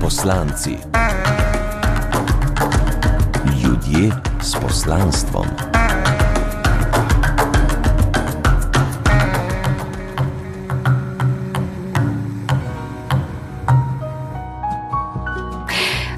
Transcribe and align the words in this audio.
poslanci. 0.00 0.76
Ljudje 3.62 4.10
s 4.42 4.54
poslanstvom. 4.54 5.75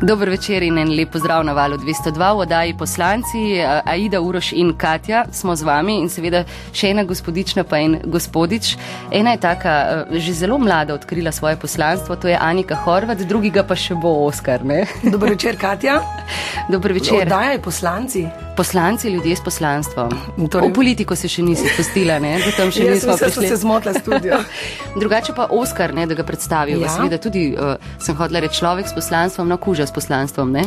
Dobro 0.02 0.30
večer 0.30 0.62
in 0.62 0.78
en 0.78 0.92
lep 0.94 1.10
pozdrav 1.10 1.44
na 1.44 1.52
valu 1.52 1.76
202 1.76 2.34
v 2.34 2.38
oddaji 2.38 2.74
poslanci. 2.78 3.38
Aida, 3.84 4.20
Uroš 4.20 4.52
in 4.52 4.76
Katja 4.76 5.24
smo 5.32 5.56
z 5.56 5.62
vami 5.66 5.96
in 5.98 6.08
seveda 6.08 6.44
še 6.72 6.92
ena 6.92 7.02
gospodična 7.04 7.64
pa 7.66 7.80
en 7.82 7.98
gospodič. 8.04 8.76
Ena 9.10 9.34
je 9.34 9.40
taka, 9.42 10.04
že 10.10 10.38
zelo 10.38 10.58
mlada 10.58 10.94
odkrila 10.94 11.32
svoje 11.32 11.56
poslanstvo, 11.58 12.16
to 12.16 12.28
je 12.28 12.38
Anika 12.40 12.78
Horvat, 12.78 13.26
drugega 13.26 13.66
pa 13.66 13.74
še 13.74 13.98
bo 13.98 14.20
Oskar. 14.26 14.64
Ne? 14.64 14.84
Dobro 15.02 15.34
večer, 15.34 15.58
Katja. 15.58 15.98
Dobro 16.74 16.94
večer. 16.94 17.26
Oddaja 17.26 17.58
je 17.58 17.62
poslanci. 17.62 18.28
Poslanci, 18.58 19.08
ljudje 19.08 19.36
s 19.36 19.40
poslanstvom. 19.40 20.10
Torej... 20.50 20.70
V 20.70 20.74
politiko 20.74 21.14
se 21.16 21.28
še 21.30 21.42
nisi 21.46 21.62
spustila, 21.70 22.16
ne? 22.18 22.32
da 22.42 22.50
tam 22.56 22.72
še 22.74 22.88
Jaz 22.88 22.94
nismo 22.94 23.12
mislim, 23.14 23.30
da 23.30 23.34
prišli. 23.36 23.48
se 23.48 23.56
zmotila 23.56 23.92
studio. 23.94 24.38
Drugače 25.00 25.32
pa 25.36 25.46
Oskar, 25.54 25.94
ne, 25.94 26.06
da 26.10 26.16
ga 26.18 26.24
predstavijo. 26.26 26.80
Ja. 26.82 26.90
Seveda 26.90 27.20
tudi 27.22 27.52
uh, 27.54 27.76
sem 28.02 28.16
hodila 28.18 28.42
reči 28.42 28.58
človek 28.58 28.90
s 28.90 28.96
poslanstvom, 28.96 29.46
no 29.46 29.60
kuža 29.62 29.86
s 29.86 29.94
poslanstvom. 29.94 30.50
Ne? 30.50 30.64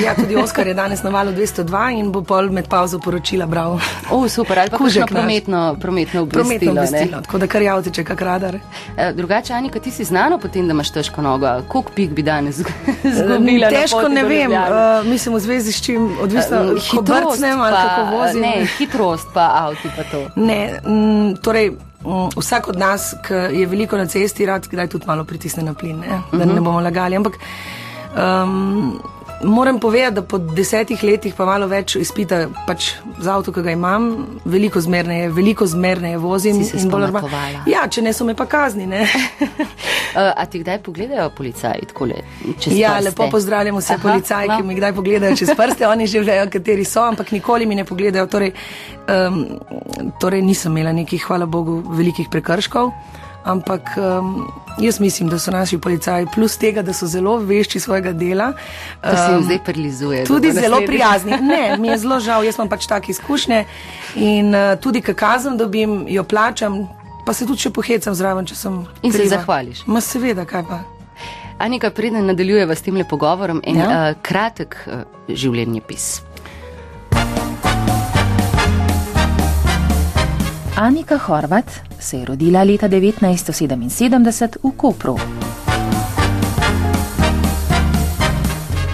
Ja, 0.00 0.14
tudi 0.16 0.38
Oskar 0.44 0.66
je 0.66 0.74
danes 0.74 1.02
na 1.04 1.12
valu 1.12 1.34
202 1.36 1.82
in 1.98 2.08
bo 2.16 2.22
pol 2.24 2.48
med 2.48 2.70
pauzo 2.72 2.96
poročila 2.98 3.44
bral. 3.46 3.76
O, 4.08 4.22
super, 4.28 4.64
ali 4.64 4.72
pa 4.72 4.80
naš. 4.80 4.96
prometno, 5.04 5.76
prometno 5.80 6.24
obvestilo. 6.24 6.48
Prometno 6.48 6.72
obvestilo, 6.72 7.20
tako 7.28 7.42
da 7.44 7.46
kar 7.46 7.62
javite, 7.62 8.04
kak 8.04 8.24
radar. 8.24 8.56
Eh, 8.96 9.12
Drugače, 9.12 9.52
Anika, 9.52 9.84
ti 9.84 9.92
si 9.92 10.08
znano 10.08 10.40
potem, 10.40 10.64
da 10.64 10.72
imaš 10.72 10.94
težko 10.96 11.20
nogo. 11.20 11.52
Koliko 11.68 11.92
pik 11.92 12.16
bi 12.16 12.24
danes 12.24 12.64
zgubila? 13.20 13.68
Težko 13.68 14.08
ne 14.08 14.24
vem, 14.24 14.56
uh, 14.56 15.04
mislim 15.04 15.36
v 15.36 15.44
zvezi 15.44 15.76
s 15.76 15.84
čim, 15.84 16.08
odvisno, 16.24 16.64
Eh, 16.64 16.90
ko 16.90 17.33
brcnem 17.34 17.60
ali 17.60 17.76
kako 17.76 18.16
vozim. 18.16 18.40
Ne, 18.40 18.66
hitrost 18.78 19.28
pa 19.34 19.48
avti 19.64 19.90
pa 19.96 20.06
to. 20.10 20.22
Ne, 20.36 20.80
mm, 20.86 21.34
torej, 21.42 21.70
mm, 22.04 22.28
vsak 22.36 22.68
od 22.68 22.78
nas, 22.78 23.14
ki 23.26 23.34
je 23.60 23.66
veliko 23.66 23.98
na 24.00 24.06
cesti, 24.06 24.46
rad 24.46 24.68
kdaj 24.70 24.88
tudi 24.88 25.06
malo 25.06 25.24
pritisne 25.24 25.62
na 25.62 25.74
plin, 25.74 26.00
ne, 26.00 26.22
da 26.32 26.44
ne 26.44 26.60
bomo 26.60 26.80
lagali. 26.80 27.16
Ampak 27.16 27.38
um, 28.16 29.00
moram 29.42 29.80
povedati, 29.80 30.14
da 30.14 30.22
po 30.22 30.38
desetih 30.38 31.02
letih 31.04 31.34
pa 31.34 31.44
malo 31.44 31.66
več 31.66 31.96
izpita 31.96 32.46
pač 32.66 32.92
za 33.18 33.34
avto, 33.34 33.52
ki 33.52 33.62
ga 33.62 33.70
imam, 33.70 34.06
veliko 34.44 34.80
zmerneje, 34.80 35.28
veliko 35.28 35.66
zmerneje 35.66 36.18
vozim. 36.18 36.60
Si 36.64 36.70
se 36.70 36.78
in 36.78 36.90
bolj 36.90 37.00
norma- 37.02 37.20
spamakovala. 37.20 37.64
Ja, 37.66 37.88
če 37.88 38.02
ne 38.02 38.12
so 38.12 38.24
me 38.24 38.34
pa 38.34 38.46
kazni, 38.46 38.86
ne. 38.86 39.02
Uh, 39.40 40.32
a 40.40 40.46
ti 40.46 40.58
kdaj 40.58 40.78
pogledajo 40.82 41.30
policaji 41.30 41.86
takole 41.86 42.14
Ja, 42.66 42.94
prste? 42.94 43.04
lepo 43.04 43.30
pozdravljam 43.30 43.76
vse 43.76 43.94
Aha, 43.94 44.02
policaje, 44.02 44.48
no. 44.48 44.56
ki 44.56 44.62
mi 44.62 44.74
kdaj 44.74 44.92
pogledajo 44.92 45.36
čez 45.36 45.50
prste, 45.56 45.86
oni 45.86 46.06
že 46.06 46.20
vejo, 46.20 46.46
kateri 46.50 46.84
so, 46.84 47.02
ampak 47.02 47.32
nikoli 47.32 47.66
mi 47.66 47.74
ne 47.74 47.84
pogledajo. 47.84 48.26
Torej, 48.26 48.52
um, 49.08 49.44
torej 50.20 50.42
nisem 50.42 50.72
imela 50.72 50.92
nekih, 50.92 51.24
hvala 51.24 51.46
Bogu, 51.46 51.82
velikih 51.88 52.28
prekrškov. 52.30 52.90
Ampak 53.44 53.90
um, 53.96 54.46
jaz 54.78 55.00
mislim, 55.00 55.28
da 55.28 55.38
so 55.38 55.50
naši 55.50 55.78
policaji, 55.78 56.26
plus 56.34 56.56
tega, 56.56 56.82
da 56.82 56.92
so 56.92 57.06
zelo 57.06 57.36
vešči 57.36 57.80
svojega 57.80 58.12
dela. 58.12 58.52
To 59.02 59.16
se 59.16 59.32
jim 59.32 59.38
um, 59.38 59.44
zdaj 59.44 59.58
prilizuje. 59.64 60.24
Tudi 60.24 60.52
zelo 60.52 60.80
prijazni. 60.86 61.32
Ne, 61.44 61.76
mi 61.78 61.88
je 61.88 61.98
zelo 61.98 62.20
žal, 62.20 62.44
jaz 62.44 62.56
imam 62.58 62.68
pač 62.68 62.86
take 62.86 63.12
izkušnje 63.12 63.64
in 64.16 64.54
uh, 64.54 64.80
tudi, 64.80 65.00
kaj 65.04 65.14
kazen 65.14 65.56
dobim, 65.56 66.06
jo 66.08 66.24
plačam, 66.24 66.86
pa 67.26 67.32
se 67.32 67.46
tudi 67.46 67.66
še 67.66 67.70
pohecam 67.70 68.14
zraven, 68.14 68.46
če 68.46 68.56
sem. 68.56 68.80
In 69.02 69.12
se 69.12 69.18
kriva. 69.18 69.36
zahvališ. 69.36 69.84
Ma 69.86 70.00
seveda, 70.00 70.44
kaj 70.48 70.64
pa. 70.68 70.80
Anika, 71.58 71.90
preden 71.90 72.26
nadaljujeva 72.26 72.74
s 72.74 72.82
tem 72.82 72.96
pogovorom, 73.10 73.60
en 73.64 73.76
ja? 73.76 73.88
uh, 73.88 74.22
kratek 74.22 74.78
uh, 74.86 75.04
življenjepis. 75.28 76.33
Anika 80.76 81.18
Horvat 81.18 81.70
se 82.00 82.18
je 82.18 82.24
rodila 82.24 82.64
leta 82.64 82.88
1977 82.88 84.56
v 84.62 84.70
Kopru. 84.76 85.14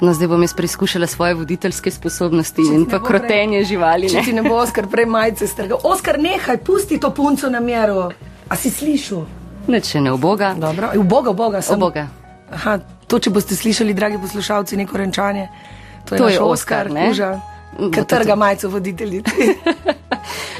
No, 0.00 0.14
zdaj 0.14 0.28
bom 0.28 0.42
jaz 0.42 0.54
preizkušala 0.54 1.06
svoje 1.06 1.34
voditeljske 1.34 1.90
sposobnosti 1.90 2.62
in 2.62 2.84
ti 2.84 2.90
pa 2.90 2.98
ne 2.98 3.04
krotenje 3.04 3.64
živali. 3.64 4.08
Če 4.10 4.16
Ne? 4.16 4.22
ti 4.22 4.32
ne 4.32 4.42
bo 4.42 4.54
Oskar 4.54 4.86
prej 4.86 5.06
majice 5.06 5.46
strgal. 5.46 5.78
Oskar, 5.82 6.18
nehaj, 6.18 6.56
pusti 6.56 7.00
to 7.00 7.10
punco 7.14 7.50
na 7.50 7.60
mero. 7.60 8.10
A 8.48 8.56
si 8.56 8.70
slišal? 8.70 9.24
Nič 9.66 9.90
še 9.90 10.00
ne 10.00 10.12
oboga. 10.12 10.54
Dobro, 10.54 10.90
v 10.94 11.04
Boga, 11.08 11.30
v 11.30 11.36
Boga 11.36 11.62
sem. 11.62 11.74
Oboga. 11.74 12.08
Aha, 12.52 12.78
to, 13.06 13.18
če 13.18 13.30
boste 13.30 13.56
slišali, 13.56 13.94
dragi 13.94 14.18
poslušalci, 14.20 14.76
neko 14.76 14.96
renčanje. 14.96 15.48
To 16.04 16.14
je, 16.14 16.18
To 16.18 16.28
je 16.28 16.40
Oskar, 16.40 16.86
Oskar, 16.86 17.08
kuža, 17.08 17.40
Bo 17.78 17.90
ki 17.90 18.04
trga 18.08 18.34
majico 18.34 18.68
voditeljici. 18.68 19.30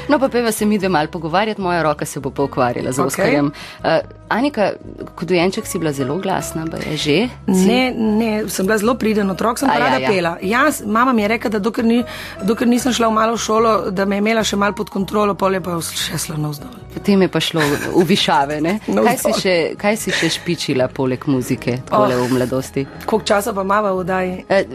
No, 0.07 0.19
pa 0.19 0.29
peva 0.29 0.51
se 0.51 0.65
mi 0.65 0.77
dve 0.77 0.89
mal 0.89 1.07
pogovarjati, 1.07 1.61
moja 1.61 1.83
roka 1.83 2.05
se 2.05 2.19
bo 2.19 2.29
pa 2.29 2.43
ukvarjala 2.43 2.91
z 2.91 2.99
Okej. 2.99 3.07
Oskarjem. 3.07 3.45
Uh, 3.79 3.89
Anika, 4.27 4.71
kot 5.15 5.27
dojenček 5.27 5.67
si 5.67 5.77
bila 5.77 5.91
zelo 5.91 6.17
glasna, 6.17 6.65
ba 6.65 6.77
je 6.79 6.97
že? 6.97 7.17
Ne, 7.45 7.91
ne, 7.91 8.49
sem 8.49 8.65
bila 8.65 8.77
zelo 8.77 8.95
priden 8.95 9.29
otrok, 9.29 9.59
sem 9.59 9.69
pa 9.69 9.75
ja, 9.75 9.79
rada 9.79 9.99
ja. 9.99 10.09
pela. 10.09 10.31
Jaz, 10.41 10.81
mama 10.81 11.13
mi 11.13 11.21
je 11.21 11.27
rekla, 11.27 11.49
da 11.49 11.59
dokler, 11.59 11.85
ni, 11.85 11.99
dokler 12.41 12.67
nisem 12.67 12.89
šla 12.91 13.07
v 13.07 13.13
malo 13.13 13.37
šolo, 13.37 13.91
da 13.91 14.05
me 14.05 14.15
je 14.15 14.19
imela 14.19 14.43
še 14.43 14.57
malo 14.57 14.73
pod 14.73 14.89
kontrolo, 14.89 15.35
pol 15.35 15.53
je 15.53 15.61
pa 15.61 15.77
še 15.79 16.17
šla 16.17 16.37
navzdol. 16.37 16.73
Potem 16.93 17.21
je 17.21 17.27
pa 17.27 17.39
šlo 17.39 17.61
v 17.93 18.03
višave. 18.03 18.61
ne? 18.61 18.79
Kaj, 18.81 19.17
si 19.19 19.31
še, 19.37 19.55
kaj 19.75 19.97
si 19.97 20.11
še 20.11 20.29
špičila 20.31 20.87
poleg 20.87 21.27
muzike, 21.27 21.83
tole 21.85 22.15
Oh. 22.15 22.25
v 22.25 22.33
mladosti? 22.33 22.87
Koliko 23.05 23.25
časa 23.25 23.53
pa 23.53 23.63
mava 23.63 23.91
v 23.91 23.97
oddaji? 23.97 24.33
Eh, 24.49 24.65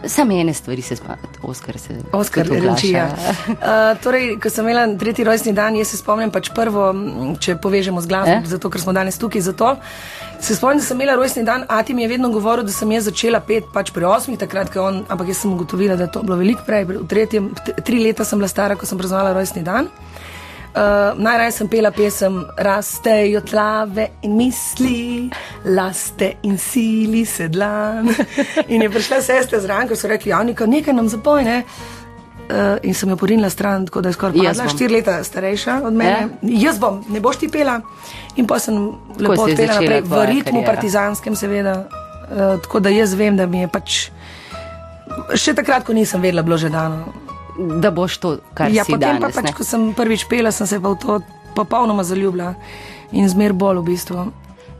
Samo 0.00 0.30
ene 0.32 0.54
stvari 0.54 0.78
se 0.80 0.94
spomnim, 0.96 1.26
Oskar 1.42 1.74
se 1.76 1.90
Oskar. 2.12 2.46
Renčija. 2.46 3.08
Uh, 3.48 3.98
torej, 4.02 4.38
ko 4.38 4.46
sem 4.48 4.62
imela 4.62 4.86
tretji 4.94 5.24
rojstni 5.24 5.52
dan, 5.52 5.74
jaz 5.74 5.88
se 5.88 5.96
spomnim 5.96 6.30
pač 6.30 6.50
prvo, 6.50 6.94
če 7.36 7.56
povežemo 7.56 7.98
z 8.00 8.06
glasbo, 8.06 8.30
Eh? 8.30 8.38
eh? 8.38 8.46
zato 8.46 8.70
ker 8.70 8.80
smo 8.88 8.92
danes 8.96 9.18
tukaj 9.18 9.40
zato. 9.40 9.76
Se 10.40 10.54
spomnim, 10.56 10.78
da 10.78 10.84
sem 10.84 10.96
imela 10.96 11.16
rojstni 11.16 11.44
dan, 11.44 11.64
Ati 11.68 11.94
mi 11.94 12.02
je 12.02 12.08
vedno 12.08 12.30
govoril, 12.30 12.64
da 12.64 12.72
sem 12.72 12.92
jaz 12.92 13.04
začela 13.04 13.40
pet 13.40 13.64
pač 13.74 13.90
pri 13.92 14.04
osmih, 14.04 14.38
takrat, 14.38 14.70
ko 14.72 14.78
je 14.78 14.84
on, 14.84 15.02
ampak 15.08 15.28
jaz 15.28 15.42
sem 15.42 15.52
ugotovila, 15.52 15.96
da 15.96 16.06
je 16.06 16.12
to 16.14 16.22
bilo 16.22 16.38
veliko 16.38 16.64
prej, 16.66 16.86
v 16.88 17.04
tretjem, 17.08 17.50
tri 17.84 18.00
leta 18.00 18.24
sem 18.24 18.38
bila 18.38 18.48
stara, 18.48 18.76
ko 18.76 18.86
sem 18.86 18.98
praznovala 18.98 19.34
rojstni 19.36 19.64
dan. 19.66 19.90
Uh, 20.68 21.16
najraje 21.18 21.52
sem 21.56 21.68
pela 21.68 21.90
pesem 21.90 22.42
Rastejo 22.56 23.40
tlave 23.40 24.10
in 24.22 24.36
misli, 24.36 25.28
laste 25.64 26.36
in 26.42 26.58
sili 26.58 27.24
sedlan. 27.26 28.08
In 28.72 28.82
je 28.82 28.90
prišla 28.90 29.20
sestra 29.24 29.60
zraven, 29.60 29.88
ko 29.88 29.96
so 29.96 30.08
rekli, 30.08 30.30
Janika, 30.30 30.68
nekaj 30.68 30.94
nam 30.94 31.08
zapoj, 31.08 31.44
ne. 31.44 31.62
Uh, 32.48 32.78
in 32.82 32.94
sem 32.94 33.10
jo 33.10 33.16
porinila 33.16 33.50
stran, 33.50 33.84
tako 33.86 34.00
da 34.00 34.08
je 34.08 34.16
skoraj 34.16 34.38
padla, 34.40 34.68
štiri 34.72 34.94
leta 34.94 35.18
starejša 35.24 35.80
od 35.84 35.92
mene. 35.92 36.28
Ja? 36.40 36.70
Jaz 36.70 36.78
bom, 36.80 37.02
ne 37.08 37.20
boš 37.20 37.36
ti 37.36 37.48
pela. 37.52 37.80
In 38.36 38.46
pa 38.46 38.56
sem 38.58 38.72
lepo 39.18 39.44
si 39.44 39.50
je 39.50 39.56
odpela 39.58 39.74
naprej 39.74 40.00
v 40.00 40.22
ritmu 40.26 40.52
kariera? 40.52 40.72
partizanskem, 40.72 41.36
seveda. 41.36 41.74
Uh, 42.32 42.56
tako 42.64 42.80
da 42.80 42.88
jaz 42.88 43.12
vem, 43.14 43.36
da 43.36 43.44
mi 43.46 43.60
je 43.60 43.68
pač. 43.68 43.98
Še 45.34 45.52
takrat, 45.54 45.84
ko 45.84 45.92
nisem 45.92 46.22
vedela, 46.22 46.40
bilo 46.42 46.56
že 46.56 46.70
dano. 46.72 47.04
Da 47.82 47.90
boš 47.90 48.16
to, 48.16 48.38
kar 48.54 48.70
Ja, 48.72 48.84
si 48.84 48.92
potem 48.94 49.18
danes. 49.18 49.28
pa 49.28 49.42
pač, 49.42 49.50
ne. 49.50 49.52
ko 49.52 49.64
sem 49.64 49.92
prvič 49.92 50.24
pela, 50.24 50.48
sem 50.52 50.66
se 50.66 50.80
pa 50.80 50.88
v 50.88 50.96
to 50.96 51.20
popolnoma 51.52 52.04
zaljubila 52.04 52.54
in 53.12 53.28
zmer 53.28 53.52
bolj 53.52 53.82
v 53.82 53.84
bistvu. 53.84 54.24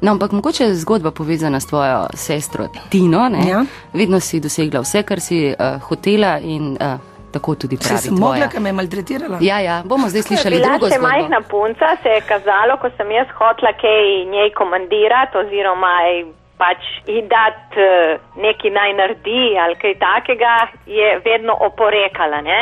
No, 0.01 0.13
ampak 0.15 0.31
mogoče 0.33 0.65
je 0.65 0.77
zgodba 0.79 1.11
povezana 1.11 1.59
s 1.61 1.67
tvojo 1.67 2.07
sestro 2.15 2.69
Tino. 2.89 3.29
Ne? 3.29 3.45
Ja. 3.49 3.65
Vedno 3.93 4.21
si 4.21 4.39
dosegla 4.41 4.81
vse, 4.81 5.03
kar 5.03 5.21
si 5.21 5.51
uh, 5.51 5.83
hotela 5.83 6.39
in 6.39 6.79
uh, 6.79 7.01
tako 7.33 7.55
tudi 7.55 7.77
pravi. 7.77 8.03
sem 8.07 8.15
mogla, 8.15 8.49
ker 8.49 8.61
me 8.61 8.69
je 8.69 8.79
maltretirala. 8.81 9.39
Ja, 9.41 9.61
ja, 9.61 9.83
bomo 9.85 10.09
zdaj 10.09 10.23
slišali 10.23 10.57
Bila 10.57 10.69
drugo 10.69 10.89
še 10.89 10.99
zgodbo. 10.99 11.09
majhna 11.09 11.41
punca, 11.51 11.95
se 12.03 12.09
je 12.09 12.21
kazalo, 12.33 12.77
ko 12.83 12.91
sem 12.97 13.11
jaz 13.11 13.31
hotla 13.39 13.73
kaj 13.83 14.03
njej 14.35 14.51
komandirati 14.61 15.39
oziroma 15.39 15.95
pač 16.59 16.83
ji 17.07 17.23
dati 17.31 17.79
eh, 17.79 18.19
nekaj 18.37 18.71
naj 18.71 18.93
naredi 19.01 19.43
ali 19.63 19.79
kaj 19.83 19.95
takega, 20.03 20.55
je 20.87 21.09
vedno 21.25 21.55
oporekala. 21.69 22.41
Ne? 22.43 22.61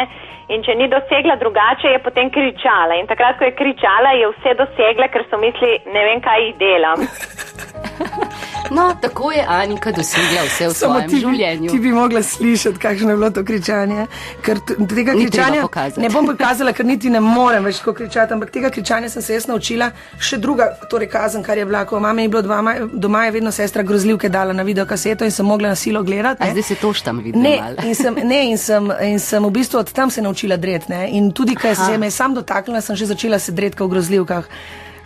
In 0.49 0.63
če 0.63 0.77
ni 0.79 0.87
dosegla 0.89 1.35
drugače, 1.41 1.91
je 1.97 2.03
potem 2.05 2.31
kričala. 2.31 3.01
In 3.01 3.09
takrat, 3.11 3.39
ko 3.39 3.49
je 3.49 3.57
kričala, 3.59 4.15
je 4.15 4.31
vse 4.31 4.55
dosegla, 4.61 5.09
ker 5.11 5.27
so 5.31 5.41
mislili, 5.43 5.81
ne 5.91 6.05
vem, 6.11 6.23
kaj 6.23 6.45
ji 6.45 6.53
delam. 6.61 7.07
No, 8.71 8.97
tako 9.01 9.33
je 9.33 9.45
Anika 9.49 9.93
dosegla 9.93 10.43
vse 10.47 10.69
v 10.69 10.73
Samo 10.75 10.95
svojem 10.95 11.11
ti, 11.11 11.21
življenju. 11.21 11.71
ti 11.71 11.79
bi 11.79 11.93
mogla 11.93 12.23
slišati, 12.23 12.79
kakšno 12.79 13.11
je 13.11 13.17
bilo 13.17 13.31
to 13.31 13.45
kričanje. 13.45 14.07
Ker 14.43 14.61
tega 14.89 15.15
Ni 15.15 15.27
kričanja 15.27 15.69
ne 15.97 16.09
bom 16.09 16.27
pokazala, 16.27 16.73
ker 16.73 16.87
niti 16.87 17.11
ne 17.11 17.21
morem 17.21 17.65
več 17.65 17.79
tako 17.79 17.93
kričati, 17.93 18.35
ampak 18.35 18.51
tega 18.51 18.71
kričanja 18.71 19.09
sem 19.09 19.23
se 19.23 19.35
jaz 19.35 19.47
naučila. 19.47 19.91
Še 20.19 20.39
druga, 20.43 20.71
torej 20.91 21.09
kazen, 21.13 21.43
kar 21.43 21.59
je 21.59 21.67
bila, 21.67 21.85
ko 21.85 22.01
mama 22.01 22.23
je 22.23 22.29
bilo 22.29 22.43
doma, 22.43 22.75
doma 22.93 23.25
je 23.25 23.37
vedno 23.39 23.53
sestra 23.53 23.83
grozljivke 23.83 24.29
dala 24.29 24.53
na 24.53 24.63
video 24.63 24.87
kaseto 24.87 25.25
in 25.25 25.31
sem 25.31 25.47
mogla 25.47 25.69
na 25.69 25.77
silo 25.77 26.03
gledati. 26.03 26.43
A 26.43 26.47
ne. 26.47 26.57
zdaj 26.57 26.63
se 26.63 26.75
to 26.81 26.93
štam 26.93 27.23
vidi. 27.25 27.39
Ne, 27.39 27.59
in 27.85 27.95
sem, 27.95 28.15
ne 28.25 28.41
in, 28.51 28.59
sem, 28.59 28.91
in 29.03 29.21
sem 29.21 29.45
v 29.45 29.51
bistvu 29.51 29.79
od 29.79 29.93
tam 29.93 30.11
se 30.11 30.23
naučila 30.23 30.57
dret. 30.57 30.89
Ne? 30.89 31.09
In 31.13 31.31
tudi, 31.33 31.55
ker 31.55 31.77
se 31.77 31.99
me 31.99 32.11
sam 32.11 32.35
dotaknila, 32.35 32.81
sem 32.81 32.97
že 32.97 33.07
začela 33.07 33.39
se 33.39 33.53
dret 33.53 33.79
v 33.81 33.89
grozljivkah. 33.89 34.49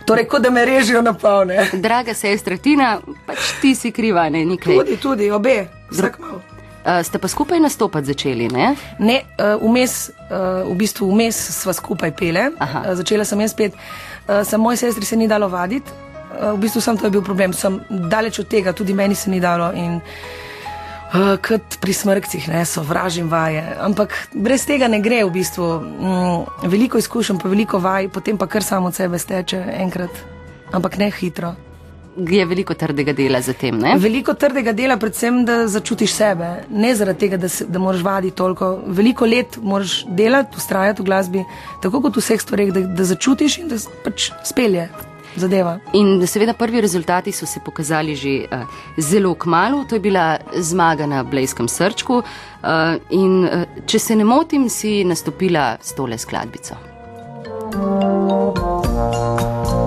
Torej, 0.05 0.27
kot 0.27 0.43
da 0.43 0.49
me 0.49 0.65
režijo 0.65 1.01
na 1.01 1.13
polne. 1.13 1.67
Draga 1.73 2.13
sestra 2.17 2.57
Tina, 2.57 2.95
pač 3.25 3.51
ti 3.61 3.75
si 3.75 3.91
kriva, 3.91 4.29
ne 4.29 4.43
nikaj. 4.45 4.81
Tudi, 4.81 4.97
tudi, 5.01 5.29
obe, 5.31 5.65
vsak 5.91 6.19
malo. 6.19 6.41
Uh, 6.81 7.03
ste 7.05 7.19
pa 7.21 7.29
skupaj 7.29 7.59
nastopati 7.61 8.09
začeli, 8.09 8.47
ne? 8.49 8.71
Ne, 8.99 9.19
uh, 9.37 9.61
vmes, 9.61 10.09
uh, 10.09 10.65
v 10.65 10.73
bistvu 10.79 11.11
vmes 11.11 11.37
sva 11.61 11.75
skupaj 11.77 12.15
pele. 12.17 12.47
Aha. 12.57 12.81
Uh, 12.81 12.95
začela 12.97 13.25
sem 13.27 13.43
jaz 13.45 13.53
spet, 13.53 13.77
uh, 13.77 14.41
sem 14.41 14.61
moji 14.61 14.81
sestri 14.81 15.05
se 15.05 15.15
ni 15.15 15.29
dalo 15.29 15.49
vaditi. 15.49 15.93
Uh, 16.31 16.55
v 16.57 16.63
bistvu 16.65 16.81
sem 16.81 16.97
to 16.97 17.05
je 17.05 17.13
bil 17.13 17.21
problem, 17.21 17.53
sem 17.53 17.77
daleč 17.89 18.41
od 18.41 18.49
tega, 18.49 18.73
tudi 18.73 18.97
meni 18.97 19.13
se 19.15 19.29
ni 19.29 19.37
dalo. 19.37 19.69
In, 19.77 20.01
uh, 20.01 20.41
kot 21.47 21.77
pri 21.81 21.93
smrkcih, 21.93 22.47
ne, 22.47 22.65
sovražim 22.65 23.29
vaje. 23.29 23.63
Ampak 23.79 24.15
brez 24.33 24.65
tega 24.65 24.87
ne 24.87 25.01
gre 25.03 25.23
v 25.25 25.33
bistvu. 25.33 25.67
Mm, 25.81 26.69
veliko 26.71 27.01
izkušenj, 27.01 27.41
pa 27.41 27.51
veliko 27.51 27.81
vaj, 27.83 28.07
potem 28.09 28.37
pa 28.37 28.47
kar 28.47 28.63
samo 28.63 28.87
od 28.87 28.95
sebe 28.95 29.19
steče 29.19 29.59
enkrat, 29.81 30.23
ampak 30.71 30.97
ne 30.97 31.11
hitro. 31.11 31.55
Je 32.17 32.43
veliko 32.45 32.75
trdega 32.75 33.13
dela 33.15 33.39
za 33.41 33.53
tem, 33.55 33.77
ne? 33.79 33.95
Veliko 33.99 34.33
trdega 34.35 34.73
dela, 34.75 34.97
predvsem, 34.99 35.45
da 35.47 35.67
začutiš 35.71 36.11
sebe, 36.11 36.49
ne 36.69 36.91
zaradi 36.95 37.23
tega, 37.23 37.39
da, 37.39 37.49
se, 37.49 37.65
da 37.67 37.79
moraš 37.79 38.03
vaditi 38.03 38.35
toliko. 38.35 38.73
Veliko 38.87 39.25
let 39.25 39.55
moraš 39.63 40.01
delati, 40.07 40.59
ustrajati 40.59 41.01
v 41.01 41.07
glasbi, 41.07 41.45
tako 41.83 42.03
kot 42.03 42.19
v 42.19 42.23
vseh 42.23 42.43
stvareh, 42.43 42.73
da, 42.75 42.83
da 42.99 43.07
začutiš 43.07 43.61
in 43.63 43.71
da 43.71 43.79
pač 44.03 44.31
spelje 44.43 44.89
zadeva. 45.35 45.79
In 45.93 46.27
seveda 46.27 46.53
prvi 46.53 46.81
rezultati 46.81 47.31
so 47.31 47.45
se 47.45 47.59
pokazali 47.65 48.15
že 48.15 48.45
uh, 48.51 48.59
zelo 48.97 49.35
kmalo. 49.35 49.85
To 49.89 49.95
je 49.95 49.99
bila 49.99 50.37
zmaga 50.55 51.05
na 51.05 51.23
Blejskem 51.23 51.67
srčku. 51.67 52.13
Uh, 52.13 52.23
in 53.09 53.45
uh, 53.45 53.63
če 53.85 53.99
se 53.99 54.15
ne 54.15 54.23
motim, 54.23 54.69
si 54.69 55.03
nastopila 55.03 55.77
s 55.81 55.95
tole 55.95 56.17
skladbico. 56.17 56.75
Pomlad 57.71 59.80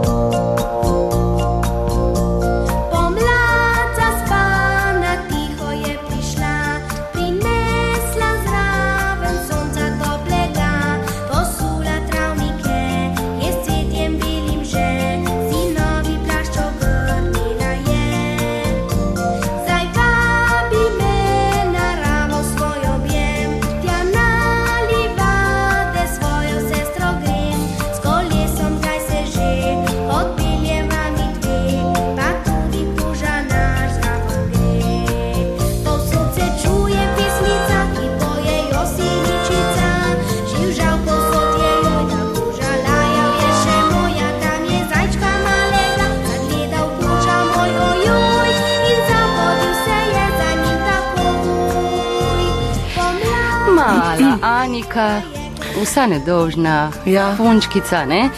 vsa 55.84 56.06
nedolžna, 56.06 56.90
Ja. 57.06 57.34
punčkica, 57.36 58.04
ne? 58.04 58.28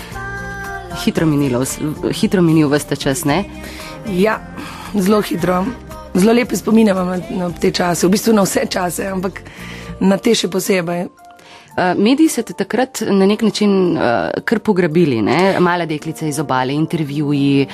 Hitro 1.05 1.27
minilo, 1.27 1.65
hitro 2.13 2.43
minil 2.43 2.69
vsta 2.73 2.97
čas, 2.97 3.25
ne? 3.25 3.45
Ja, 4.09 4.39
zelo 4.95 5.21
hitro. 5.23 5.65
Zelo 6.15 6.33
lepe 6.33 6.57
spomine 6.57 6.91
imam 6.91 7.09
na, 7.09 7.19
na 7.31 7.51
te 7.51 7.71
čase, 7.71 8.07
v 8.07 8.11
bistvu 8.11 8.33
na 8.33 8.43
vse 8.43 8.67
čase, 8.71 9.07
ampak 9.13 9.43
na 10.01 10.17
te 10.17 10.35
še 10.35 10.49
posebej. 10.49 11.09
Uh, 11.77 11.93
mediji 12.01 12.29
so 12.33 12.43
te 12.43 12.55
takrat 12.57 13.03
na 13.05 13.27
nek 13.29 13.43
način 13.43 13.97
uh, 13.97 14.31
kar 14.45 14.59
pograbili, 14.65 15.19
ne? 15.23 15.61
mala 15.61 15.85
deklica 15.87 16.27
iz 16.27 16.39
obale, 16.41 16.73
intervjuji. 16.73 17.67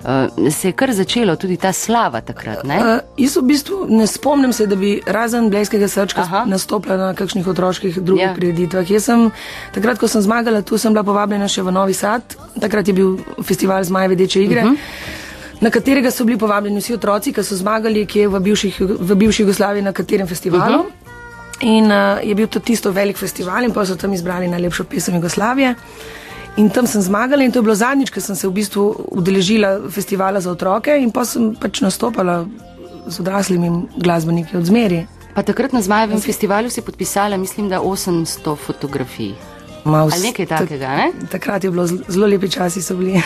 Uh, 0.00 0.48
se 0.50 0.68
je 0.68 0.72
kar 0.72 0.92
začelo 0.96 1.36
tudi 1.36 1.58
ta 1.60 1.72
slava 1.72 2.20
takrat. 2.20 2.64
Ne? 2.64 2.78
Uh, 2.80 3.02
jaz 3.20 3.36
v 3.36 3.42
bistvu 3.50 3.82
ne 3.88 4.06
spomnim 4.06 4.52
se, 4.56 4.64
da 4.66 4.76
bi 4.80 4.94
razen 5.06 5.50
Blejskega 5.52 5.88
srčka 5.88 6.24
Aha. 6.24 6.44
nastopila 6.48 6.96
na 6.96 7.12
kakšnih 7.14 7.46
otroških 7.46 8.00
drugih 8.00 8.24
Ja. 8.24 8.30
ja. 8.30 8.34
prireditvah. 8.34 8.90
Jaz 8.90 9.10
sem, 9.12 9.28
takrat, 9.74 10.00
ko 10.00 10.08
sem 10.08 10.24
zmagala, 10.24 10.62
tu 10.62 10.78
sem 10.78 10.96
bila 10.96 11.04
povabljena 11.04 11.48
še 11.48 11.62
v 11.62 11.72
Novi 11.72 11.92
Sad, 11.92 12.36
takrat 12.60 12.88
je 12.88 12.96
bil 12.96 13.18
festival 13.44 13.84
Zmaje 13.84 14.08
Vedeče 14.08 14.42
igre. 14.42 14.64
Uh 14.64 14.72
-huh. 14.72 15.28
Na 15.60 15.70
katerega 15.70 16.10
so 16.10 16.24
bili 16.24 16.38
povabljeni 16.38 16.80
vsi 16.80 16.94
otroci, 16.94 17.32
ki 17.32 17.42
so 17.44 17.56
zmagali, 17.56 18.06
ki 18.06 18.18
je 18.18 18.28
v, 18.28 18.40
bivših, 18.40 18.80
v 18.80 19.14
bivši 19.14 19.42
Jugoslaviji 19.42 19.82
na 19.82 19.92
katerem 19.92 20.26
festivalu. 20.26 20.78
Uh 20.78 20.86
-huh. 20.86 20.99
In 21.60 21.84
uh, 21.92 22.20
je 22.24 22.34
bil 22.34 22.46
to 22.48 22.60
tisto 22.60 22.92
velik 22.92 23.16
festival, 23.16 23.64
in 23.64 23.72
pa 23.72 23.84
so 23.84 23.96
tam 23.96 24.12
izbrali 24.12 24.48
najlepšo 24.48 24.84
pesem 24.84 25.14
Jugoslavije. 25.14 25.74
In 26.56 26.70
tam 26.70 26.86
sem 26.86 27.02
zmagala, 27.02 27.44
in 27.44 27.52
to 27.52 27.58
je 27.58 27.62
bilo 27.62 27.74
zadnjič, 27.74 28.10
ko 28.10 28.20
sem 28.20 28.36
se 28.36 28.48
v 28.48 28.52
bistvu 28.52 28.84
udeležila 29.12 29.90
festivala 29.90 30.40
za 30.40 30.50
otroke, 30.50 30.96
in 30.96 31.10
pa 31.10 31.24
sem 31.24 31.54
pač 31.54 31.80
nastopala 31.80 32.46
z 33.06 33.20
odraslimi 33.20 33.70
glasbeniki 33.96 34.56
od 34.56 34.64
zmeri. 34.64 35.06
Pa 35.34 35.42
takrat 35.42 35.72
na 35.72 35.82
Zmajevem 35.82 36.20
festivalu 36.20 36.70
si 36.70 36.82
podpisala, 36.82 37.36
mislim, 37.36 37.68
da 37.68 37.78
800 37.80 38.56
fotografij. 38.56 39.34
Ma 39.84 40.02
Ali 40.02 40.20
nekaj 40.22 40.46
takega, 40.46 40.88
ne? 40.96 41.12
Takrat 41.30 41.64
je 41.64 41.70
bilo 41.70 41.86
zelo- 41.86 42.04
zelo 42.08 42.26
lepi 42.26 42.50
časi, 42.50 42.82
so 42.82 42.96
bili. 42.96 43.20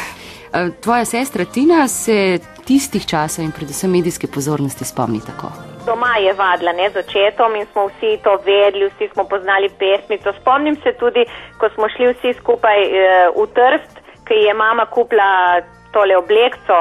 Eh, 0.55 0.71
Tvoja 0.81 1.05
sestra 1.05 1.45
Tina 1.45 1.89
se 1.89 2.39
tistih 2.65 3.03
časov 3.07 3.43
in 3.45 3.51
predvsem 3.51 3.91
medijske 3.91 4.27
pozornosti 4.27 4.85
spomni 4.85 5.19
tako. 5.21 5.51
Doma 5.87 6.17
je 6.17 6.33
vadila 6.33 6.73
ne 6.73 6.91
z 6.91 6.97
očetom 7.05 7.57
in 7.57 7.67
smo 7.67 7.87
vsi 7.87 8.19
to 8.25 8.37
vedeli, 8.45 8.89
vsi 8.89 9.09
smo 9.13 9.25
poznali 9.25 9.69
pesmico. 9.79 10.33
Spomnim 10.33 10.77
se 10.77 10.93
tudi, 10.93 11.25
ko 11.59 11.69
smo 11.75 11.89
šli 11.89 12.13
vsi 12.13 12.33
skupaj 12.33 12.79
e, 12.83 13.09
v 13.37 13.47
Trst, 13.57 14.01
ki 14.27 14.35
je 14.35 14.55
mama 14.55 14.87
kupila 14.87 15.61
tole 15.93 16.17
oblekco. 16.17 16.79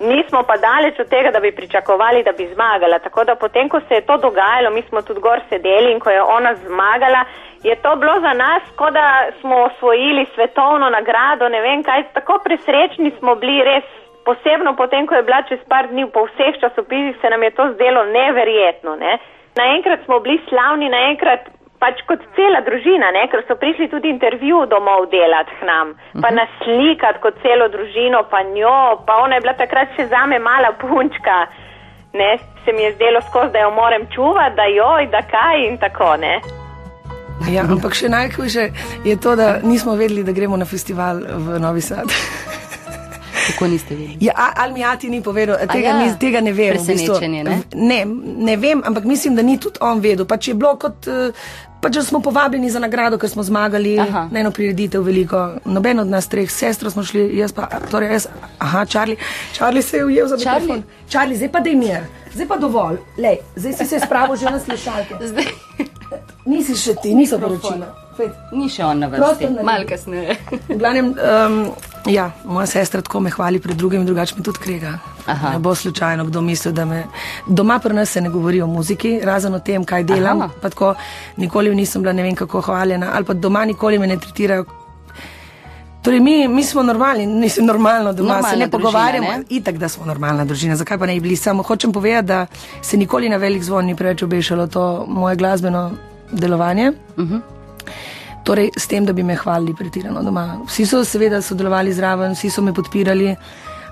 Nismo 0.00 0.42
pa 0.42 0.56
daleč 0.56 0.98
od 1.00 1.08
tega, 1.08 1.30
da 1.30 1.40
bi 1.40 1.52
pričakovali, 1.52 2.22
da 2.22 2.32
bi 2.32 2.48
zmagala. 2.54 2.98
Tako 2.98 3.24
da 3.24 3.34
potem, 3.34 3.68
ko 3.68 3.80
se 3.88 3.94
je 3.94 4.06
to 4.06 4.16
dogajalo, 4.16 4.70
mi 4.70 4.82
smo 4.88 5.02
tudi 5.02 5.20
gor 5.20 5.40
sedeli 5.48 5.92
in 5.92 6.00
ko 6.00 6.10
je 6.10 6.22
ona 6.22 6.54
zmagala, 6.54 7.24
je 7.62 7.76
to 7.82 7.96
bilo 7.96 8.20
za 8.20 8.32
nas, 8.32 8.62
kot 8.76 8.92
da 8.92 9.26
smo 9.40 9.56
osvojili 9.68 10.26
svetovno 10.34 10.90
nagrado, 10.90 11.48
ne 11.48 11.60
vem 11.60 11.82
kaj, 11.82 12.04
tako 12.12 12.40
presrečni 12.44 13.12
smo 13.18 13.34
bili 13.34 13.62
res. 13.64 13.84
Posebno 14.26 14.74
potem, 14.74 15.06
ko 15.06 15.14
je 15.14 15.22
bila 15.22 15.42
čez 15.48 15.60
par 15.70 15.86
dni 15.86 16.08
po 16.10 16.26
vseh 16.26 16.58
časopisih, 16.60 17.14
se 17.20 17.30
nam 17.30 17.42
je 17.42 17.50
to 17.54 17.64
zdelo 17.74 18.02
neverjetno. 18.10 18.96
Ne? 18.96 19.18
Naenkrat 19.54 20.02
smo 20.04 20.18
bili 20.20 20.40
slavni, 20.48 20.88
naenkrat 20.90 21.46
pač 21.78 22.00
kot 22.08 22.22
cela 22.36 22.60
družina, 22.66 23.12
ne? 23.14 23.26
ker 23.30 23.44
so 23.46 23.56
prišli 23.60 23.88
tudi 23.92 24.10
intervju 24.10 24.64
domov 24.72 25.06
delati 25.12 25.54
k 25.60 25.68
nam, 25.68 25.94
pa 26.22 26.32
nas 26.34 26.50
slikati 26.64 27.22
kot 27.22 27.38
celo 27.44 27.68
družino, 27.72 28.24
pa 28.32 28.42
njo, 28.42 29.04
pa 29.06 29.20
ona 29.24 29.38
je 29.38 29.44
bila 29.46 29.54
takrat 29.60 29.94
še 29.96 30.08
zame 30.12 30.40
mala 30.42 30.72
punčka. 30.80 31.46
Ne? 32.16 32.30
Se 32.64 32.72
mi 32.72 32.86
je 32.88 32.94
zdelo 32.96 33.20
skozi, 33.28 33.52
da 33.52 33.66
jo 33.66 33.70
moram 33.76 34.08
čuvati, 34.14 34.56
da 34.56 34.66
joj, 34.72 35.10
da 35.12 35.20
kaj 35.30 35.66
in 35.68 35.76
tako. 35.78 36.16
Ne? 36.18 36.40
Ja, 37.52 37.66
ampak 37.68 37.94
še 37.94 38.08
najhujše 38.08 38.70
je 39.04 39.16
to, 39.20 39.36
da 39.36 39.58
nismo 39.62 39.94
vedeli, 39.94 40.24
da 40.24 40.32
gremo 40.32 40.56
na 40.56 40.64
festival 40.64 41.20
v 41.20 41.60
Novi 41.60 41.84
Sad. 41.84 42.08
Kako 43.46 43.66
niste 43.66 43.94
vedeli? 43.94 44.16
Ja, 44.20 44.32
a- 44.36 44.52
ali 44.56 44.72
mi 44.72 44.84
Ati 44.84 45.08
ni 45.08 45.22
povedal, 45.22 45.56
tega, 45.62 45.78
ja. 45.80 45.96
ja, 45.96 46.04
ni, 46.04 46.18
tega 46.18 46.40
ne 46.40 46.52
vem. 46.52 46.72
v 46.72 46.78
bistvu. 46.78 47.14
Presenečenje, 47.14 47.44
ne? 47.44 47.62
ne, 47.74 48.04
ne 48.38 48.56
vem, 48.56 48.82
ampak 48.84 49.04
mislim, 49.04 49.34
da 49.34 49.42
ni 49.42 49.58
tudi 49.58 49.78
on 49.80 50.00
vedel. 50.00 50.26
Pač 50.26 50.48
je 50.48 50.54
bilo 50.54 50.76
kot, 50.76 51.06
eh, 51.06 51.30
pač 51.80 51.94
da 51.94 52.02
smo 52.02 52.20
povabljeni 52.20 52.70
za 52.70 52.78
nagrado, 52.78 53.18
ker 53.18 53.28
smo 53.28 53.42
zmagali 53.42 53.98
Aha. 53.98 54.28
na 54.30 54.40
eno 54.40 54.50
prireditev 54.50 55.02
veliko. 55.02 55.40
Noben 55.66 55.98
od 55.98 56.06
nas 56.08 56.26
treh, 56.26 56.50
sestro 56.50 56.90
smo 56.90 57.02
šli, 57.02 57.36
jaz 57.36 57.52
pa, 57.52 57.68
torej 57.90 58.12
jaz, 58.12 58.26
aha, 58.58 58.84
Charlie, 58.84 59.16
Charlie 59.52 59.82
se 59.82 59.96
je 59.96 60.04
ujel 60.04 60.28
za 60.28 60.36
Charlie? 60.36 60.60
mikrofon. 60.62 60.82
Charlie, 61.08 61.36
zdaj 61.36 61.48
pa 61.48 61.60
dej 61.60 61.74
mir, 61.74 62.00
zdaj 62.34 62.46
pa 62.46 62.56
dovolj, 62.56 62.96
lej, 63.18 63.38
zdaj 63.56 63.72
si 63.74 63.84
se 63.86 64.00
spravil 64.00 64.36
že 64.36 64.44
na 64.46 64.60
slušalke. 64.60 65.14
Zdaj 65.20 65.44
Nisi 66.46 66.76
še 66.76 66.94
ti, 66.94 67.14
niso 67.14 67.38
poročila. 67.38 68.05
Fejt. 68.16 68.32
ni 68.52 68.68
še 68.68 68.84
on 68.84 68.98
na 68.98 69.06
vrsti, 69.12 69.48
malo 69.64 69.84
kasneje. 69.88 70.36
V 70.68 70.78
glavnem, 70.78 71.10
um, 71.12 71.56
ja, 72.08 72.30
moja 72.44 72.66
sestra 72.66 73.02
tako 73.02 73.20
me 73.20 73.30
hvali 73.30 73.60
pred 73.60 73.76
drugim, 73.76 74.06
drugače 74.06 74.34
me 74.38 74.42
tudi 74.42 74.58
krega. 74.58 74.94
Aha. 75.26 75.50
Ne 75.52 75.58
bo 75.58 75.74
slučajno 75.74 76.24
kdo 76.24 76.40
mislil, 76.40 76.72
da 76.72 76.84
me. 76.84 77.04
Doma 77.46 77.78
pri 77.78 77.94
nas 77.94 78.10
se 78.10 78.20
ne 78.20 78.30
govori 78.30 78.62
o 78.62 78.66
muziki, 78.66 79.20
razen 79.24 79.54
o 79.54 79.58
tem, 79.58 79.84
kaj 79.84 80.04
delam. 80.04 80.46
Tako, 80.62 80.94
nikoli 81.36 81.74
nisem 81.74 82.02
bila 82.02 82.12
ne 82.12 82.22
vem 82.22 82.34
kako 82.34 82.60
hvaljena, 82.60 83.10
ali 83.14 83.24
pa 83.24 83.34
doma 83.34 83.64
nikoli 83.64 83.98
me 83.98 84.06
ne 84.06 84.16
tretirajo. 84.16 84.64
Torej, 86.02 86.20
mi, 86.20 86.48
mi 86.48 86.62
smo 86.64 86.82
normalni, 86.82 87.26
nisem 87.26 87.66
normalno 87.66 88.12
doma, 88.12 88.28
Normalna 88.28 88.50
se 88.50 88.56
ne 88.56 88.66
družina, 88.66 88.78
pogovarjamo. 88.78 89.28
ne? 89.28 89.42
Itak, 89.50 89.74
da 89.76 89.88
smo 89.88 90.06
normalna 90.06 90.44
družina, 90.44 90.76
zakaj 90.76 90.98
pa 90.98 91.06
ne 91.06 91.14
bi 91.14 91.20
bili? 91.20 91.36
Samo 91.36 91.62
hočem 91.62 91.92
povedati, 91.92 92.26
da 92.26 92.46
se 92.82 92.96
nikoli 92.96 93.28
na 93.28 93.36
velik 93.36 93.62
zvon 93.62 93.84
ni 93.84 93.96
preveč 93.96 94.22
obešalo 94.22 94.66
to 94.66 95.04
moje 95.08 95.36
glasbeno 95.36 95.90
delovanje. 96.32 96.92
Torej, 98.46 98.70
s 98.78 98.86
tem, 98.86 99.04
da 99.04 99.12
bi 99.12 99.24
me 99.26 99.34
hvalili 99.34 99.74
pretirano 99.74 100.22
doma. 100.22 100.60
Vsi 100.68 100.86
so 100.86 101.02
seveda 101.04 101.40
sodelovali 101.42 101.92
zraven, 101.92 102.36
vsi 102.38 102.50
so 102.50 102.62
me 102.62 102.72
podpirali, 102.72 103.32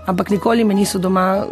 ampak 0.07 0.31
nikoli 0.31 0.65
me 0.65 0.75
niso 0.79 0.99
doma 1.03 1.43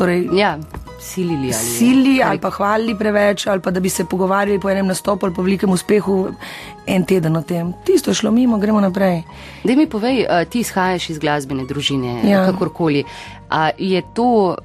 torej, 0.00 0.28
Ja, 0.32 0.54
silili 1.00 1.36
ali. 1.46 1.52
sili 1.54 2.14
ali 2.22 2.38
pa 2.38 2.50
hvalili 2.50 2.94
preveč, 2.94 3.46
ali 3.46 3.60
pa 3.60 3.70
da 3.70 3.80
bi 3.80 3.88
se 3.90 4.04
pogovarjali 4.04 4.60
po 4.60 4.70
enem 4.70 4.86
nastopu 4.86 5.26
ali 5.26 5.34
po 5.34 5.42
velikem 5.42 5.70
uspehu 5.70 6.28
en 6.86 7.04
teden 7.04 7.36
o 7.36 7.42
tem. 7.42 7.72
Tisto 7.84 8.10
je 8.10 8.16
šlo 8.16 8.30
mimo, 8.32 8.58
gremo 8.58 8.80
naprej. 8.80 9.22
Dej 9.64 9.76
mi 9.76 9.86
povej, 9.88 10.18
ti 10.46 10.60
izhajaš 10.60 11.10
iz 11.10 11.18
glasbene 11.18 11.64
družine, 11.64 12.20
Ja. 12.24 12.44
kakorkoli. 12.46 13.04
A 13.50 13.70
je 13.76 14.02
to 14.14 14.56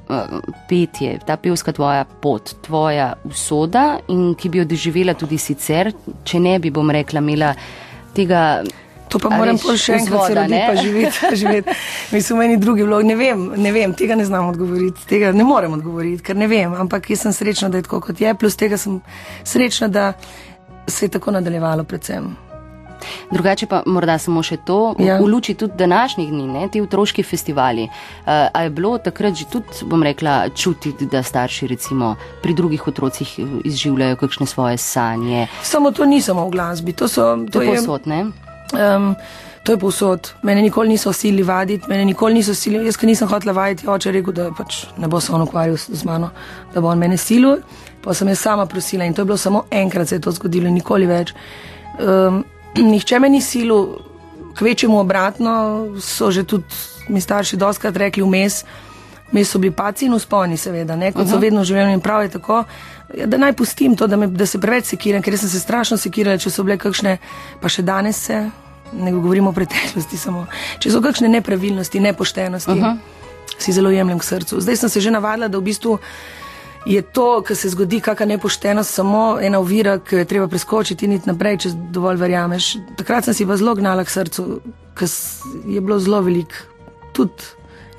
petje, 0.68 1.20
ta 1.20 1.38
pevska 1.38 1.72
tvoja 1.72 2.06
pot, 2.22 2.56
tvoja 2.62 3.14
usoda 3.26 3.86
in 4.08 4.36
ki 4.36 4.50
bi 4.50 4.58
jo 4.58 4.66
doživela 4.66 5.14
tudi 5.14 5.38
sicer, 5.38 5.92
če 6.24 6.40
ne 6.40 6.60
bi, 6.60 6.70
bom 6.72 6.92
rekla, 6.92 7.20
imela 7.20 7.54
tega. 8.14 8.64
To 9.16 9.20
pa 9.20 9.32
a 9.32 9.38
moram 9.40 9.56
pol 9.56 9.78
še 9.80 9.96
enkrat 9.96 10.28
se 10.28 10.36
roditi, 10.36 10.62
pa 10.68 10.76
živeti. 10.84 11.36
živeti. 11.40 11.76
Mislim, 12.12 12.40
meni 12.44 12.58
drugi 12.60 12.84
vlog, 12.84 13.06
ne 13.08 13.16
vem, 13.16 13.46
ne 13.56 13.72
vem, 13.72 13.94
tega 13.96 14.20
ne 14.20 14.26
znam 14.28 14.50
odgovoriti, 14.52 15.08
tega 15.08 15.32
ne 15.32 15.48
morem 15.48 15.78
odgovoriti, 15.78 16.20
ker 16.20 16.36
ne 16.36 16.50
vem, 16.52 16.76
ampak 16.76 17.08
jaz 17.10 17.24
sem 17.24 17.36
srečna, 17.36 17.72
da 17.72 17.80
je 17.80 17.88
tako 17.88 18.02
kot 18.04 18.20
je, 18.20 18.34
plus 18.36 18.60
tega 18.60 18.76
sem 18.78 19.00
srečna, 19.48 19.88
da 19.88 20.10
se 20.88 21.08
je 21.08 21.16
tako 21.16 21.32
nadaljevalo 21.32 21.88
predvsem. 21.88 22.34
Drugače 23.32 23.68
pa 23.72 23.84
morda 23.86 24.18
samo 24.20 24.44
še 24.44 24.58
to, 24.66 24.96
ja. 25.00 25.18
V 25.22 25.28
luči 25.30 25.56
tudi 25.56 25.78
današnjih 25.78 26.30
dni, 26.30 26.48
ne, 26.48 26.68
ti 26.72 26.82
otroški 26.82 27.24
festivali. 27.24 27.88
A, 28.26 28.48
a 28.54 28.64
je 28.68 28.70
bilo 28.70 28.98
takrat 28.98 29.36
že 29.36 29.48
tudi, 29.52 29.86
bom 29.88 30.04
rekla, 30.04 30.50
čutiti, 30.56 31.08
da 31.08 31.24
starši 31.24 31.68
recimo 31.72 32.16
pri 32.44 32.54
drugih 32.54 32.88
otrocih 32.88 33.36
eh, 33.40 33.60
izživljajo 33.72 34.16
kakšne 34.20 34.46
svoje 34.46 34.78
sanje? 34.78 35.48
Samo 35.64 35.92
to 35.92 36.06
ni 36.06 36.22
samo 36.22 36.48
v 36.48 36.56
glasbi, 36.56 36.94
to, 36.94 37.08
so, 37.08 37.36
To 37.38 37.60
to 37.60 37.62
je 37.62 37.76
posod, 37.76 38.08
ne? 38.08 38.26
Um, 38.74 39.16
to 39.66 39.72
je 39.74 39.78
povsod. 39.78 40.34
Mene 40.42 40.62
nikoli 40.62 40.90
niso 40.90 41.14
sili 41.14 41.44
vaditi, 41.44 41.90
mene 41.90 42.06
nikoli 42.06 42.34
niso 42.34 42.54
sili. 42.56 42.86
Jaz, 42.86 42.98
ki 42.98 43.10
nisem 43.10 43.28
hotela 43.28 43.54
vaditi, 43.54 43.88
oče 43.90 44.12
rekel, 44.14 44.34
da 44.34 44.50
pač 44.54 44.84
ne 45.02 45.10
bo 45.10 45.20
se 45.20 45.34
on 45.34 45.42
ukvarjal 45.42 45.78
z 45.78 46.04
mano, 46.06 46.30
da 46.74 46.82
bo 46.82 46.92
on 46.92 47.02
mene 47.02 47.18
silil. 47.18 47.64
Pa 48.04 48.14
sem 48.14 48.30
jaz 48.30 48.44
sama 48.46 48.66
prosila 48.70 49.06
in 49.06 49.14
to 49.14 49.24
je 49.24 49.26
bilo 49.26 49.38
samo 49.38 49.64
enkrat, 49.72 50.08
se 50.08 50.16
je 50.16 50.22
to 50.22 50.32
zgodilo, 50.32 50.70
nikoli 50.70 51.10
več. 51.10 51.34
Um, 52.00 52.44
nihče 52.94 53.20
me 53.20 53.30
ni 53.30 53.42
silil, 53.42 53.98
kvečemu 54.56 55.00
obratno, 55.00 55.54
so 56.00 56.32
že 56.32 56.44
tudi 56.44 56.66
mi 57.10 57.22
starši 57.22 57.58
doskrat 57.58 57.98
rekli 57.98 58.24
vmes. 58.24 58.64
Vmes 59.32 59.50
so 59.50 59.60
bili 59.60 59.74
paci 59.74 60.06
in 60.06 60.14
usponi, 60.14 60.58
seveda, 60.58 60.96
ne, 60.96 61.12
kot 61.12 61.22
uh 61.22 61.28
-huh. 61.28 61.32
so 61.32 61.40
vedno 61.40 61.64
živeli 61.64 61.94
in 61.94 62.02
prav 62.02 62.22
je 62.24 62.30
tako. 62.30 62.64
Ja, 63.18 63.26
da 63.26 63.38
naj 63.38 63.54
pustim 63.54 63.96
to, 63.96 64.08
da, 64.08 64.18
me, 64.18 64.28
da 64.28 64.46
se 64.46 64.60
preveč 64.60 64.86
sekiram, 64.86 65.22
ker 65.22 65.38
sem 65.38 65.50
se 65.50 65.60
strašno 65.60 65.98
sekirala, 65.98 66.38
če 66.38 66.50
so 66.50 66.64
bile 66.64 66.78
kakšne, 66.78 67.18
pa 67.62 67.70
še 67.70 67.82
danes 67.82 68.26
se, 68.26 68.50
ne 68.94 69.12
govorimo 69.12 69.50
o 69.50 69.54
preteklosti 69.54 70.18
samo, 70.18 70.46
če 70.80 70.92
so 70.92 71.02
kakšne 71.02 71.28
nepravilnosti, 71.28 72.00
nepoštenosti, 72.00 72.72
uh 72.72 72.78
-huh. 72.78 72.98
si 73.58 73.72
zelo 73.72 73.90
jemljem 73.90 74.20
k 74.20 74.24
srcu. 74.24 74.62
Zdaj 74.62 74.76
sem 74.78 74.90
se 74.90 75.02
že 75.02 75.12
navadila, 75.12 75.48
da 75.48 75.58
v 75.58 75.62
bistvu 75.62 76.00
je 76.86 77.02
to, 77.02 77.42
kar 77.42 77.56
se 77.56 77.70
zgodi, 77.70 78.00
kakšna 78.00 78.26
nepoštenost, 78.26 78.94
samo 78.94 79.40
ena 79.42 79.60
ovira, 79.60 80.00
ki 80.00 80.16
jo 80.16 80.20
je 80.20 80.26
treba 80.26 80.48
preskočiti 80.48 81.06
in 81.06 81.12
iti 81.12 81.30
naprej, 81.30 81.58
če 81.58 81.70
dovolj 81.92 82.18
verjameš. 82.18 82.78
Takrat 82.98 83.26
sem 83.26 83.34
si 83.34 83.46
pa 83.46 83.58
zelo 83.58 83.76
gnala 83.76 84.04
k 84.04 84.10
srcu, 84.10 84.62
ker 84.94 85.08
je 85.66 85.82
bilo 85.82 86.00
zelo 86.00 86.22
veliko 86.22 86.56
tudi 87.14 87.44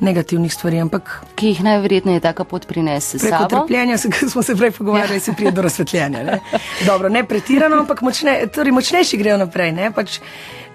negativnih 0.00 0.54
stvari, 0.54 0.80
ampak 0.80 1.24
Ki 1.34 1.52
jih 1.52 1.62
najverjetneje 1.64 2.20
taka 2.20 2.44
pot 2.44 2.66
prinese 2.66 3.18
preko 3.18 3.36
sabo. 3.36 3.48
trpljenja, 3.48 3.98
se, 3.98 4.10
smo 4.32 4.42
se 4.42 4.56
prej 4.56 4.70
pogovarjali, 4.70 5.16
ja. 5.16 5.20
se 5.20 5.32
pride 5.32 5.50
do 5.50 5.62
razsvetljenja. 5.62 6.22
Ne? 6.22 6.40
Dobro, 6.86 7.08
ne 7.08 7.24
pretirano, 7.24 7.80
ampak 7.80 8.02
močne, 8.02 8.46
torej 8.54 8.72
močnejši 8.72 9.16
grejo 9.16 9.38
naprej. 9.40 9.72
Ne, 9.72 9.90
pač, 9.92 10.20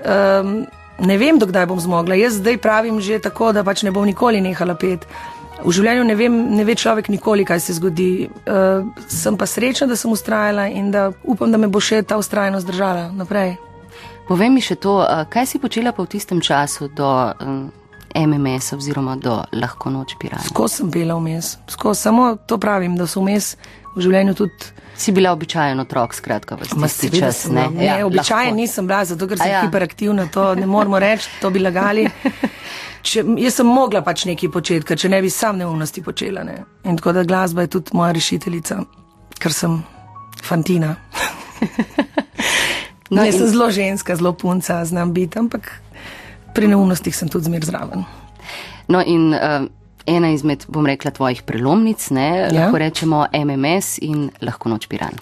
um, 0.05 0.65
ne 0.99 1.17
vem, 1.17 1.39
dokdaj 1.39 1.65
bom 1.65 1.79
zmogla. 1.79 2.15
Jaz 2.15 2.39
zdaj 2.41 2.57
pravim 2.57 3.01
že 3.01 3.19
tako, 3.19 3.51
da 3.51 3.63
pač 3.63 3.83
ne 3.83 3.91
bom 3.91 4.05
nikoli 4.05 4.41
nehala 4.41 4.75
pet. 4.75 5.05
V 5.61 5.69
življenju 5.69 6.05
ne, 6.07 6.15
vem, 6.17 6.37
ne 6.57 6.63
ve 6.65 6.73
človek 6.75 7.09
nikoli, 7.13 7.45
kaj 7.45 7.59
se 7.59 7.77
zgodi. 7.77 8.29
Uh, 8.49 8.87
sem 9.07 9.37
pa 9.37 9.45
srečna, 9.45 9.87
da 9.87 9.95
sem 9.95 10.11
ustrajala 10.11 10.65
in 10.73 10.89
da 10.91 11.11
upam, 11.23 11.51
da 11.51 11.61
me 11.61 11.69
bo 11.69 11.79
še 11.79 12.01
ta 12.01 12.17
ustrajnost 12.17 12.65
držala 12.67 13.11
naprej. 13.13 13.59
Povej 14.31 14.49
mi 14.49 14.61
še 14.63 14.77
to, 14.79 15.01
kaj 15.29 15.45
si 15.45 15.59
počela 15.59 15.91
pa 15.91 16.05
v 16.05 16.09
tistem 16.13 16.41
času 16.41 16.87
do 16.87 17.09
MMS 18.15 18.73
oziroma 18.73 19.15
do 19.15 19.43
lahko 19.53 19.89
noč 19.89 20.15
pirata? 20.19 20.43
Skozi 20.49 20.75
sem 20.81 20.91
bila 20.91 21.15
vmes, 21.15 21.57
skozi 21.69 22.01
samo 22.01 22.35
to 22.45 22.57
pravim, 22.57 22.95
da 22.97 23.07
so 23.07 23.21
vmes 23.21 23.55
v 23.95 24.01
življenju 24.05 24.33
tudi. 24.35 24.71
Si 25.01 25.11
bila 25.11 25.31
običajen 25.33 25.79
otrok, 25.81 26.13
skratka, 26.13 26.55
v 26.55 26.67
tisti 26.67 27.09
čas, 27.19 27.45
ne? 27.49 27.67
ne 27.73 28.03
običajen 28.05 28.51
lahko. 28.51 28.55
nisem 28.59 28.87
bila, 28.87 29.05
zato 29.05 29.27
ker 29.27 29.37
sem 29.39 29.49
ja. 29.49 29.59
ja. 29.59 29.61
hiperaktivna, 29.65 30.27
to 30.31 30.51
ne 30.55 30.65
moramo 30.69 30.99
reči, 31.01 31.29
to 31.41 31.49
bi 31.49 31.59
lagali. 31.59 32.05
Če, 33.01 33.23
jaz 33.41 33.55
sem 33.57 33.65
mogla 33.65 34.03
pač 34.05 34.27
nekaj 34.29 34.51
početi, 34.53 34.85
ker 34.85 34.99
če 34.99 35.09
ne 35.09 35.21
bi 35.25 35.29
sam 35.33 35.57
neumnosti 35.57 36.03
počela. 36.05 36.43
Ne. 36.45 36.59
In 36.85 36.99
tako 36.99 37.15
da 37.17 37.23
glasba 37.25 37.65
je 37.65 37.71
tudi 37.79 37.95
moja 37.97 38.11
rešiteljica, 38.13 38.77
ker 39.41 39.53
sem 39.53 39.79
fantina. 40.43 40.95
No, 43.11 43.17
No, 43.17 43.25
jaz 43.27 43.35
in- 43.35 43.41
sem 43.41 43.49
zelo 43.51 43.65
ženska, 43.71 44.15
zelo 44.15 44.31
punca, 44.33 44.85
znam 44.85 45.09
biti, 45.13 45.35
ampak 45.39 45.67
pri 46.53 46.67
neumnostih 46.71 47.15
sem 47.15 47.29
tudi 47.31 47.49
zmer 47.49 47.65
zraven. 47.65 48.05
No, 48.91 49.01
in 49.05 49.31
uh, 49.33 49.65
ena 50.05 50.31
izmed, 50.35 50.65
bom 50.67 50.85
rekla, 50.85 51.13
tvojih 51.15 51.43
prelomnic, 51.47 52.09
ne, 52.15 52.29
ja. 52.43 52.51
Lahko 52.55 52.81
rečemo 52.81 53.25
MMS 53.31 53.99
in 54.05 54.29
lahko 54.41 54.71
noč 54.73 54.89
piran. 54.91 55.15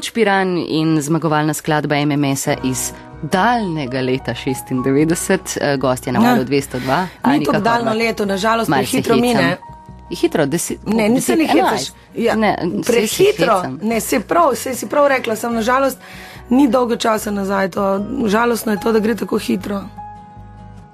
Noč 0.00 0.10
Piran 0.10 0.56
in 0.58 0.96
zmagovalna 1.02 1.54
skladba 1.54 1.96
MMS-a 2.06 2.54
iz 2.64 2.92
daljnega 3.22 4.00
leta 4.00 4.32
96, 4.34 5.58
eh, 5.60 5.76
gost 5.76 6.06
je 6.06 6.12
na 6.12 6.20
valu 6.20 6.40
Ja. 6.40 6.44
202. 6.44 7.00
Ni 7.02 7.08
Anika 7.22 7.52
to 7.52 7.60
daljno 7.60 7.90
Horvat. 7.90 7.96
leto, 7.98 8.26
nažalost, 8.26 8.70
prehitro 8.70 9.16
mine. 9.16 9.56
Hitro, 10.10 10.46
deset. 10.46 10.78
Ne, 10.86 11.08
nisem 11.08 11.40
jih 11.40 11.50
hecaš. 11.50 11.92
Ja, 12.14 12.34
ne, 12.34 12.56
prehitro. 12.86 13.62
Ne, 13.82 14.00
se 14.00 14.20
prav, 14.20 14.54
se 14.54 14.74
si 14.74 14.86
prav 14.86 15.06
rekla, 15.08 15.36
sem 15.36 15.54
nažalost 15.54 15.98
ni 16.50 16.68
dolgo 16.68 16.96
časa 16.96 17.30
nazaj. 17.30 17.68
To, 17.70 18.00
žalostno 18.26 18.72
je 18.72 18.80
to, 18.80 18.92
da 18.92 18.98
gre 18.98 19.14
tako 19.14 19.38
hitro. 19.38 19.82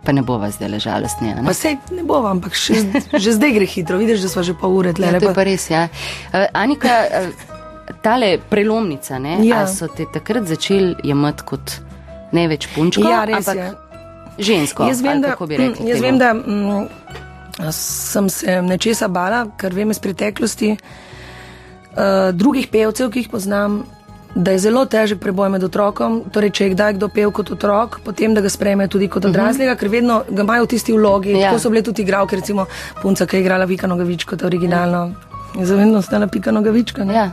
Pa 0.05 0.13
ne 0.13 0.23
bova 0.23 0.51
zdaj 0.51 0.69
le 0.69 0.79
žalostni. 0.79 1.29
ne? 1.29 1.43
Pa 1.47 1.53
sej 1.55 1.77
ne 1.91 2.03
bo, 2.03 2.27
ampak 2.27 2.55
še, 2.55 2.75
že 3.15 3.33
zdaj 3.33 3.53
gre 3.53 3.67
hitro. 3.67 3.99
Vidiš, 3.99 4.21
da 4.21 4.29
smo 4.29 4.43
že 4.43 4.55
pol 4.55 4.75
ure 4.77 4.93
tle. 4.93 5.07
Ja, 5.07 5.21
to 5.21 5.29
je 5.31 5.35
pa 5.35 5.43
res, 5.45 5.71
ja. 5.71 5.89
Uh, 6.33 6.47
Anika, 6.53 6.89
uh, 7.07 7.56
tale 8.03 8.39
prelomnica, 8.51 9.19
ne? 9.19 9.39
Ja. 9.47 9.63
A 9.63 9.67
so 9.67 9.89
te 9.89 10.05
takrat 10.13 10.47
začeli 10.47 10.95
jemati 11.05 11.43
kot 11.47 11.81
ne 12.33 12.49
več 12.49 12.67
punčko, 12.75 13.05
Ja, 13.09 13.25
res 13.25 13.37
ampak 13.49 13.57
je. 13.57 13.73
žensko. 14.39 14.87
Jaz 14.89 15.03
vem, 15.03 15.21
da, 15.23 15.35
rekli 15.39 15.59
mm, 15.85 15.89
jaz 15.89 16.01
vem, 16.01 16.19
da 16.19 16.35
mm, 16.35 16.89
sem 17.73 18.29
se 18.29 18.63
nečesa 18.63 19.09
bala, 19.09 19.47
ker 19.57 19.75
vem 19.75 19.91
iz 19.91 19.99
preteklosti 19.99 20.75
uh, 20.77 22.33
drugih 22.33 22.69
pevcev, 22.69 23.11
ki 23.11 23.25
jih 23.25 23.31
poznam. 23.33 23.85
Da 24.37 24.53
je 24.53 24.59
zelo 24.59 24.83
težek 24.85 25.17
preboj 25.17 25.49
med 25.49 25.63
otrokom, 25.65 26.19
torej 26.29 26.51
če 26.53 26.65
je 26.65 26.73
kdaj 26.75 26.93
kdo 26.99 27.09
pel 27.09 27.31
kot 27.33 27.49
otrok, 27.55 28.01
potem 28.05 28.35
da 28.37 28.43
ga 28.45 28.51
sprejme 28.53 28.85
tudi 28.93 29.09
kot 29.09 29.25
odraslega, 29.25 29.73
uh 29.73 29.77
-huh. 29.77 29.81
ker 29.81 29.89
vedno 29.89 30.25
ga 30.29 30.43
imajo 30.43 30.65
v 30.65 30.67
tisti 30.67 30.93
vlogi. 30.93 31.31
Ja. 31.31 31.39
Ja. 31.39 31.51
Tako 31.51 31.59
so 31.59 31.71
bile 31.71 31.83
tudi 31.83 32.03
igralke, 32.03 32.37
recimo 32.37 32.67
punca, 33.03 33.27
ki 33.27 33.37
je 33.37 33.41
igrala 33.41 33.65
Vika 33.65 33.87
Nogavičko, 33.87 34.37
to 34.37 34.47
originalno. 34.47 35.13
In 35.55 35.67
za 35.67 35.77
vedno 35.77 35.99
ostala 35.99 36.27
Pika 36.27 36.51
Nogavička. 36.51 37.05
ne. 37.05 37.15
Ja. 37.15 37.31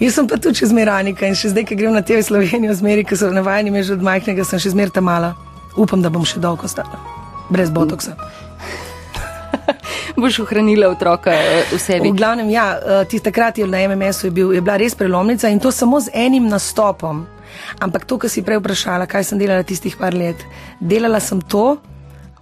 Jaz 0.00 0.16
sem 0.18 0.26
pa 0.26 0.36
tudi 0.42 0.58
še 0.58 0.72
zmeranika 0.72 1.28
in 1.30 1.36
še 1.38 1.52
zdaj, 1.52 1.68
ko 1.70 1.78
grem 1.78 1.94
na 1.94 2.02
TV 2.02 2.22
Slovenijo, 2.26 2.74
zmeri, 2.74 3.04
ko 3.06 3.16
so 3.16 3.30
navajeni 3.30 3.70
me 3.70 3.82
že 3.82 3.94
od 3.94 4.02
majhnega, 4.02 4.44
sem 4.44 4.58
še 4.58 4.74
zmer 4.74 4.90
ta 4.90 5.00
mala. 5.00 5.34
upam, 5.76 6.02
da 6.02 6.10
bom 6.10 6.24
še 6.24 6.38
dolgo 6.38 6.66
ostala, 6.66 6.98
brez 7.50 7.70
botoksa. 7.70 8.14
Boš 10.20 10.38
ohranila 10.44 10.88
otroka 10.92 11.32
eh, 11.34 11.64
v 11.72 11.78
sebi. 11.82 12.12
V 12.12 12.18
glavnem, 12.18 12.50
ja, 12.50 12.78
eh, 12.78 13.04
tisti 13.10 13.30
takrat 13.30 13.58
je 13.58 13.66
na 13.66 13.82
MMS-u 13.88 14.28
je, 14.28 14.30
bil, 14.30 14.52
je 14.54 14.62
bila 14.62 14.76
res 14.78 14.94
prelomnica 14.94 15.50
in 15.50 15.58
to 15.58 15.72
samo 15.74 15.98
z 16.00 16.14
enim 16.14 16.46
nastopom. 16.46 17.26
Ampak 17.82 18.06
to, 18.06 18.18
kar 18.18 18.30
si 18.30 18.44
prej 18.46 18.62
vprašala, 18.62 19.10
kaj 19.10 19.26
sem 19.26 19.38
delala 19.38 19.66
tistih 19.66 19.96
par 19.98 20.14
let. 20.14 20.38
Delala 20.78 21.18
sem 21.22 21.42
to, 21.42 21.78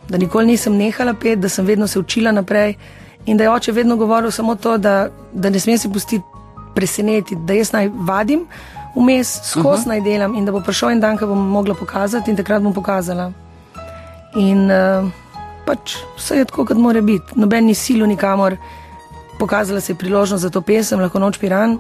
da 0.09 0.21
nikoli 0.21 0.53
nisem 0.53 0.77
nehala 0.77 1.17
pet, 1.17 1.41
da 1.41 1.49
sem 1.49 1.65
vedno 1.65 1.89
se 1.89 2.01
učila 2.01 2.33
naprej 2.33 2.77
in 3.25 3.37
da 3.37 3.45
je 3.45 3.51
oče 3.51 3.73
vedno 3.73 3.97
govoril 3.97 4.31
samo 4.31 4.55
to, 4.55 4.77
da, 4.77 5.09
da 5.33 5.51
ne 5.51 5.61
smem 5.61 5.79
se 5.79 5.89
pustiti 5.89 6.32
presenetiti, 6.75 7.37
da 7.37 7.53
jaz 7.53 7.73
naj 7.73 7.91
vadim 7.95 8.47
vmes, 8.95 9.41
skozi 9.45 9.69
uh 9.69 9.85
-huh. 9.85 9.89
naj 9.89 10.01
delam 10.01 10.35
in 10.35 10.45
da 10.45 10.53
bo 10.53 10.61
prišel 10.61 10.91
en 10.91 11.01
dan, 11.01 11.19
ko 11.19 11.27
bom 11.27 11.49
mogla 11.49 11.75
pokazati 11.75 12.31
in 12.31 12.37
takrat 12.37 12.63
bom 12.63 12.75
pokazala. 12.75 13.33
In 14.37 14.71
uh, 14.71 15.11
pač 15.67 15.97
vse 16.17 16.37
je 16.37 16.45
tako, 16.45 16.65
kot 16.65 16.77
mora 16.77 17.01
biti. 17.01 17.25
Noben 17.35 17.67
ni 17.67 17.75
silo 17.75 18.07
nikamor. 18.07 18.57
Pokazala 19.39 19.81
se 19.81 19.93
je 19.93 19.97
priložnost 19.97 20.43
za 20.43 20.51
to 20.51 20.61
pesem, 20.61 21.01
lahko 21.01 21.19
noč 21.19 21.39
piran. 21.39 21.79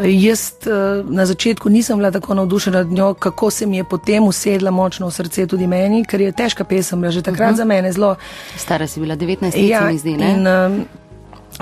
Jaz 0.00 0.52
eh, 0.64 1.04
na 1.04 1.26
začetku 1.26 1.68
nisem 1.68 1.96
bila 1.96 2.10
tako 2.10 2.34
navdušena 2.34 2.78
nad 2.78 2.92
njo, 2.92 3.14
kako 3.14 3.50
se 3.50 3.66
mi 3.66 3.76
je 3.76 3.84
potem 3.84 4.24
usedla 4.24 4.70
močno 4.70 5.06
v 5.06 5.12
srce 5.12 5.46
tudi 5.46 5.66
meni, 5.66 6.04
ker 6.04 6.20
je 6.20 6.32
težka 6.32 6.64
pesem 6.64 7.00
bila 7.00 7.10
že 7.10 7.22
takrat 7.22 7.50
uh 7.50 7.54
-huh. 7.54 7.56
za 7.56 7.64
mene 7.64 7.92
zelo. 7.92 8.16
Stara 8.56 8.86
si 8.86 9.00
bila 9.00 9.16
19 9.16 9.42
let, 9.42 9.54
Ja, 9.54 9.80
se 9.80 9.92
mi 9.92 9.98
zdi, 9.98 10.16
ne? 10.16 10.30
in, 10.30 10.46
um, 10.46 10.84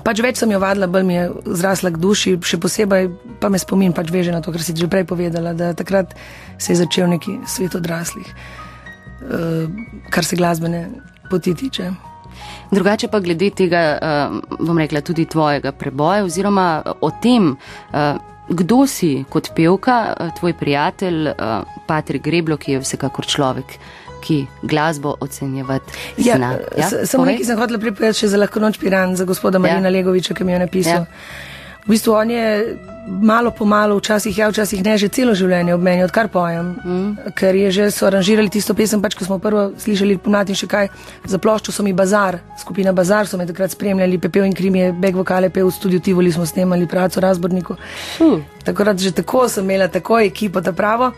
pač 0.05 0.22
več 0.22 0.40
sem 0.40 0.53
jo 0.53 0.61
vadila, 0.62 0.88
bolj 0.90 1.07
mi 1.07 1.16
je 1.16 1.24
zrasla 1.61 1.92
k 1.94 2.00
duši, 2.00 2.37
še 2.46 2.61
posebej 2.62 3.11
pa 3.42 3.50
me 3.53 3.59
spomin 3.61 3.94
pač 3.96 4.12
veže 4.14 4.35
na 4.35 4.42
to, 4.44 4.55
kar 4.55 4.62
si 4.62 4.76
že 4.76 4.90
prej 4.90 5.07
povedala, 5.09 5.55
da 5.55 5.72
takrat 5.74 6.14
se 6.59 6.72
je 6.72 6.81
začel 6.83 7.11
neki 7.11 7.40
svet 7.50 7.74
odraslih, 7.79 8.29
uh, 8.31 9.66
kar 10.11 10.24
se 10.24 10.38
glasbene 10.38 10.87
poti 11.31 11.55
tiče. 11.55 11.90
Drugače 12.70 13.11
pa 13.11 13.18
glede 13.20 13.50
tega, 13.53 13.83
uh, 13.98 14.59
bom 14.62 14.79
rekla, 14.79 15.03
tudi 15.03 15.26
tvojega 15.26 15.74
preboja 15.76 16.24
oziroma 16.24 16.83
o 17.03 17.11
tem, 17.22 17.55
kdo 18.50 18.87
si 18.90 19.24
kot 19.31 19.53
pevka, 19.55 20.14
tvoj 20.38 20.55
prijatelj 20.59 21.31
Patrik 21.87 22.24
Greblo, 22.24 22.59
ki 22.59 22.79
je 22.79 22.83
vsekakor 22.83 23.26
človek, 23.26 23.76
ki 24.21 24.47
glasbo 24.63 25.15
ocenjevati 25.21 25.93
Ja, 26.17 26.37
zna. 26.37 26.55
ja, 26.79 26.91
samo 27.07 27.25
nekaj 27.25 27.45
sem 27.45 27.59
hotela 27.59 27.79
pripeljati 27.79 28.19
še 28.19 28.29
za 28.29 28.41
lahko 28.41 28.61
noč 28.61 28.79
piran, 28.79 29.17
za 29.17 29.25
gospoda 29.25 29.59
Marina 29.59 29.89
Ja. 29.89 29.97
Legoviča, 29.99 30.35
ki 30.35 30.45
mi 30.45 30.53
je 30.53 30.59
napisal. 30.59 31.07
Ja. 31.07 31.49
V 31.81 31.95
bistvu 31.95 32.13
on 32.13 32.31
je 32.31 32.77
malo 33.09 33.51
po 33.51 33.65
malo, 33.65 33.97
včasih 33.97 34.39
ja, 34.39 34.51
včasih 34.53 34.83
ne, 34.85 34.99
že 35.01 35.09
celo 35.09 35.33
življenje 35.35 35.73
ob 35.75 35.83
meni, 35.83 36.05
odkar 36.05 36.29
pojem. 36.29 36.77
Mm. 36.85 37.33
Ker 37.35 37.57
je 37.57 37.71
že 37.73 37.87
so 37.91 38.07
aranžirali 38.07 38.53
tisto 38.53 38.75
pesem, 38.77 39.01
pač 39.03 39.17
ko 39.17 39.25
smo 39.25 39.39
prvo 39.41 39.73
slišali 39.81 40.19
pomlad 40.21 40.53
in 40.53 40.55
še 40.55 40.69
kaj. 40.69 40.91
Za 41.25 41.41
ploščo 41.41 41.73
so 41.73 41.83
mi 41.83 41.93
bazar, 41.97 42.39
skupina 42.61 42.93
bazar 42.93 43.27
so 43.27 43.41
me 43.41 43.47
takrat 43.49 43.73
spremljali, 43.73 44.21
pepel 44.21 44.45
in 44.45 44.55
krim 44.55 44.77
je 44.77 44.93
back 44.93 45.17
vokale 45.17 45.49
pel 45.51 45.67
v 45.67 45.75
studiu 45.75 46.01
Tivoli, 46.01 46.31
smo 46.33 46.47
snemali 46.47 46.87
praco 46.87 47.21
razborniku. 47.21 47.77
Hm. 48.21 48.41
Tako 48.69 48.85
da 48.85 48.97
že 48.97 49.13
tako 49.17 49.49
sem 49.49 49.65
imela 49.65 49.89
tako 49.89 50.21
ekipo, 50.21 50.61
ta 50.61 50.73
pravo. 50.73 51.13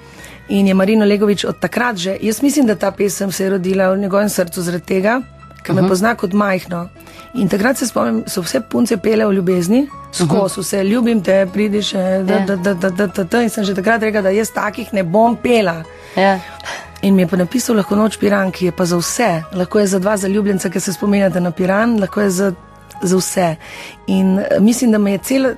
In 0.52 0.66
je 0.68 0.74
Marino 0.74 1.06
Legovič 1.08 1.44
od 1.48 1.58
takrat 1.58 1.96
že, 1.96 2.16
jaz 2.20 2.42
mislim, 2.42 2.66
da 2.66 2.74
ta 2.76 2.90
pesem 2.92 3.32
se 3.32 3.44
je 3.44 3.50
rodila 3.50 3.90
v 3.92 3.98
njegovem 3.98 4.28
srcu 4.28 4.62
zaradi 4.62 4.84
tega, 4.84 5.20
ker 5.62 5.74
me 5.74 5.86
pozna 5.88 6.14
kot 6.14 6.32
majhno. 6.36 6.88
In 7.34 7.48
takrat 7.48 7.78
se 7.78 7.86
spomnim, 7.86 8.24
so 8.28 8.42
vse 8.42 8.60
punce 8.60 8.96
pele 9.00 9.24
o 9.26 9.32
ljubezni, 9.32 9.86
skozi 10.12 10.60
vse, 10.60 10.82
ljubim 10.84 11.22
te, 11.24 11.46
pridiš, 11.52 11.92
da, 11.92 12.00
Ja. 12.00 12.22
da, 12.46 12.56
da, 12.56 12.74
da, 12.74 12.90
da, 12.90 13.06
da, 13.06 13.24
da. 13.24 13.42
In 13.42 13.48
sem 13.50 13.64
že 13.64 13.74
takrat 13.74 14.02
rekla, 14.02 14.20
da 14.22 14.30
jaz 14.30 14.50
takih 14.52 14.92
ne 14.92 15.02
bom 15.02 15.36
pela. 15.36 15.84
Ja. 16.16 16.38
In 17.02 17.14
mi 17.14 17.22
je 17.22 17.26
pa 17.28 17.36
napisal 17.36 17.76
lahko 17.76 17.96
noč 17.96 18.18
Piran, 18.18 18.50
ki 18.52 18.66
je 18.66 18.72
pa 18.72 18.84
za 18.84 18.96
vse. 18.96 19.42
Lahko 19.54 19.78
je 19.80 19.86
za 19.86 19.98
dva 19.98 20.16
zaljubljenca, 20.16 20.68
ki 20.70 20.80
se 20.80 20.92
spominjate 20.92 21.40
na 21.40 21.50
Piran, 21.50 21.96
lahko 22.00 22.20
je 22.20 22.30
za, 22.30 22.52
za 23.02 23.16
vse. 23.16 23.56
In 24.06 24.38
eh, 24.38 24.60
mislim, 24.60 24.90
da 24.92 24.98
me 24.98 25.12
je 25.12 25.18
celo, 25.18 25.48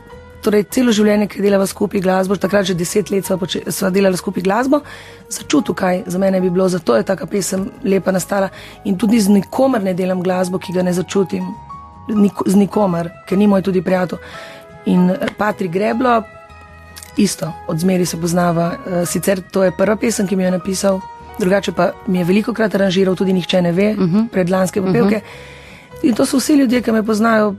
torej 0.45 0.67
celo 0.75 0.93
življenje, 0.95 1.29
ki 1.33 1.43
delava 1.45 1.67
skupaj 1.67 2.03
glasbo, 2.05 2.37
takrat 2.41 2.69
že 2.69 2.77
deset 2.79 3.11
let 3.13 3.27
sva, 3.27 3.39
poče, 3.41 3.65
sva 3.73 3.91
delala 3.95 4.19
skupaj 4.21 4.45
glasbo, 4.45 4.83
začutil, 5.33 5.77
kaj 5.79 6.05
za 6.07 6.21
mene 6.21 6.41
bi 6.45 6.53
bilo, 6.53 6.69
zato 6.69 6.97
je 6.99 7.07
taka 7.09 7.27
pesem 7.31 7.71
lepa 7.85 8.13
nastala. 8.15 8.51
In 8.85 8.99
tudi 9.01 9.21
z 9.21 9.33
nikomer 9.33 9.83
ne 9.83 9.95
delam 9.97 10.23
glasbo, 10.23 10.61
ki 10.61 10.77
ga 10.77 10.85
ne 10.87 10.95
začutim, 10.97 11.47
Nik, 12.05 12.43
z 12.45 12.59
nikomer, 12.61 13.07
ker 13.25 13.39
ni 13.41 13.47
moj 13.49 13.63
tudi 13.65 13.81
prijatelj. 13.81 14.19
In 14.93 15.07
eh, 15.09 15.31
Patrik 15.39 15.71
Greblo, 15.73 16.19
isto, 17.17 17.49
od 17.65 17.81
zmeri 17.81 18.05
se 18.05 18.19
poznava. 18.21 18.67
Eh, 18.77 19.07
Sicer 19.09 19.41
to 19.41 19.63
je 19.65 19.73
prva 19.73 19.97
pesem, 19.97 20.29
ki 20.29 20.37
mi 20.37 20.45
jo 20.45 20.51
je 20.51 20.57
napisal, 20.59 21.01
drugače 21.39 21.73
pa 21.73 21.95
mi 22.07 22.21
je 22.21 22.27
veliko 22.29 22.53
krat 22.53 22.77
aranžiral, 22.77 23.17
tudi 23.17 23.33
nihče 23.33 23.63
ne 23.63 23.73
ve, 23.73 23.95
uh 23.97 24.05
-huh. 24.05 24.29
predlanske 24.29 24.83
popevke. 24.83 25.17
Uh 25.17 25.23
-huh. 25.23 26.09
In 26.11 26.15
to 26.15 26.27
so 26.27 26.37
vsi 26.37 26.55
ljudje, 26.61 26.83
ki 26.83 26.93
me 26.93 27.03
poznajo 27.03 27.55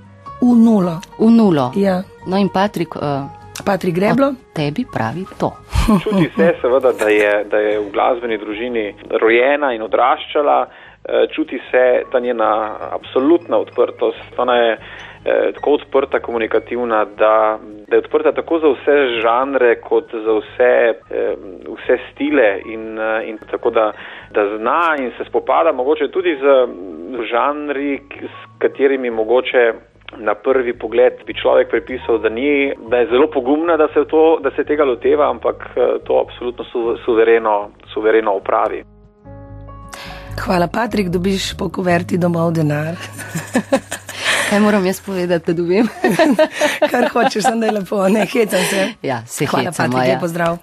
v 0.46 0.54
nulo. 0.54 0.96
V 1.18 1.30
nulo. 1.32 1.72
Ja. 1.76 2.04
No 2.28 2.38
in 2.38 2.50
Patrik, 2.50 2.96
uh, 2.96 3.26
Patrik 3.66 3.96
Greblo. 3.96 4.34
tebi 4.54 4.86
pravi 4.86 5.26
to. 5.40 5.50
Čuti 6.04 6.30
se 6.38 6.54
seveda, 6.62 6.92
da 6.92 7.10
je, 7.10 7.44
da 7.50 7.58
je 7.58 7.80
v 7.80 7.90
glasbeni 7.94 8.38
družini 8.38 8.86
rojena 9.22 9.74
in 9.74 9.82
odraščala, 9.82 10.58
eh, 10.66 11.26
čuti 11.34 11.60
se 11.72 12.04
ta 12.12 12.20
njena 12.20 12.78
absolutna 12.92 13.58
odprtost, 13.58 14.38
ona 14.38 14.56
je 14.56 14.72
eh, 14.74 15.52
tako 15.54 15.78
odprta, 15.80 16.20
komunikativna, 16.20 17.06
da, 17.06 17.58
da 17.88 17.96
je 17.96 18.04
odprta 18.06 18.32
tako 18.32 18.60
za 18.60 18.74
vse 18.74 18.98
žanre, 19.22 19.76
kot 19.82 20.14
za 20.14 20.34
vse, 20.42 20.74
vse 21.66 21.98
stile 22.12 22.60
in, 22.66 22.98
in 23.26 23.38
tako 23.52 23.70
da, 23.70 23.92
da 24.32 24.46
zna 24.58 24.96
in 25.00 25.12
se 25.18 25.26
spopada 25.30 25.72
mogoče 25.72 26.08
tudi 26.08 26.38
z 26.42 26.46
žanri, 27.30 28.02
s 28.22 28.60
katerimi 28.60 29.10
mogoče 29.10 29.74
na 30.18 30.36
prvi 30.36 30.74
pogled 30.74 31.14
bi 31.26 31.34
človek 31.34 31.70
pripisal, 31.70 32.20
da, 32.20 32.30
ni, 32.30 32.74
da 32.90 32.98
je 32.98 33.08
zelo 33.12 33.28
pogumna, 33.34 33.78
da 33.78 33.88
se, 33.94 34.06
to, 34.10 34.40
da 34.44 34.52
se 34.56 34.64
tega 34.64 34.84
loteva, 34.84 35.30
ampak 35.30 35.56
eh, 35.76 35.98
to 36.06 36.20
absolutno 36.20 36.64
su, 36.64 36.98
suvereno, 37.06 37.72
suvereno 37.94 38.36
opravi. 38.36 38.84
Hvala, 40.46 40.68
Patrik, 40.68 41.10
dobiš 41.10 41.58
po 41.58 41.70
kuverti 41.70 42.18
domov 42.18 42.52
denar. 42.54 42.96
Kaj 44.50 44.60
moram 44.60 44.86
jaz 44.86 45.00
povedati, 45.02 45.46
da 45.46 45.54
dobim? 45.54 45.88
Kar 46.92 47.10
hočeš, 47.14 47.44
sem 47.44 47.60
da 47.60 47.66
je 47.66 47.72
lepo, 47.72 48.08
ne 48.10 48.26
hecam 48.26 48.60
se. 48.70 48.88
Ja, 49.02 49.24
se 49.28 49.46
Hvala, 49.46 49.72
hecamo, 49.72 49.92
Patrik, 49.92 50.08
ja. 50.10 50.14
lepo 50.14 50.28
zdrav. 50.28 50.58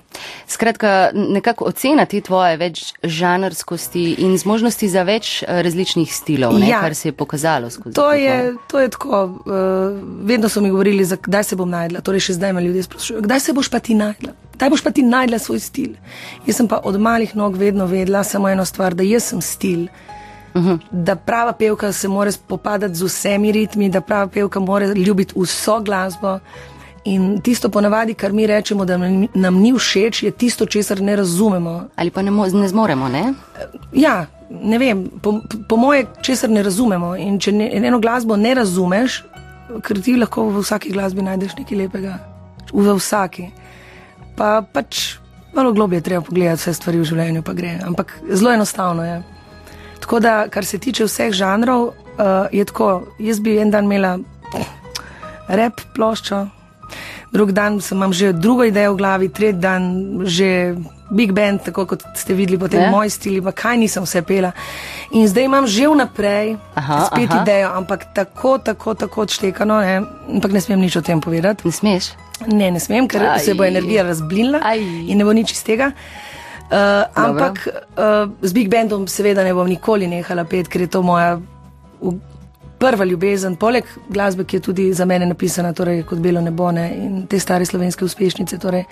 Skratka, 0.48 1.10
nekako 1.14 1.64
ocena 1.64 2.04
te 2.06 2.20
tvoje 2.20 2.56
več 2.56 2.82
žanrskosti 3.02 4.04
in 4.18 4.36
zmožnosti 4.38 4.88
za 4.88 5.02
več 5.02 5.42
eh, 5.42 5.62
različnih 5.62 6.14
stilov, 6.14 6.58
ne, 6.58 6.68
Ja. 6.68 6.80
kar 6.80 6.94
se 6.94 7.08
je 7.08 7.12
pokazalo 7.12 7.70
skozi 7.70 7.94
To 7.94 8.12
je, 8.12 8.54
to 8.70 8.80
je 8.80 8.88
tako. 8.88 9.24
Uh, 9.24 9.52
vedno 10.28 10.48
so 10.48 10.60
mi 10.60 10.70
govorili, 10.70 11.04
za, 11.04 11.16
kdaj 11.16 11.44
se 11.44 11.56
bom 11.56 11.70
najdla. 11.70 12.00
Torej, 12.00 12.20
še 12.20 12.32
zdaj 12.32 12.52
me 12.52 12.62
ljudje 12.62 12.82
sprašujejo, 12.82 13.22
kdaj 13.22 13.40
se 13.40 13.52
boš 13.52 13.68
pa 13.68 13.78
ti 13.78 13.94
najdla. 13.94 14.32
Kdaj 14.54 14.70
boš 14.70 14.82
pa 14.82 14.90
ti 14.90 15.02
najdla 15.02 15.38
svoj 15.38 15.60
stil? 15.60 15.94
Jaz 16.46 16.56
sem 16.56 16.68
pa 16.68 16.80
od 16.84 17.00
malih 17.00 17.34
nog 17.36 17.56
vedno 17.56 17.86
vedela 17.86 18.24
samo 18.24 18.48
eno 18.48 18.64
stvar, 18.64 18.94
da 18.94 19.02
jaz 19.02 19.24
sem 19.32 19.40
stil. 19.42 19.86
Uh 20.54 20.62
-huh. 20.62 20.78
Da 20.90 21.16
prava 21.16 21.52
pevka 21.52 21.92
se 21.92 22.08
mora 22.08 22.32
spopadati 22.32 22.94
z 22.94 23.02
vsemi 23.02 23.52
ritmi, 23.52 23.90
da 23.90 24.00
prava 24.00 24.26
pevka 24.26 24.60
mora 24.60 24.86
ljubiti 24.86 25.34
vso 25.36 25.80
glasbo. 25.80 26.38
In 27.04 27.40
tisto 27.40 27.68
ponavadi, 27.68 28.14
kar 28.14 28.32
mi 28.32 28.46
rečemo, 28.46 28.84
da 28.84 28.96
nam, 28.96 29.26
nam 29.34 29.54
ni 29.54 29.72
všeč, 29.72 30.22
je 30.22 30.30
tisto, 30.30 30.66
česar 30.66 31.00
ne 31.00 31.16
razumemo. 31.16 31.84
Ali 31.96 32.10
pa 32.10 32.22
ne, 32.22 32.30
mo 32.30 32.46
ne 32.46 32.68
zmoremo, 32.68 33.08
ne? 33.08 33.34
Ja, 33.92 34.26
ne 34.50 34.78
vem, 34.78 35.10
po, 35.22 35.40
po 35.68 35.76
moje, 35.76 36.06
česar 36.22 36.50
ne 36.50 36.62
razumemo. 36.62 37.16
In 37.16 37.40
če 37.40 37.52
ne, 37.52 37.70
eno 37.74 37.98
glasbo 37.98 38.36
ne 38.36 38.54
razumeš, 38.54 39.24
ker 39.82 40.02
ti 40.02 40.16
lahko 40.16 40.46
v 40.50 40.62
vsaki 40.62 40.92
glasbi 40.92 41.22
najdeš 41.22 41.56
nekaj 41.58 41.78
lepega, 41.78 42.18
v 42.72 42.94
vsaki. 42.94 43.48
Pa 44.36 44.62
pač 44.72 45.16
malo 45.54 45.72
globje 45.72 45.96
je 45.96 46.02
treba 46.02 46.22
pogledati 46.22 46.60
vse 46.60 46.74
stvari 46.74 47.00
v 47.00 47.04
življenju, 47.04 47.42
pa 47.42 47.52
gre. 47.52 47.78
Ampak 47.86 48.14
zelo 48.30 48.52
enostavno 48.52 49.04
je. 49.04 49.22
Tako 50.02 50.20
da, 50.20 50.48
kar 50.50 50.66
se 50.66 50.78
tiče 50.82 51.06
vseh 51.06 51.30
žanrov, 51.32 51.82
uh, 51.82 51.94
je 52.52 52.64
tako. 52.64 53.02
Jaz 53.22 53.40
bi 53.40 53.56
en 53.62 53.70
dan 53.70 53.86
imela 53.86 54.18
rep 55.48 55.80
ploščo, 55.94 56.46
drug 57.32 57.52
dan 57.52 57.80
sem 57.80 57.96
imam 57.98 58.12
že 58.12 58.32
drugo 58.32 58.64
idejo 58.64 58.94
v 58.94 58.98
glavi, 59.00 59.28
tretji 59.28 59.60
dan 59.60 59.82
že 60.24 60.74
big 61.12 61.32
band, 61.32 61.62
tako 61.64 61.84
kot 61.86 62.02
ste 62.16 62.34
videli 62.34 62.58
potem 62.58 62.80
Ja. 62.80 62.86
ja. 62.86 62.90
moj 62.90 63.10
stil, 63.10 63.42
pa 63.44 63.52
kaj 63.52 63.76
nisem 63.78 64.04
vse 64.04 64.22
pela. 64.22 64.52
In 65.12 65.28
zdaj 65.28 65.44
imam 65.44 65.66
že 65.66 65.88
vnaprej 65.88 66.56
Aha, 66.74 67.06
spet 67.12 67.30
aha. 67.30 67.42
idejo, 67.42 67.68
ampak 67.76 68.14
tako, 68.14 68.58
tako, 68.58 68.94
tako 68.94 69.22
odštekano, 69.22 69.80
ne? 69.80 69.96
ampak 70.34 70.52
ne 70.52 70.60
smem 70.60 70.80
nič 70.80 70.96
o 70.96 71.02
tem 71.04 71.20
povedati. 71.20 71.68
Ne 71.68 71.72
smeš? 71.72 72.04
Ne, 72.48 72.70
ne 72.70 72.80
smem, 72.80 73.08
ker 73.08 73.22
Aj. 73.22 73.44
Se 73.44 73.54
bo 73.54 73.64
energija 73.64 74.02
razblinila 74.02 74.60
Aj. 74.64 74.80
in 74.80 75.18
ne 75.18 75.24
bo 75.24 75.32
nič 75.32 75.52
iz 75.52 75.62
tega. 75.62 75.92
Uh, 76.72 76.78
ampak 77.14 77.68
uh, 77.68 78.32
z 78.42 78.52
Big 78.52 78.68
Bandom 78.68 79.04
seveda 79.06 79.44
ne 79.44 79.52
bom 79.52 79.68
nikoli 79.68 80.06
nehala 80.06 80.44
pet, 80.44 80.68
ker 80.68 80.80
je 80.80 80.86
to 80.88 81.02
moja 81.02 81.34
prva 82.78 83.04
ljubezen, 83.04 83.54
poleg 83.56 83.84
glasbe, 84.08 84.42
ki 84.44 84.56
je 84.56 84.60
tudi 84.60 84.92
za 84.92 85.04
mene 85.04 85.26
napisana, 85.26 85.70
torej 85.72 86.00
kot 86.02 86.18
Belo 86.18 86.40
nebo 86.40 86.70
ne, 86.72 86.88
in 86.96 87.26
te 87.26 87.38
stare 87.38 87.62
slovenske 87.62 88.04
uspešnice. 88.04 88.58
Torej, 88.58 88.82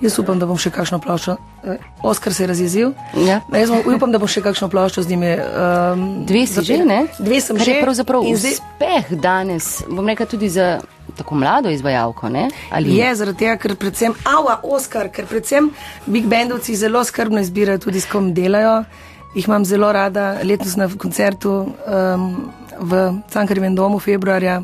jaz 0.00 0.16
upam, 0.18 0.38
da 0.38 0.46
bom 0.46 0.58
še 0.58 0.70
kakšno 0.70 0.98
ploščo. 0.98 1.36
eh, 1.64 1.76
Oskar 2.02 2.34
se 2.34 2.42
je 2.42 2.46
razjezil. 2.46 2.90
Ja. 3.16 3.40
Jaz 3.52 3.70
bom- 3.70 3.86
upam, 3.94 4.10
da 4.10 4.18
bom 4.18 4.26
še 4.28 4.42
kakšno 4.42 4.66
ploščo 4.68 5.02
z 5.02 5.08
njimi. 5.08 5.30
Um, 5.30 6.24
Dve 6.26 6.46
si 6.46 6.64
že, 6.64 6.80
ne? 6.84 7.06
Dve 7.20 7.40
sem 7.40 7.56
Kar 7.56 7.66
že. 7.66 7.80
pravzaprav 7.82 8.20
zdaj- 8.24 8.58
uspeh 8.58 9.12
danes, 9.12 9.82
bom 9.86 10.06
rekla 10.06 10.26
tudi 10.26 10.48
za 10.48 10.80
tako 11.16 11.34
mlado 11.34 11.70
izvajalko, 11.70 12.28
ne? 12.28 12.48
Ali 12.70 12.96
Je 12.96 13.14
zaradi 13.14 13.38
tega, 13.38 13.56
ker 13.56 13.76
predvsem, 13.76 14.14
ava, 14.24 14.60
Oskar, 14.62 15.10
ker 15.12 15.26
predvsem 15.26 15.70
Big 16.06 16.26
Bandovci 16.26 16.76
zelo 16.76 17.04
skrbno 17.04 17.40
izbirajo 17.40 17.78
tudi 17.78 18.00
s 18.00 18.10
kom 18.10 18.34
delajo. 18.34 18.84
Jih 19.34 19.48
imam 19.48 19.64
zelo 19.64 19.92
rada, 19.92 20.38
letos 20.44 20.76
na 20.76 20.88
koncertu 20.88 21.50
um, 21.66 22.30
v 22.80 23.00
Cankarjevem 23.32 23.74
domu 23.76 23.98
februarja. 23.98 24.62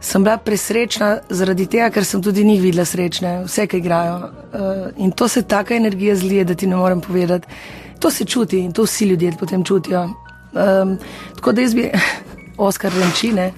Sem 0.00 0.24
bila 0.24 0.36
presrečna 0.40 1.18
zaradi 1.28 1.66
tega, 1.66 1.90
ker 1.92 2.04
sem 2.04 2.22
tudi 2.24 2.44
njih 2.44 2.60
videla 2.60 2.84
srečne, 2.88 3.42
vse, 3.44 3.66
ki 3.68 3.80
igrajo. 3.80 4.16
Uh, 4.16 4.82
in 4.96 5.12
to 5.12 5.28
se 5.28 5.42
taka 5.42 5.74
energija 5.76 6.16
zlije, 6.16 6.44
da 6.44 6.54
ti 6.54 6.66
ne 6.66 6.76
morem 6.76 7.00
povedati. 7.00 7.48
To 8.00 8.10
se 8.10 8.24
čuti 8.24 8.58
in 8.64 8.72
to 8.72 8.84
vsi 8.88 9.04
ljudje 9.04 9.32
potem 9.40 9.64
čutijo. 9.64 10.02
Um, 10.52 10.98
tako 11.36 11.52
da 11.52 11.60
jaz 11.60 11.74
bi, 11.74 11.90
Oskar 12.60 12.92
Renčine. 12.92 13.50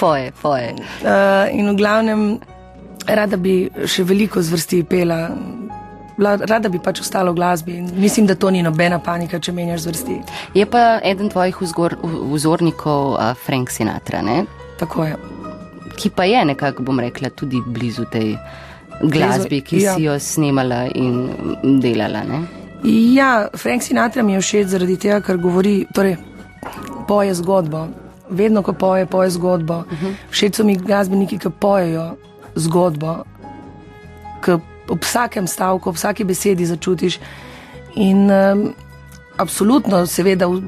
poje, 0.00 0.32
poje. 0.42 0.74
Uh, 1.00 1.48
in 1.56 1.70
v 1.72 1.76
glavnem, 1.80 2.22
rada 3.08 3.40
bi 3.40 3.70
še 3.88 4.04
veliko 4.04 4.42
zvrsti 4.44 4.82
pela, 4.84 5.30
rada 6.20 6.68
bi 6.68 6.78
pač 6.78 7.00
ostala 7.00 7.32
v 7.32 7.40
glasbi. 7.40 7.78
In 7.80 7.90
mislim, 7.96 8.28
da 8.28 8.36
to 8.36 8.52
ni 8.52 8.62
nobena 8.62 9.00
panika, 9.00 9.40
če 9.40 9.56
menjaš 9.56 9.88
zvrsti. 9.88 10.20
Je 10.54 10.68
pa 10.68 11.00
eden 11.00 11.32
tvojih 11.32 11.56
vzgor, 11.64 11.96
vzornikov 12.36 13.16
uh, 13.16 13.32
Frank 13.46 13.72
Sinatra, 13.72 14.20
ne? 14.22 14.44
Tako 14.80 15.08
je. 15.08 15.16
ki 16.00 16.10
pa 16.16 16.24
je 16.24 16.44
nekako, 16.44 16.82
bom 16.82 17.00
rekla, 17.00 17.30
tudi 17.30 17.60
blizu 17.66 18.04
tej 18.12 18.36
glasbi, 19.02 19.60
ki 19.60 19.82
ja. 19.82 19.94
si 19.94 20.06
jo 20.08 20.18
snemala 20.18 20.86
in 20.94 21.28
delala. 21.80 22.24
Ne? 22.24 22.40
Ja, 23.14 23.48
Frank 23.56 23.82
Sinatra 23.82 24.22
mi 24.22 24.32
je 24.32 24.40
všeč 24.40 24.72
zaradi 24.72 24.96
tega, 24.96 25.20
ker 25.24 25.40
govori, 25.40 25.84
torej 25.94 26.16
poje 27.08 27.34
zgodbo. 27.36 27.88
Vedno, 28.30 28.62
ko 28.62 28.72
poje, 28.72 29.06
poje 29.06 29.30
zgodbo. 29.30 29.78
Uh 29.78 29.84
-huh. 30.02 30.14
Všeč 30.30 30.56
so 30.56 30.64
mi 30.64 30.76
glasbeniki, 30.76 31.38
ki 31.38 31.50
pojejo 31.50 32.16
zgodbo, 32.54 33.24
ki 34.44 34.52
ob 34.88 35.02
vsakem 35.02 35.46
stavku, 35.46 35.90
ob 35.90 35.96
vsaki 35.96 36.24
besedi 36.24 36.66
začutiš. 36.66 37.18
In 37.94 38.30
um, 38.30 38.74
absolutno, 39.36 40.06
seveda, 40.06 40.48
uh, 40.48 40.60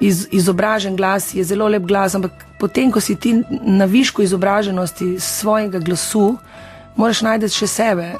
iz, 0.00 0.26
izobražen 0.30 0.96
glas 0.96 1.34
je 1.34 1.44
zelo 1.44 1.68
lep 1.68 1.82
glas, 1.82 2.14
ampak 2.14 2.32
potem, 2.58 2.92
ko 2.92 3.00
si 3.00 3.16
ti 3.16 3.42
na 3.62 3.84
višku 3.84 4.22
izobraženosti 4.22 5.16
svojega 5.20 5.78
glasu, 5.78 6.36
moraš 6.96 7.22
najti 7.22 7.52
še 7.52 7.66
sebe. 7.66 8.14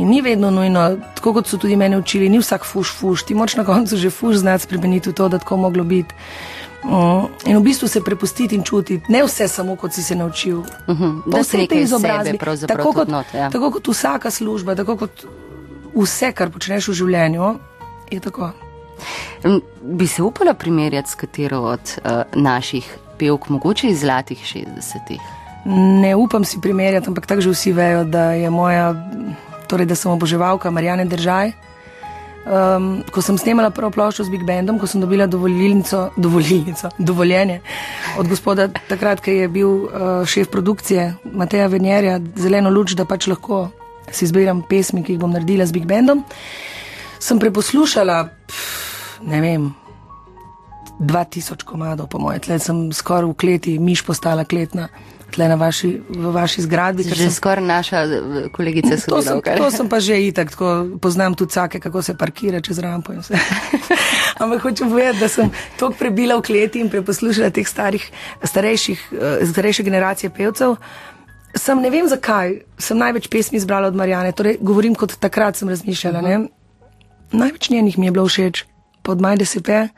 In 0.00 0.08
ni 0.08 0.22
vedno 0.24 0.50
nujno, 0.50 0.96
tako 1.18 1.34
kot 1.36 1.50
so 1.50 1.58
tudi 1.60 1.76
mene 1.76 1.98
učili, 2.00 2.30
ni 2.32 2.38
vsak 2.40 2.64
fuš, 2.64 2.94
fuš, 2.96 3.26
ti 3.28 3.34
moraš 3.36 3.58
na 3.60 3.66
koncu 3.68 3.96
že 4.00 4.10
fuš 4.10 4.40
znati 4.40 4.64
spremeniti 4.64 5.10
v 5.10 5.14
to, 5.14 5.28
da 5.28 5.38
tako 5.38 5.56
moglo 5.56 5.84
biti. 5.84 6.14
Mm, 6.84 7.26
In 7.46 7.56
v 7.56 7.62
bistvu 7.62 7.88
se 7.88 8.00
prepustiti 8.00 8.54
in 8.54 8.62
čutiti, 8.62 9.12
ne 9.12 9.22
vse 9.24 9.48
samo, 9.48 9.76
kot 9.76 9.92
si 9.92 10.02
se 10.02 10.14
naučil. 10.14 10.58
Uh 10.86 11.00
da 11.26 11.44
si 11.44 11.58
nekaj 11.58 11.86
sebe 11.86 12.38
pravzaprav 12.38 12.78
tako, 12.78 12.92
kot, 12.92 13.08
not, 13.08 13.26
ja. 13.34 13.50
tako 13.50 13.70
kot 13.70 13.88
vsaka 13.88 14.30
služba, 14.30 14.74
tako 14.74 14.96
kot 14.96 15.24
vse, 15.94 16.32
kar 16.32 16.50
počneš 16.50 16.88
v 16.88 16.92
življenju, 16.92 17.54
je 18.10 18.20
tako. 18.20 18.50
Bi 19.82 20.06
se 20.06 20.22
upala 20.22 20.54
primerjati 20.54 21.10
s 21.10 21.14
katero 21.14 21.60
od 21.60 21.80
uh, 21.80 22.22
naših 22.34 22.96
pevk, 23.18 23.48
mogoče 23.48 23.88
iz 23.88 24.00
zlatih 24.00 24.38
60-ih? 24.38 25.20
Ne 26.02 26.14
upam 26.16 26.44
si 26.44 26.60
primerjati, 26.60 27.08
ampak 27.08 27.26
tako 27.26 27.40
že 27.40 27.50
vsi 27.50 27.72
vejo, 27.72 28.04
da 28.04 28.32
je 28.32 28.50
moja, 28.50 28.94
torej 29.68 29.86
da 29.86 29.94
sem 29.94 30.12
oboževalka 30.12 30.70
Marijane 30.70 31.04
Držaj. 31.04 31.52
Um, 32.40 33.02
ko 33.12 33.20
sem 33.20 33.36
snemala 33.36 33.68
prvo 33.68 33.90
ploščo 33.92 34.24
z 34.24 34.32
Big 34.32 34.46
Bandom, 34.48 34.78
ko 34.80 34.88
sem 34.88 35.02
dobila 35.02 35.26
dovolilnico, 35.28 36.06
dovolilnico, 36.16 36.88
dovoljenje 36.96 37.58
od 38.18 38.30
gospoda, 38.32 38.70
takrat, 38.88 39.20
ki 39.20 39.34
je 39.42 39.48
bil 39.52 39.68
uh, 39.68 40.22
šef 40.24 40.48
produkcije 40.48 41.04
Mateja 41.36 41.66
Venjerja, 41.68 42.16
zeleno 42.40 42.72
luč, 42.72 42.96
da 42.96 43.04
pač 43.04 43.28
lahko 43.28 43.66
si 44.08 44.24
izbiram 44.24 44.64
pesmi, 44.64 45.04
ki 45.04 45.14
jih 45.14 45.20
bom 45.20 45.36
naredila 45.36 45.68
z 45.68 45.76
Big 45.76 45.84
Bandom, 45.90 46.24
sem 47.20 47.38
preposlušala, 47.38 48.22
pff, 48.48 49.20
ne 49.28 49.44
vem, 49.44 49.68
2000 51.00 51.68
komadov, 51.68 52.08
po 52.08 52.18
mojem, 52.24 52.40
tle 52.48 52.58
sem 52.60 52.86
skoraj 52.92 53.28
v 53.28 53.36
kleti, 53.36 53.76
miš 53.80 54.00
postala 54.08 54.48
kletna, 54.48 54.88
tle 55.30 55.48
na 55.48 55.54
vaši, 55.54 56.00
v 56.08 56.32
vaši 56.34 56.62
zgradbi. 56.66 57.02
Že 57.02 57.16
sem- 57.16 57.30
skoraj 57.30 57.64
naša 57.64 57.98
eh, 58.04 58.48
kolegica 58.52 58.96
To 59.06 59.22
sem, 59.22 59.40
to 59.40 59.70
sem 59.70 59.88
pa 59.88 60.00
že 60.00 60.18
itak, 60.18 60.50
tako 60.50 60.98
poznam 61.00 61.34
tudi 61.34 61.50
vsake, 61.50 61.80
kako 61.80 62.02
se 62.02 62.14
parkira 62.14 62.60
čez 62.60 62.78
rampo 62.78 63.12
in 63.12 63.20
vse. 63.20 63.38
Ampak 64.42 64.62
hočem 64.62 64.88
povedati, 64.88 65.20
da 65.20 65.28
sem 65.28 65.50
toliko 65.78 65.98
prebila 65.98 66.36
v 66.38 66.42
kleti 66.42 66.80
in 66.80 66.90
preposlušala 66.90 67.50
teh 67.50 67.68
starih, 67.68 68.04
starejših, 68.44 68.98
eh, 69.12 69.46
starejše 69.46 69.82
generacije 69.82 70.30
pevcev. 70.30 70.76
Sem 71.54 71.80
ne 71.82 71.90
vem 71.90 72.06
zakaj, 72.06 72.62
sem 72.78 72.98
največ 72.98 73.26
pesmi 73.26 73.58
izbrala 73.58 73.90
od 73.90 73.96
Marijane, 73.98 74.32
torej 74.32 74.58
govorim 74.60 74.94
kot 74.94 75.18
takrat 75.18 75.56
sem 75.56 75.68
razmišljala. 75.68 76.20
Uh 76.20 76.26
-huh. 76.26 76.48
Največ 77.32 77.70
njenih 77.70 77.98
mi 77.98 78.06
je 78.06 78.10
bilo 78.10 78.28
všeč, 78.28 78.64
pod 79.02 79.20
Majde 79.20 79.44
Sepe, 79.44 79.88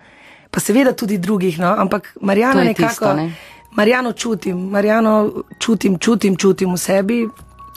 pa 0.51 0.61
seveda 0.61 0.93
tudi 0.93 1.19
drugih, 1.19 1.59
no, 1.59 1.75
ampak 1.79 2.13
je 2.61 2.65
nekako. 2.65 2.89
tisto, 2.89 3.15
ne. 3.15 3.33
Marijano 3.77 4.13
čutim, 4.13 4.69
Marijano 4.71 5.45
čutim, 5.59 5.99
čutim, 5.99 6.37
čutim 6.37 6.73
v 6.73 6.79
sebi, 6.79 7.29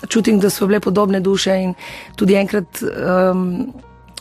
čutim, 0.09 0.39
da 0.39 0.49
so 0.49 0.67
bile 0.67 0.79
podobne 0.79 1.19
duše 1.19 1.55
in 1.55 1.73
tudi 2.15 2.35
enkrat 2.35 2.81
um, 2.83 3.73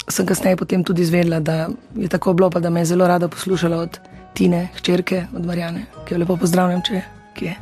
sem 0.08 0.26
kasneje 0.26 0.56
potem 0.56 0.84
tudi 0.84 1.02
izvedela, 1.02 1.40
da 1.40 1.68
je 1.94 2.08
tako 2.08 2.32
bilo, 2.32 2.50
pa 2.50 2.60
da 2.60 2.70
me 2.70 2.80
je 2.80 2.84
zelo 2.84 3.06
rada 3.06 3.28
poslušala 3.28 3.76
od 3.76 3.98
Tine, 4.34 4.68
hčerke, 4.74 5.24
od 5.37 5.46
Marijane, 5.46 5.87
ki 6.04 6.14
jo 6.14 6.18
lepo 6.18 6.37
pozdravljam, 6.37 6.80
če 6.82 7.00
je 7.40 7.54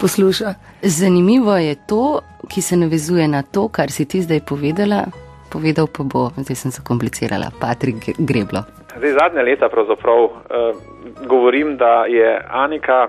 posluša. 0.00 0.54
Zanimivo 0.82 1.56
je 1.56 1.74
to, 1.86 2.20
ki 2.48 2.62
se 2.62 2.76
navezuje 2.76 3.28
na 3.28 3.42
to, 3.42 3.68
kar 3.68 3.90
si 3.90 4.04
ti 4.04 4.22
zdaj 4.22 4.40
povedala. 4.40 5.04
Povedal 5.52 5.86
pa 5.86 6.02
bo, 6.02 6.30
zdaj 6.36 6.56
sem 6.56 6.70
zakomplicirala, 6.70 7.52
Patrik 7.60 8.10
Greblo. 8.18 8.64
Zdaj, 8.98 9.12
zadnje 9.12 9.42
leta 9.42 9.68
pravzaprav 9.68 10.24
uh, 10.24 10.32
govorim, 11.28 11.76
da 11.76 12.04
je 12.10 12.42
Anika 12.50 13.08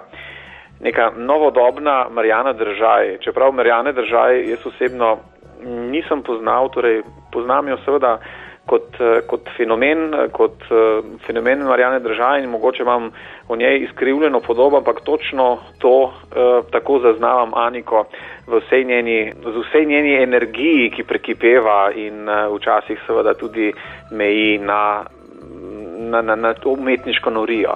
neka 0.80 1.12
novodobna 1.18 2.06
Marijana 2.12 2.54
Držaj. 2.54 3.18
Čeprav 3.18 3.52
Marijane 3.52 3.94
Držaj 3.94 4.50
jaz 4.50 4.66
osebno 4.66 5.18
nisem 5.66 6.22
poznal, 6.22 6.70
torej 6.70 7.02
poznam 7.32 7.68
jo 7.68 7.78
seveda 7.86 8.18
kot, 8.66 8.96
eh, 9.00 9.22
kot 9.28 9.50
fenomen, 9.58 10.14
eh, 10.14 10.28
kot 10.32 10.64
fenomen 11.26 11.64
Marijane 11.64 12.00
Držaj 12.00 12.44
in 12.44 12.50
mogoče 12.50 12.84
imam 12.84 13.12
o 13.48 13.56
njej 13.56 13.78
izkrivljeno 13.84 14.40
podobo, 14.40 14.78
ampak 14.78 15.02
točno 15.02 15.58
to 15.80 16.02
uh, 16.04 16.12
tako 16.72 17.00
zaznavam 17.00 17.54
Aniko 17.54 18.06
v 18.48 18.60
vsej 18.60 18.84
njeni, 18.84 19.34
z 19.44 19.56
vsej 19.68 19.86
njeni 19.86 20.24
energiji, 20.24 20.90
ki 20.90 21.04
prekipeva 21.04 21.92
in 21.96 22.30
uh, 22.30 22.56
včasih 22.56 23.00
seveda 23.08 23.34
tudi 23.34 23.74
meji 24.12 24.58
na 24.58 25.04
na, 25.98 26.22
na, 26.22 26.36
na 26.36 26.54
to 26.54 26.70
umetniško 26.70 27.30
norijo. 27.30 27.76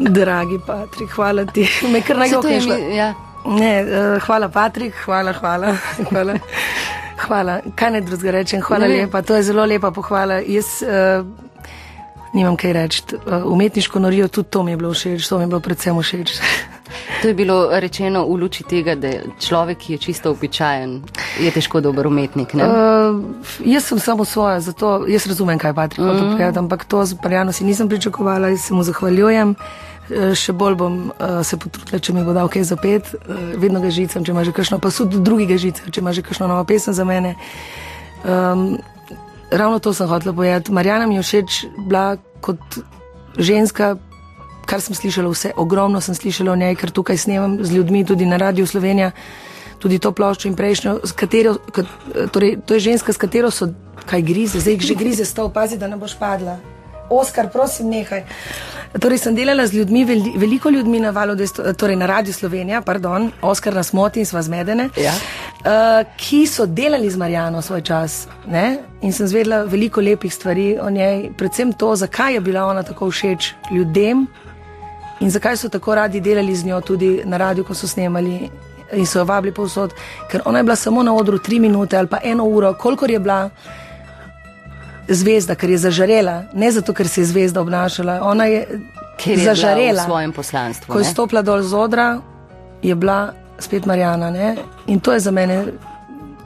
Dragi 0.00 0.58
Patrik, 0.66 1.10
hvala 1.10 1.44
ti. 1.44 1.68
Me 1.92 2.00
kar 2.00 2.16
najgokneš. 2.16 2.64
mi- 2.64 2.96
ja. 2.96 3.14
Ne, 3.46 3.84
uh, 3.84 4.22
hvala 4.22 4.48
Patrik, 4.48 4.94
hvala, 5.04 5.32
hvala. 5.32 5.76
hvala. 6.10 6.34
Hvala, 7.20 7.60
kaj 7.76 7.90
ne 7.90 8.00
drugega 8.00 8.30
rečem, 8.30 8.62
hvala 8.64 8.88
Ne 8.88 9.04
lepa, 9.04 9.22
to 9.22 9.36
je 9.36 9.42
zelo 9.42 9.64
lepa 9.64 9.90
pohvala. 9.90 10.40
Jaz 10.40 10.80
uh, 10.82 11.26
nimam 12.32 12.56
kaj 12.56 12.72
reči, 12.72 13.02
uh, 13.12 13.44
umetniško 13.44 13.98
norijo, 13.98 14.28
tudi 14.28 14.48
to 14.48 14.62
mi 14.62 14.72
je 14.72 14.76
bilo 14.76 14.92
všeč, 14.94 15.28
to 15.28 15.38
mi 15.38 15.44
je 15.44 15.46
bilo 15.46 15.60
predvsem 15.60 16.00
všeč. 16.02 16.40
To 17.22 17.28
je 17.28 17.34
bilo 17.34 17.68
rečeno 17.70 18.24
v 18.26 18.40
luči 18.40 18.64
tega, 18.64 18.94
da 18.94 19.06
je 19.06 19.20
človek, 19.38 19.78
ki 19.78 19.92
je 19.92 19.98
čisto 19.98 20.30
običajen, 20.30 21.02
je 21.38 21.50
težko 21.52 21.80
dober 21.80 22.06
umetnik. 22.06 22.54
Ne? 22.54 22.64
Uh, 22.64 23.20
jaz 23.64 23.84
sem 23.84 23.98
samo 24.00 24.24
svoja, 24.24 24.60
zato 24.60 25.04
jaz 25.06 25.26
razumem, 25.26 25.58
kaj 25.58 25.74
Patrik 25.74 26.00
hoče 26.00 26.24
mm. 26.24 26.30
povedati, 26.32 26.58
ampak 26.58 26.84
to 26.84 27.04
z 27.04 27.14
Marjano 27.22 27.52
si 27.52 27.64
nisem 27.64 27.88
pričakovala 27.88 28.48
in 28.48 28.58
se 28.58 28.74
mu 28.74 28.82
zahvaljujem. 28.82 29.50
Eh, 29.50 29.89
Še 30.10 30.52
bolj 30.56 30.74
bom 30.74 30.94
uh, 31.10 31.40
se 31.46 31.58
potrudila, 31.60 32.00
če 32.02 32.14
mi 32.16 32.24
bo 32.26 32.34
dal 32.34 32.50
kaj 32.50 32.64
za 32.66 32.76
pet, 32.80 33.12
uh, 33.14 33.42
vedno 33.60 33.82
ga 33.82 33.92
žicam, 33.94 34.24
če 34.26 34.34
ima 34.34 34.42
že 34.44 34.54
kakšno, 34.56 34.80
pa 34.82 34.90
tudi 34.90 35.20
drugi 35.22 35.46
ga 35.46 35.58
žicam, 35.60 35.86
če 35.86 36.02
ima 36.02 36.14
že 36.16 36.24
kakšno 36.26 36.48
novo 36.50 36.64
pesem 36.66 36.96
za 36.96 37.06
mene. 37.06 37.36
Um, 38.24 38.80
ravno 39.50 39.78
to 39.78 39.94
sem 39.94 40.10
hotela 40.10 40.34
povedati. 40.34 40.72
Marjana 40.72 41.06
mi 41.06 41.14
je 41.18 41.22
všeč 41.22 41.64
bila 41.86 42.16
kot 42.40 42.58
ženska, 43.38 43.96
kar 44.66 44.80
sem 44.80 44.94
slišala 44.94 45.30
vse, 45.30 45.52
ogromno 45.56 46.00
sem 46.00 46.14
slišala 46.14 46.52
o 46.52 46.58
njej, 46.58 46.76
ker 46.78 46.90
tukaj 46.90 47.18
snemam 47.18 47.58
z 47.64 47.74
ljudmi, 47.74 48.04
tudi 48.06 48.26
na 48.26 48.36
Radiu 48.36 48.66
Slovenija, 48.66 49.10
tudi 49.78 49.98
to 49.98 50.12
ploščo 50.12 50.48
in 50.48 50.56
prejšnjo, 50.58 50.98
katero, 51.16 51.56
kat, 51.74 51.86
torej, 52.32 52.58
to 52.66 52.78
je 52.78 52.90
ženska, 52.90 53.12
s 53.12 53.18
katero 53.18 53.50
so 53.50 53.70
kaj 54.06 54.22
grize, 54.22 54.60
zdaj 54.60 54.78
že 54.80 54.94
grize 54.94 55.24
stov, 55.24 55.52
pazi, 55.54 55.78
da 55.78 55.88
ne 55.88 55.96
boš 55.96 56.14
padla. 56.18 56.58
Oskar, 57.10 57.48
prosim, 57.48 57.88
nehaj. 57.88 58.22
Torej, 58.92 59.18
sem 59.18 59.34
delala 59.34 59.66
z 59.66 59.72
ljudmi, 59.72 60.04
veli- 60.04 60.32
veliko 60.36 60.70
ljudmi 60.70 61.00
na 61.00 61.10
valu, 61.10 61.34
200 61.34 61.72
torej 61.74 61.96
na 61.96 62.06
Radio 62.06 62.32
Slovenija, 62.32 62.80
pardon, 62.80 63.30
Oskar 63.42 63.74
nas 63.74 63.92
moti 63.92 64.20
in 64.20 64.26
sva 64.26 64.42
zmedene, 64.42 64.88
Ja. 64.96 65.12
uh, 65.12 65.70
ki 66.16 66.46
so 66.46 66.66
delali 66.66 67.10
z 67.10 67.16
Marjano 67.16 67.62
svoj 67.62 67.80
čas. 67.82 68.16
Ne? 68.46 68.64
In 69.00 69.12
sem 69.12 69.26
zvedela 69.26 69.62
veliko 69.64 70.00
lepih 70.00 70.34
stvari 70.34 70.78
o 70.78 70.90
njej, 70.90 71.30
predvsem 71.32 71.72
to, 71.72 71.96
zakaj 71.96 72.34
je 72.34 72.40
bila 72.40 72.64
ona 72.64 72.82
tako 72.82 73.10
všeč 73.10 73.52
ljudem 73.70 74.26
in 75.20 75.30
zakaj 75.30 75.56
so 75.56 75.68
tako 75.68 75.94
radi 75.94 76.20
delali 76.20 76.56
z 76.56 76.64
njo 76.64 76.80
tudi 76.80 77.22
na 77.24 77.36
radiju, 77.36 77.64
ko 77.64 77.74
so 77.74 77.86
snemali. 77.86 78.50
In 78.92 79.06
so 79.06 79.18
jo 79.18 79.24
vabili 79.24 79.54
povsod, 79.54 79.92
ker 80.28 80.42
ona 80.44 80.58
je 80.58 80.64
bila 80.64 80.76
samo 80.76 81.02
na 81.02 81.14
odru 81.14 81.38
tri 81.38 81.60
minute 81.60 81.96
ali 81.96 82.08
pa 82.08 82.18
eno 82.24 82.44
uro, 82.44 82.74
kolikor 82.74 83.10
je 83.10 83.18
bila 83.18 83.50
zvezda, 85.14 85.54
ker 85.54 85.70
je 85.70 85.78
zažarela, 85.78 86.42
ne 86.54 86.72
zato, 86.72 86.94
ker 86.94 87.08
se 87.08 87.20
je 87.20 87.26
zvezda 87.26 87.60
obnašala, 87.60 88.20
ona 88.22 88.44
je 88.44 88.66
Ker 89.18 89.38
je 89.38 89.44
zažarela. 89.44 90.02
v 90.02 90.06
svojem 90.06 90.32
poslanstvu. 90.32 90.92
Ko 90.92 90.98
je 90.98 91.04
stopila 91.04 91.42
dol 91.42 91.62
z 91.62 91.74
odra, 91.74 92.20
je 92.82 92.94
bila 92.94 93.32
spet 93.58 93.86
Marjana. 93.86 94.30
Ne? 94.30 94.56
In 94.86 95.00
to 95.00 95.12
je 95.12 95.20
za 95.20 95.30
mene, 95.30 95.64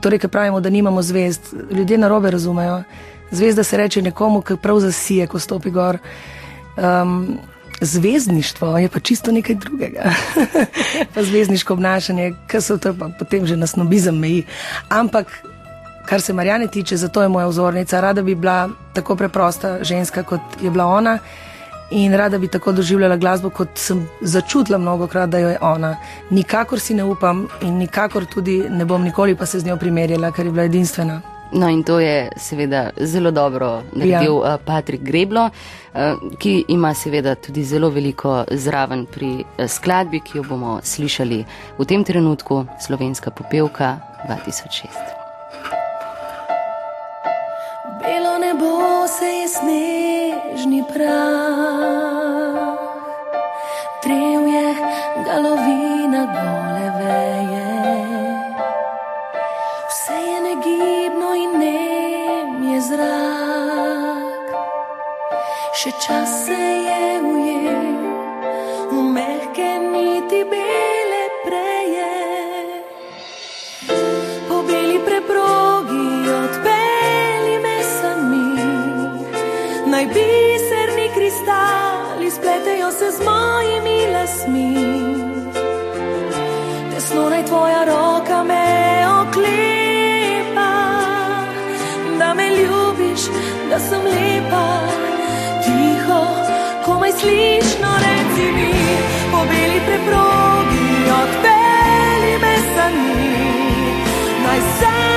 torej, 0.01 0.19
ki 0.19 0.27
pravimo, 0.27 0.59
da 0.59 0.69
nimamo 0.69 1.01
zvezd. 1.01 1.41
Ljudje 1.71 1.97
na 1.97 2.07
robe 2.07 2.31
razumejo. 2.31 2.83
Zvezda 3.31 3.63
se 3.63 3.77
reče 3.77 4.01
nekomu, 4.01 4.41
ki 4.41 4.57
prav 4.61 4.79
zasije, 4.79 5.27
ko 5.27 5.39
stopi 5.39 5.71
gor. 5.71 5.97
Um, 6.77 7.39
zvezdništvo 7.81 8.77
je 8.77 8.89
pa 8.89 8.99
čisto 8.99 9.31
nekaj 9.31 9.55
drugega. 9.55 10.11
pa 11.13 11.23
zvezdniško 11.23 11.73
obnašanje, 11.73 12.33
ki 12.47 12.61
se 12.61 12.77
to 12.77 12.93
pa 12.93 13.09
potem 13.19 13.47
že 13.47 13.55
na 13.57 13.67
snobizem 13.67 14.17
meji. 14.19 14.43
Ampak. 14.89 15.27
Kar 16.05 16.21
se 16.21 16.33
Marjane 16.33 16.67
tiče, 16.67 16.97
zato 16.97 17.21
je 17.21 17.29
moja 17.29 17.47
vzornica. 17.47 18.01
Rada 18.01 18.21
bi 18.21 18.35
bila 18.35 18.69
tako 18.93 19.15
preprosta 19.15 19.83
ženska, 19.83 20.23
kot 20.23 20.41
je 20.61 20.69
bila 20.69 20.85
ona, 20.85 21.19
in 21.91 22.13
rada 22.13 22.37
bi 22.37 22.47
tako 22.47 22.71
doživljala 22.71 23.17
glasbo, 23.17 23.49
kot 23.49 23.69
sem 23.75 24.07
začutila 24.21 24.77
mnogo 24.77 25.07
krat, 25.07 25.29
da 25.29 25.37
jo 25.37 25.49
je 25.49 25.57
ona. 25.61 25.97
Nikakor 26.29 26.79
si 26.79 26.93
ne 26.93 27.03
upam 27.03 27.47
in 27.61 27.77
nikakor 27.77 28.25
tudi 28.25 28.63
ne 28.69 28.85
bom 28.85 29.03
nikoli 29.03 29.35
pa 29.35 29.45
se 29.45 29.59
z 29.59 29.65
njo 29.65 29.77
primerjala, 29.77 30.31
ker 30.31 30.45
je 30.45 30.51
bila 30.51 30.63
edinstvena. 30.63 31.21
No, 31.51 31.69
in 31.69 31.83
to 31.83 31.99
je 31.99 32.31
seveda 32.37 32.89
zelo 32.97 33.31
dobro 33.31 33.83
naredil 33.93 34.41
ja. 34.45 34.57
Patrik 34.65 35.01
Greblo, 35.01 35.49
eh, 35.93 36.13
ki 36.39 36.65
ima 36.67 36.93
seveda 36.93 37.35
tudi 37.35 37.63
zelo 37.63 37.89
veliko 37.89 38.43
zraven 38.51 39.05
pri 39.05 39.43
eh, 39.57 39.67
skladbi, 39.67 40.19
ki 40.19 40.37
jo 40.37 40.43
bomo 40.49 40.79
slišali 40.83 41.45
v 41.77 41.85
tem 41.85 42.03
trenutku, 42.03 42.65
slovenska 42.81 43.31
popevka 43.31 43.97
2006. 44.27 45.24
Belo 48.05 48.37
nebo 48.37 48.69
se 49.07 49.25
je 49.25 49.47
snežni 49.49 50.83
prah, 50.93 52.77
drevje 54.03 54.75
galovina 55.25 56.21
gole 56.35 56.87
veje. 56.99 57.65
Vse 59.89 60.13
je 60.13 60.37
negibno 60.41 61.33
in 61.33 61.51
nem 61.59 62.63
je 62.73 62.81
zrak, 62.81 64.45
še 65.73 65.91
čas 66.05 66.45
se 66.45 66.53
je 66.53 66.84
da 93.75 93.79
sem 93.79 94.03
lepa. 94.03 94.67
Tiho, 95.63 96.21
komaj 96.85 97.11
slišno 97.19 97.91
reci 98.05 98.45
mi, 98.57 98.73
po 99.31 99.39
beli 99.49 99.79
preprogi 99.87 100.87
odpeli 101.21 102.33
me 102.43 102.55
sami. 102.75 103.33
Naj 104.43 104.61
sanjam 104.79 105.14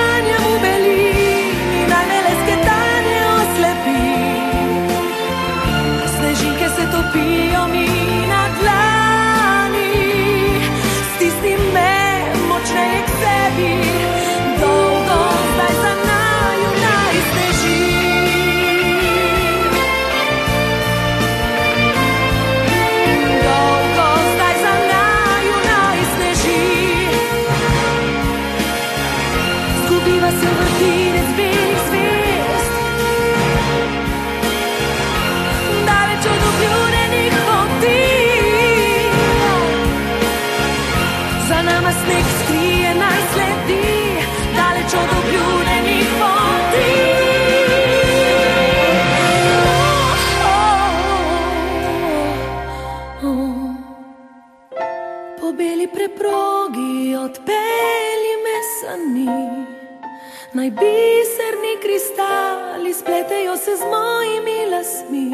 kristali 63.28 63.48
spletejo 63.48 63.56
se 63.56 63.76
z 63.76 63.84
mojimi 63.84 64.70
lasmi. 64.70 65.30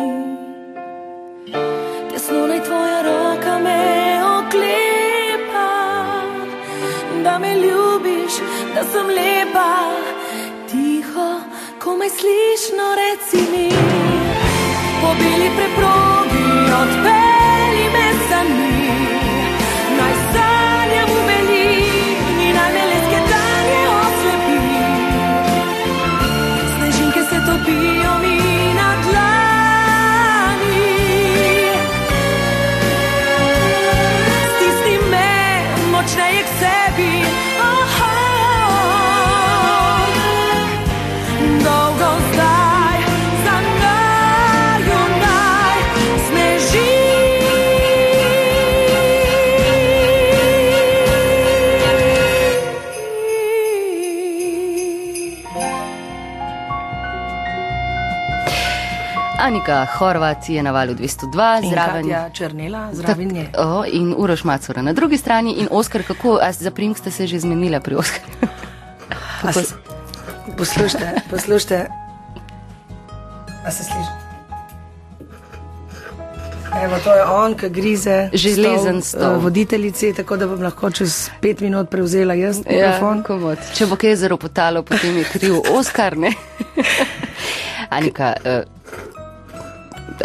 Tesno 2.10 2.46
naj 2.46 2.64
tvoja 2.64 3.02
roka 3.02 3.58
me 3.58 4.20
oklepa, 4.38 5.70
da 7.24 7.38
me 7.38 7.54
ljubiš, 7.54 8.32
da 8.74 8.84
sem 8.92 9.06
lepa. 9.06 9.90
Tiho, 10.70 11.40
komaj 11.78 12.08
slišno 12.08 12.86
reci 12.94 13.50
mi, 13.52 13.70
po 15.00 15.08
beli 15.18 15.50
preprogi 15.56 16.46
odpeli 16.82 17.23
Anika 59.44 59.86
Horvat 59.88 60.48
je 60.48 60.62
na 60.62 60.70
valu 60.70 60.94
202, 60.94 61.60
In 61.60 61.70
zraven. 61.70 62.02
Katja 62.02 62.30
Črnela, 62.30 62.88
zraven 62.92 63.28
nje. 63.28 63.46
O, 63.58 63.84
in 63.86 64.14
Uroš 64.16 64.44
Macura 64.44 64.82
na 64.82 64.92
drugi 64.92 65.16
strani 65.16 65.52
in 65.52 65.68
Oskar, 65.70 66.02
kako, 66.02 66.38
za 66.50 66.70
prim 66.70 66.94
ste 66.94 67.10
se 67.10 67.26
že 67.26 67.38
zmenila 67.38 67.80
pri 67.80 67.94
Oskarju? 67.94 68.34
Se- 69.54 69.74
Poslušajte, 70.56 71.20
poslušajte. 71.30 71.86
A 73.66 73.70
se 73.70 73.84
sliši? 73.84 74.10
Evo, 76.84 76.96
to 77.04 77.14
je 77.14 77.24
on, 77.24 77.54
ki 77.54 77.68
grize 77.70 78.28
Železen 78.32 79.02
stol. 79.02 79.22
eh, 79.24 79.38
voditeljici, 79.38 80.12
tako 80.12 80.36
da 80.36 80.46
bom 80.46 80.62
lahko 80.62 80.90
čez 80.90 81.30
pet 81.40 81.60
minut 81.60 81.90
prevzela 81.90 82.34
jaz 82.34 82.58
mikrofon. 82.58 83.18
Ja, 83.18 83.22
komod. 83.22 83.58
Če 83.74 83.86
bo 83.86 83.96
kaj 83.96 84.16
zaropotalo, 84.16 84.82
potem 84.82 85.16
je 85.16 85.24
kriv 85.24 85.54
Oskar, 85.70 86.16
ne? 86.16 86.32
Anika, 87.90 88.32
eh, 88.44 88.62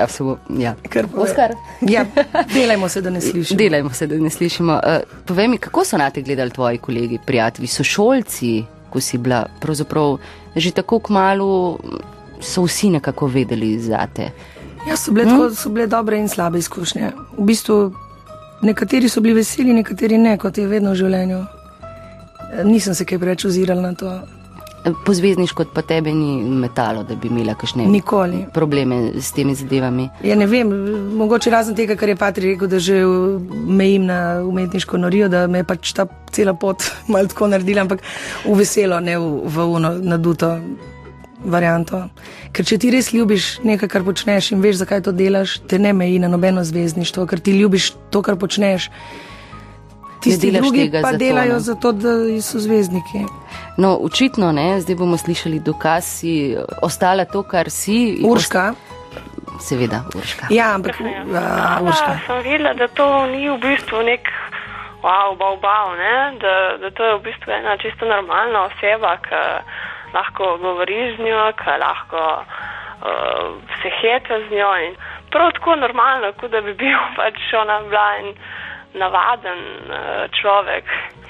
Se 0.07 0.23
bo, 0.23 0.37
ja. 0.57 0.75
Kar 0.89 1.07
pove. 1.07 1.23
Oskar. 1.23 1.53
Ja, 1.81 2.05
delajmo 2.53 2.89
se, 2.89 3.01
da 3.01 3.09
ne 3.09 3.21
slišimo. 3.21 3.57
Delajmo 3.57 3.89
se, 3.93 4.07
da 4.07 4.15
ne 4.15 4.29
slišimo. 4.29 4.73
Uh, 4.73 5.23
povej 5.25 5.47
mi, 5.47 5.57
kako 5.57 5.85
so 5.85 5.97
na 5.97 6.09
te 6.09 6.21
gledali 6.21 6.51
tvoji 6.51 6.77
kolegi, 6.77 7.19
prijatelji, 7.25 7.67
sošolci, 7.67 8.63
ko 8.89 9.01
si 9.01 9.17
bila 9.17 9.45
pravzaprav 9.61 10.17
že 10.55 10.71
tako 10.71 10.99
kmalo, 10.99 11.77
so 12.41 12.63
vsi 12.63 12.89
nekako 12.89 13.27
vedeli 13.27 13.79
za 13.79 14.07
te. 14.13 14.31
Ja, 14.87 14.97
so 14.97 15.11
bile, 15.11 15.25
tako, 15.25 15.49
so 15.55 15.69
bile 15.69 15.87
dobre 15.87 16.17
in 16.19 16.27
slabe 16.27 16.57
izkušnje. 16.59 17.11
V 17.37 17.45
bistvu 17.45 17.93
nekateri 18.61 19.09
so 19.09 19.21
bili 19.21 19.35
veseli, 19.35 19.73
nekateri 19.73 20.17
ne, 20.17 20.37
kot 20.37 20.57
je 20.57 20.67
vedno 20.67 20.91
v 20.91 20.99
življenju. 21.03 21.39
Eh, 21.39 22.63
Nisem 22.63 22.95
se 22.95 23.05
kaj 23.05 23.19
preveč 23.19 23.45
ozirala 23.45 23.81
na 23.81 23.93
to, 23.93 24.13
Po 25.05 25.13
zvezdniško 25.13 25.65
pa 25.73 25.81
tebe 25.81 26.11
ni 26.15 26.43
metalo, 26.43 27.03
da 27.03 27.15
bi 27.15 27.27
imela 27.27 27.53
kakšne 27.55 27.85
nikoli. 27.85 28.45
probleme 28.53 29.11
s 29.21 29.31
temi 29.31 29.55
zadevami. 29.55 30.09
Ja, 30.23 30.35
ne 30.35 30.47
vem, 30.47 30.71
mogoče 31.17 31.51
razen 31.51 31.75
tega, 31.75 31.95
kar 31.99 32.09
je 32.09 32.15
Patrik 32.15 32.53
rekel, 32.53 32.67
da 32.67 32.79
že 32.79 33.01
mejim 33.67 34.05
na 34.05 34.41
umetniško 34.43 34.97
norijo, 34.97 35.27
da 35.29 35.47
me 35.47 35.59
je 35.59 35.63
pač 35.63 35.93
ta 35.93 36.07
cela 36.31 36.53
pot 36.53 36.83
malo 37.11 37.27
tako 37.27 37.47
naredila, 37.47 37.81
ampak 37.81 38.05
v 38.45 38.55
veselo, 38.55 38.99
ne 38.99 39.17
v, 39.19 39.41
v 39.45 39.67
uno 39.67 39.93
naduto 39.99 40.55
varianto. 41.45 42.03
Ker 42.51 42.65
če 42.65 42.77
ti 42.79 42.91
res 42.91 43.13
ljubiš 43.13 43.59
nekaj, 43.63 43.89
kar 43.91 44.03
počneš 44.03 44.51
in 44.55 44.63
veš, 44.63 44.81
zakaj 44.83 45.03
to 45.07 45.11
delaš, 45.15 45.59
te 45.67 45.79
ne 45.79 45.93
meji 45.93 46.19
na 46.19 46.27
nobeno 46.31 46.63
zvezdništvo, 46.63 47.25
ker 47.27 47.39
ti 47.39 47.55
ljubiš 47.59 47.93
to, 48.11 48.21
kar 48.25 48.39
počneš. 48.39 48.89
Tisti 50.21 50.51
delaš 50.51 50.61
drugi 50.61 50.91
pa 50.91 51.01
zato, 51.01 51.17
delajo 51.17 51.53
ne? 51.53 51.59
zato, 51.59 51.91
da 51.91 52.41
so 52.41 52.59
zvezdniki. 52.59 53.23
No, 53.77 53.97
očitno 54.01 54.51
ne, 54.51 54.81
zdaj 54.81 54.95
bomo 54.95 55.17
slišali 55.17 55.59
dokaz, 55.59 56.03
si 56.19 56.55
ostala 56.81 57.25
to, 57.25 57.43
kar 57.43 57.69
si. 57.69 58.19
Urška. 58.25 58.73
Seveda, 59.59 60.03
Urška. 60.15 60.47
Ja, 60.49 60.73
ampak 60.75 60.99
a, 61.01 61.79
Urška. 61.83 62.11
Ja, 62.11 62.19
sem 62.27 62.43
videla, 62.43 62.73
da 62.73 62.87
to 62.87 63.07
ni 63.31 63.49
v 63.49 63.57
bistvu 63.63 64.03
nek 64.03 64.27
wow, 65.03 65.35
bav, 65.39 65.59
bav, 65.59 65.95
ne? 65.97 66.37
da, 66.39 66.77
da 66.81 66.91
to 66.91 67.03
je 67.03 67.15
v 67.15 67.23
bistvu 67.23 67.51
ena 67.51 67.77
čisto 67.77 68.05
normalna 68.05 68.67
oseba, 68.67 69.17
ki 69.23 69.43
lahko 70.13 70.57
govori 70.61 71.15
z 71.15 71.23
njo, 71.23 71.51
ki 71.59 71.75
lahko 71.79 72.23
uh, 72.43 73.55
se 73.81 73.91
heta 74.01 74.39
z 74.47 74.55
njo 74.55 74.71
in 74.87 74.95
prav 75.31 75.51
tako 75.51 75.75
normalno, 75.75 76.33
kot 76.39 76.51
da 76.51 76.61
bi 76.61 76.73
bil 76.73 76.99
pač 77.17 77.39
ona 77.61 77.79
bila 77.87 78.07
en 78.19 78.33
navaden 78.93 79.59
uh, 79.89 79.95
človek. 80.41 80.85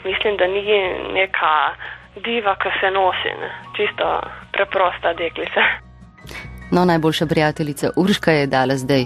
Mislim, 0.06 0.38
da 0.38 0.48
ni 0.48 0.64
neka 1.14 1.54
diva, 2.16 2.56
ki 2.56 2.70
se 2.80 2.92
nosi, 2.92 3.32
ne? 3.42 3.50
čisto 3.78 4.22
preprosta 4.52 5.14
deklica. 5.14 5.62
No, 6.72 6.86
najboljša 6.86 7.26
prijateljica 7.26 7.90
Urška 7.96 8.32
je 8.32 8.48
dala 8.48 8.76
zdaj 8.76 9.06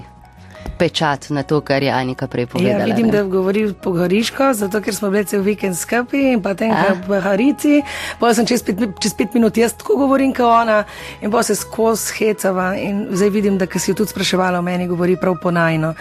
pečat 0.78 1.30
na 1.30 1.44
to, 1.44 1.62
kar 1.62 1.84
je 1.84 1.92
Anika 1.92 2.28
prej 2.28 2.46
povedala. 2.46 2.80
Ja, 2.80 2.86
vidim, 2.86 3.08
ne. 3.08 3.12
da 3.12 3.24
govori 3.24 3.74
po 3.84 3.92
goriško, 3.92 4.54
zato 4.54 4.82
ker 4.82 4.96
smo 4.96 5.10
bili 5.10 5.26
cel 5.26 5.42
vikend 5.42 5.78
skupaj 5.78 6.34
in 6.34 6.42
potem 6.42 6.72
v 7.08 7.22
Harici. 7.22 7.82
Potem 8.20 8.36
sem 8.36 8.50
čez 8.52 8.64
pet, 8.64 8.84
čez 9.00 9.16
pet 9.18 9.34
minut 9.34 9.58
jaz 9.58 9.78
tako 9.78 9.98
govorim, 10.04 10.34
kot 10.34 10.46
ona 10.46 10.84
in 11.22 11.32
pa 11.32 11.44
se 11.44 11.56
skozi 11.56 12.14
hecava. 12.20 12.74
In 12.76 13.08
zdaj 13.12 13.30
vidim, 13.30 13.58
da 13.58 13.68
ko 13.68 13.80
si 13.80 13.92
jo 13.92 13.96
tudi 14.02 14.12
spraševala 14.12 14.60
o 14.60 14.66
meni, 14.66 14.88
govori 14.88 15.18
prav 15.20 15.38
ponajno. 15.42 15.94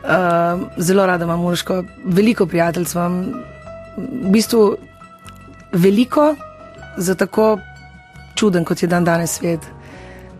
Uh, 0.00 0.60
zelo 0.76 1.06
rada 1.06 1.24
imam 1.24 1.44
Urško, 1.44 1.82
veliko 2.04 2.46
prijateljstv 2.46 2.98
imam, 2.98 3.18
v 3.98 4.30
bistvu 4.32 4.76
veliko 5.72 6.34
za 6.96 7.14
tako 7.14 7.58
čuden, 8.34 8.64
kot 8.64 8.82
je 8.82 8.88
dan 8.88 9.04
danes 9.04 9.36
svet. 9.36 9.60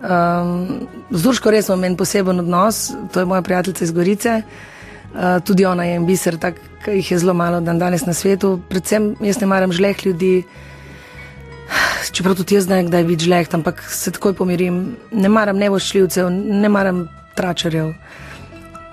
Um, 0.00 0.88
z 1.11 1.26
Urško 1.26 1.50
res 1.52 1.68
imam 1.68 1.84
en 1.84 1.96
poseben 1.96 2.40
odnos, 2.40 2.90
to 3.12 3.20
je 3.20 3.26
moja 3.26 3.42
prijateljica 3.42 3.84
iz 3.84 3.92
Gorice. 3.92 4.42
Uh, 5.12 5.42
tudi 5.44 5.66
ona 5.66 5.84
je 5.84 5.96
en 5.96 6.06
biser, 6.06 6.38
tak, 6.38 6.56
ki 6.84 6.96
jih 6.96 7.11
je 7.12 7.18
zelo 7.18 7.34
malo 7.34 7.61
dan 7.61 7.78
danes 7.78 8.06
na 8.06 8.14
svetu. 8.14 8.61
Predvsem 8.68 9.12
jaz 9.20 9.40
ne 9.40 9.46
maram 9.46 9.72
žleh 9.72 10.06
ljudi, 10.06 10.44
čeprav 12.12 12.38
tudi 12.38 12.54
jaz 12.54 12.64
znam, 12.64 12.88
kdaj 12.88 13.04
videti 13.04 13.28
žleh, 13.28 13.48
ampak 13.52 13.82
se 13.90 14.11
takoj 14.11 14.32
pomirim. 14.38 14.96
Ne 15.12 15.28
maram 15.28 15.61
nevoščljivcev, 15.61 16.30
ne 16.32 16.68
maram 16.68 17.08
tračarjev. 17.36 17.92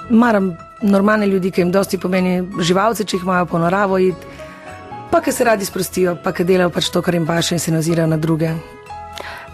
Maram 0.10 0.56
normalne 0.82 1.28
ljudi, 1.28 1.52
ki 1.52 1.62
jim 1.62 1.72
dosti 1.72 1.98
pomeni 1.98 2.42
živalce, 2.62 3.04
če 3.04 3.18
jih 3.18 3.24
imajo 3.24 3.46
po 3.46 3.60
naravo 3.60 3.98
iti, 4.00 4.28
pa 5.12 5.22
ki 5.22 5.32
se 5.32 5.44
radi 5.44 5.66
sprostijo, 5.66 6.16
pa 6.24 6.32
ki 6.32 6.46
delajo 6.48 6.70
pač 6.70 6.90
to, 6.94 7.02
kar 7.02 7.16
jim 7.16 7.28
paše 7.28 7.56
in 7.56 7.60
se 7.60 7.72
ne 7.72 7.82
ozirajo 7.84 8.08
na 8.08 8.18
druge. 8.18 8.54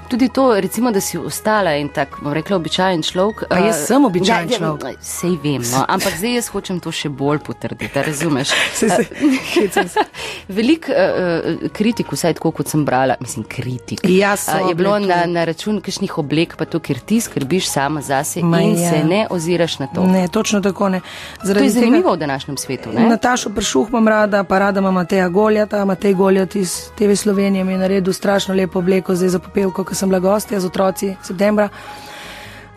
Tudi 0.09 0.29
to, 0.29 0.59
recimo, 0.59 0.91
da 0.91 1.01
si 1.01 1.17
ostala 1.17 1.75
in 1.75 1.89
tako, 1.89 2.21
bom 2.21 2.33
rekla, 2.33 2.57
običajen 2.57 3.01
človek. 3.03 3.43
Pa 3.49 3.57
jaz 3.57 3.81
eh, 3.81 3.85
sem 3.85 4.05
običajen 4.05 4.51
ja, 4.51 4.57
človek. 4.57 4.97
Sej 5.01 5.37
vem, 5.43 5.61
no, 5.71 5.85
ampak 5.87 6.17
zdaj 6.17 6.35
jaz 6.35 6.47
hočem 6.53 6.79
to 6.79 6.91
še 6.91 7.09
bolj 7.09 7.39
potrditi, 7.45 8.03
razumeš? 8.03 8.53
Se- 8.79 8.89
se. 8.89 10.05
Veliko 10.57 10.91
uh, 10.91 11.69
kritik, 11.73 12.11
vsaj 12.11 12.37
tako 12.37 12.51
kot 12.51 12.67
sem 12.67 12.85
brala, 12.85 13.15
mislim, 13.19 13.45
kritik. 13.49 14.03
Ja, 14.09 14.35
so 14.37 14.57
eh, 14.57 14.69
je 14.69 14.75
bilo 14.75 14.97
na, 14.99 15.23
na 15.25 15.45
račun 15.45 15.81
kakšnih 15.81 16.17
oblek, 16.17 16.57
pa 16.59 16.65
to, 16.65 16.79
ker 16.83 16.99
ti 16.99 17.21
skrbiš 17.21 17.69
sama 17.69 18.01
zase 18.01 18.43
Ma 18.43 18.61
in 18.61 18.77
ja. 18.77 18.89
se 18.91 19.03
ne 19.03 19.27
oziraš 19.29 19.79
na 19.79 19.87
to. 19.87 20.05
Ne, 20.07 20.27
točno 20.27 20.61
tako 20.61 20.89
ne. 20.89 20.99
To 21.41 21.47
Zaradi 21.47 21.65
je 21.65 21.71
zanimivo 21.71 22.13
v 22.13 22.17
današnjem 22.17 22.57
svetu. 22.57 22.91
Ne? 22.93 23.07
Natašo 23.09 23.49
Pršuh 23.49 23.89
imam 23.89 24.07
rada, 24.07 24.43
pa 24.43 24.59
rada 24.59 24.79
imam 24.79 24.93
Mateja 24.93 25.29
Goljata. 25.29 25.85
Matej 25.85 26.13
Goljat 26.13 26.55
iz 26.55 26.89
TV 26.97 27.15
Slovenije 27.15 27.63
mi 27.63 27.71
je 27.71 27.77
naredil 27.77 28.13
strašno 28.13 28.55
lepo 28.55 28.79
obleko 28.79 29.15
zdaj 29.15 29.29
za 29.29 29.39
popevko, 29.39 29.83
ko 29.83 29.95
sem 29.95 30.02
bila 30.09 30.19
gostja 30.19 30.59
z 30.59 30.65
otroci 30.65 31.15
septembra. 31.23 31.69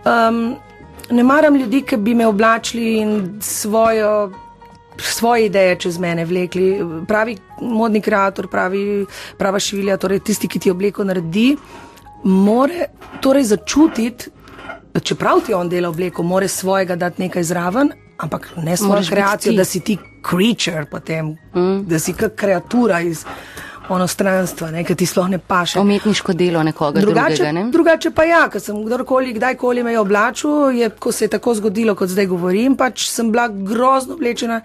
Um, 0.04 0.56
ne 1.10 1.22
maram 1.22 1.56
ljudi, 1.56 1.82
ki 1.82 1.96
bi 1.96 2.14
me 2.14 2.26
oblačili 2.26 2.96
in 2.98 3.38
svojo. 3.40 4.32
Svoje 4.98 5.46
ideje 5.46 5.74
čez 5.76 5.98
mene 5.98 6.24
vlekli. 6.24 6.80
Pravi 7.08 7.36
modni 7.60 8.00
kreator, 8.00 8.48
pravi, 8.48 9.04
prava 9.36 9.58
šivilja, 9.60 9.96
torej 10.00 10.22
tisti, 10.24 10.48
ki 10.48 10.58
ti 10.58 10.70
obleko 10.70 11.04
naredi, 11.04 11.50
more 12.24 12.86
torej 13.20 13.44
začutiti, 13.44 14.30
čeprav 15.02 15.40
ti 15.46 15.54
on 15.54 15.68
dela 15.68 15.88
obleko, 15.88 16.22
more 16.22 16.48
svojega 16.48 16.96
dati 16.96 17.22
nekaj 17.22 17.42
zraven, 17.42 17.92
ampak 18.18 18.48
ne 18.56 18.76
svojo 18.76 18.88
Moraš 18.88 19.08
kreacijo, 19.08 19.52
da 19.52 19.64
si 19.64 19.80
ti 19.80 19.98
creature 20.30 20.86
potem, 20.90 21.36
mm. 21.54 21.84
da 21.86 21.98
si 21.98 22.12
kot 22.12 22.34
kreatura 22.36 23.00
iz 23.00 23.24
onostranstva, 23.88 24.70
ne, 24.70 24.84
ki 24.84 24.94
ti 24.94 25.06
sploh 25.06 25.28
ne 25.30 25.38
paše. 25.38 25.80
Umetniško 25.80 26.32
delo 26.32 26.62
nekoga 26.62 27.00
Drugače, 27.00 27.36
drugega. 27.36 27.52
Ne? 27.52 27.64
drugače 27.72 28.10
pa 28.10 28.24
ja, 28.24 28.42
ker 28.52 28.60
sem 28.60 28.78
kdorkoli, 28.84 29.34
kdajkoli 29.36 29.84
me 29.86 29.92
je 29.94 30.00
oblačil, 30.00 30.70
je, 30.76 30.90
ko 30.90 31.12
se 31.12 31.24
je 31.24 31.34
tako 31.36 31.54
zgodilo, 31.54 31.94
kot 31.94 32.10
zdaj 32.10 32.26
govorim, 32.26 32.76
pač 32.76 33.08
sem 33.10 33.30
bila 33.32 33.48
grozno 33.48 34.16
oblečena. 34.18 34.60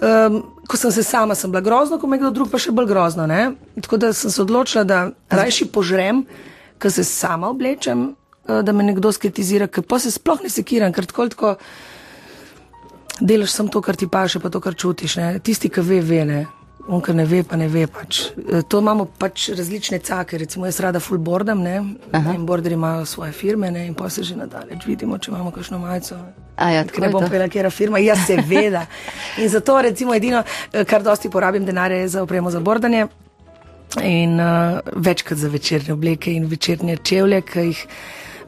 Um, 0.00 0.42
ko 0.70 0.78
sem 0.78 0.92
se 0.94 1.02
sama, 1.02 1.34
sem 1.34 1.50
bila 1.50 1.60
grozno, 1.66 1.98
ko 1.98 2.06
me 2.06 2.16
je 2.16 2.22
kdo 2.24 2.30
drug 2.30 2.50
pa 2.50 2.58
še 2.62 2.72
bolj 2.72 2.86
grozno. 2.92 3.26
Ne? 3.26 3.52
Tako 3.82 3.98
da 3.98 4.12
sem 4.14 4.30
se 4.30 4.42
odločila, 4.42 4.84
da 4.86 5.00
rajši 5.30 5.66
požrem, 5.74 6.24
ker 6.78 6.94
se 6.94 7.04
sama 7.04 7.50
oblečem, 7.50 8.12
eh, 8.46 8.62
da 8.62 8.72
me 8.72 8.86
nekdo 8.86 9.10
skritizira, 9.12 9.66
ker 9.66 9.82
pa 9.82 9.98
se 9.98 10.14
sploh 10.14 10.44
ne 10.46 10.50
sekiram, 10.52 10.94
ker 10.94 11.10
tako 11.10 11.28
tako 11.34 11.56
delaš 13.20 13.50
samo 13.50 13.68
to, 13.68 13.82
kar 13.82 13.96
ti 13.96 14.06
paše, 14.06 14.40
pa 14.40 14.48
to, 14.48 14.60
kar 14.60 14.74
čutiš. 14.74 15.16
Ne? 15.16 15.38
Tisti, 15.42 15.68
ki 15.68 15.82
ve, 15.84 16.00
ve. 16.00 16.24
Ne? 16.24 16.46
On, 16.90 16.98
ki 17.00 17.14
ne 17.14 17.24
ve, 17.24 17.42
pa 17.46 17.56
ne 17.56 17.68
ve. 17.70 17.84
Pač. 17.86 18.20
E, 18.34 18.62
To 18.66 18.80
imamo 18.82 19.04
pač 19.18 19.48
različne 19.54 20.00
cake, 20.02 20.38
recimo 20.38 20.66
jaz 20.66 20.80
rada 20.82 21.00
full 21.00 21.22
boardam, 21.22 21.62
ne? 21.62 21.76
in 22.34 22.46
borderji 22.46 22.74
imajo 22.74 23.06
svoje 23.06 23.32
firme 23.32 23.70
ne? 23.70 23.86
in 23.86 23.94
pa 23.94 24.08
se 24.10 24.22
že 24.22 24.36
nadalje 24.36 24.78
vidimo, 24.86 25.18
če 25.18 25.30
imamo 25.30 25.50
kakšno 25.54 25.78
majico. 25.78 26.18
Ja, 26.58 26.84
Ker 26.84 27.00
ne 27.00 27.08
bom 27.08 27.24
povedala, 27.24 27.48
je 27.54 27.70
firma, 27.70 27.98
jaz 28.02 28.26
seveda. 28.26 28.86
In 29.38 29.48
zato 29.48 29.80
recimo 29.80 30.14
edino, 30.14 30.42
eh, 30.72 30.84
kar 30.84 31.02
dosti 31.02 31.30
porabim 31.30 31.64
denarja, 31.64 32.02
je 32.02 32.08
za 32.08 32.22
opremo 32.22 32.50
za 32.50 32.60
bordanje. 32.60 33.06
In 34.02 34.40
uh, 34.40 34.78
večkrat 34.94 35.38
za 35.38 35.48
večerne 35.48 35.92
obleke 35.92 36.32
in 36.32 36.44
večerne 36.46 36.96
čevlje, 36.96 37.40
ki 37.42 37.64
jih 37.70 37.86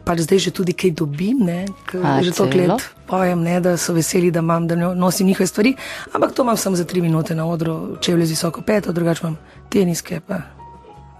pač 0.04 0.18
zdaj 0.20 0.38
že 0.38 0.50
tudi 0.50 0.72
kaj 0.72 0.90
dobim, 0.90 1.38
ne, 1.46 1.66
A, 2.02 2.22
že 2.22 2.30
to 2.30 2.46
celo? 2.46 2.74
let 2.74 2.82
pojem, 3.06 3.42
ne, 3.42 3.60
da 3.60 3.76
so 3.76 3.92
veseli, 3.92 4.30
da, 4.30 4.40
imam, 4.40 4.66
da 4.66 4.74
no- 4.76 4.94
nosim 4.94 5.26
njihove 5.26 5.46
stvari. 5.46 5.74
Ampak 6.12 6.32
to 6.32 6.42
imam 6.42 6.56
samo 6.56 6.76
za 6.76 6.84
tri 6.84 7.00
minute 7.00 7.34
na 7.34 7.46
odru, 7.46 7.96
čevlje 8.00 8.26
z 8.26 8.30
visoko 8.30 8.62
peto, 8.62 8.92
drugače 8.92 9.20
imam 9.22 9.38
teniske, 9.68 10.20
pa 10.20 10.40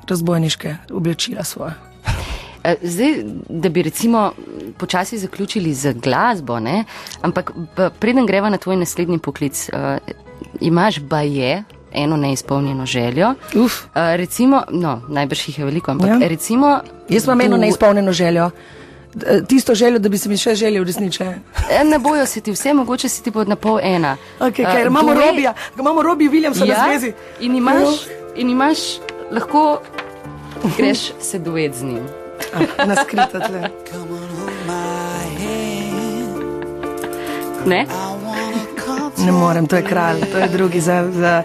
razbojniške 0.09 0.77
oblačila 0.93 1.45
svoje. 1.45 1.73
Zdaj, 2.83 3.25
da 3.49 3.69
bi 3.69 3.83
recimo 3.83 4.33
počasi 4.79 5.19
zaključili 5.19 5.75
z 5.75 5.93
glasbo, 5.93 6.61
ne? 6.61 6.85
ampak 7.21 7.51
preden 7.99 8.27
greva 8.27 8.51
na 8.51 8.57
tvoj 8.57 8.77
naslednji 8.77 9.19
poklic, 9.19 9.69
uh, 9.73 9.99
imaš 10.61 11.01
baje 11.01 11.65
eno 11.95 12.17
neizpolnjeno 12.17 12.87
željo. 12.87 13.35
Uf. 13.57 13.83
Uh, 13.85 13.91
recimo, 14.15 14.63
no, 14.71 15.03
najbrž 15.09 15.49
jih 15.49 15.59
je 15.59 15.65
veliko, 15.65 15.91
ampak 15.91 16.09
Ja. 16.09 16.15
ja. 16.15 16.29
recimo. 16.29 16.81
Jaz 17.09 17.25
imam 17.25 17.41
eno 17.41 17.57
du- 17.57 17.61
neizpolnjeno 17.61 18.13
željo. 18.13 18.51
Eh, 19.17 19.41
Tisto 19.43 19.75
željo, 19.75 19.99
da 19.99 20.09
bi 20.09 20.19
se 20.19 20.29
mi 20.29 20.37
še 20.37 20.55
želje 20.55 20.81
uresničile. 20.81 21.35
Eh, 21.71 21.85
Ne 21.85 21.99
bojo 21.99 22.27
se 22.27 22.41
ti 22.41 22.53
vse, 22.53 22.73
mogoče 22.75 23.09
si 23.09 23.23
ti 23.23 23.31
pod 23.31 23.49
na 23.49 23.57
pol 23.57 23.79
ena. 23.81 24.17
Okay, 24.41 24.63
Eh, 24.63 24.73
ker 24.73 24.87
imamo 24.87 25.09
duet- 25.11 25.27
Robija, 25.27 25.55
imamo 25.77 26.03
Robija 26.03 26.31
Williamsa 26.31 26.69
na 26.69 26.75
zvezi. 26.87 27.13
in 27.41 27.57
imaš, 27.57 27.89
in 28.37 28.51
imaš 28.51 28.79
lahko 29.31 29.81
greš 30.77 30.99
se 31.21 31.39
duet 31.39 31.75
z 31.75 31.83
njim. 31.85 32.05
Na 32.79 32.97
skrito 32.97 33.41
tle. 33.41 33.71
Ne? 37.67 37.87
Ne 39.25 39.33
morem, 39.33 39.67
to 39.67 39.77
je 39.77 39.83
kralj, 39.83 40.21
to 40.33 40.39
je 40.39 40.49
drugi 40.49 40.81
za, 40.81 41.05
za 41.13 41.43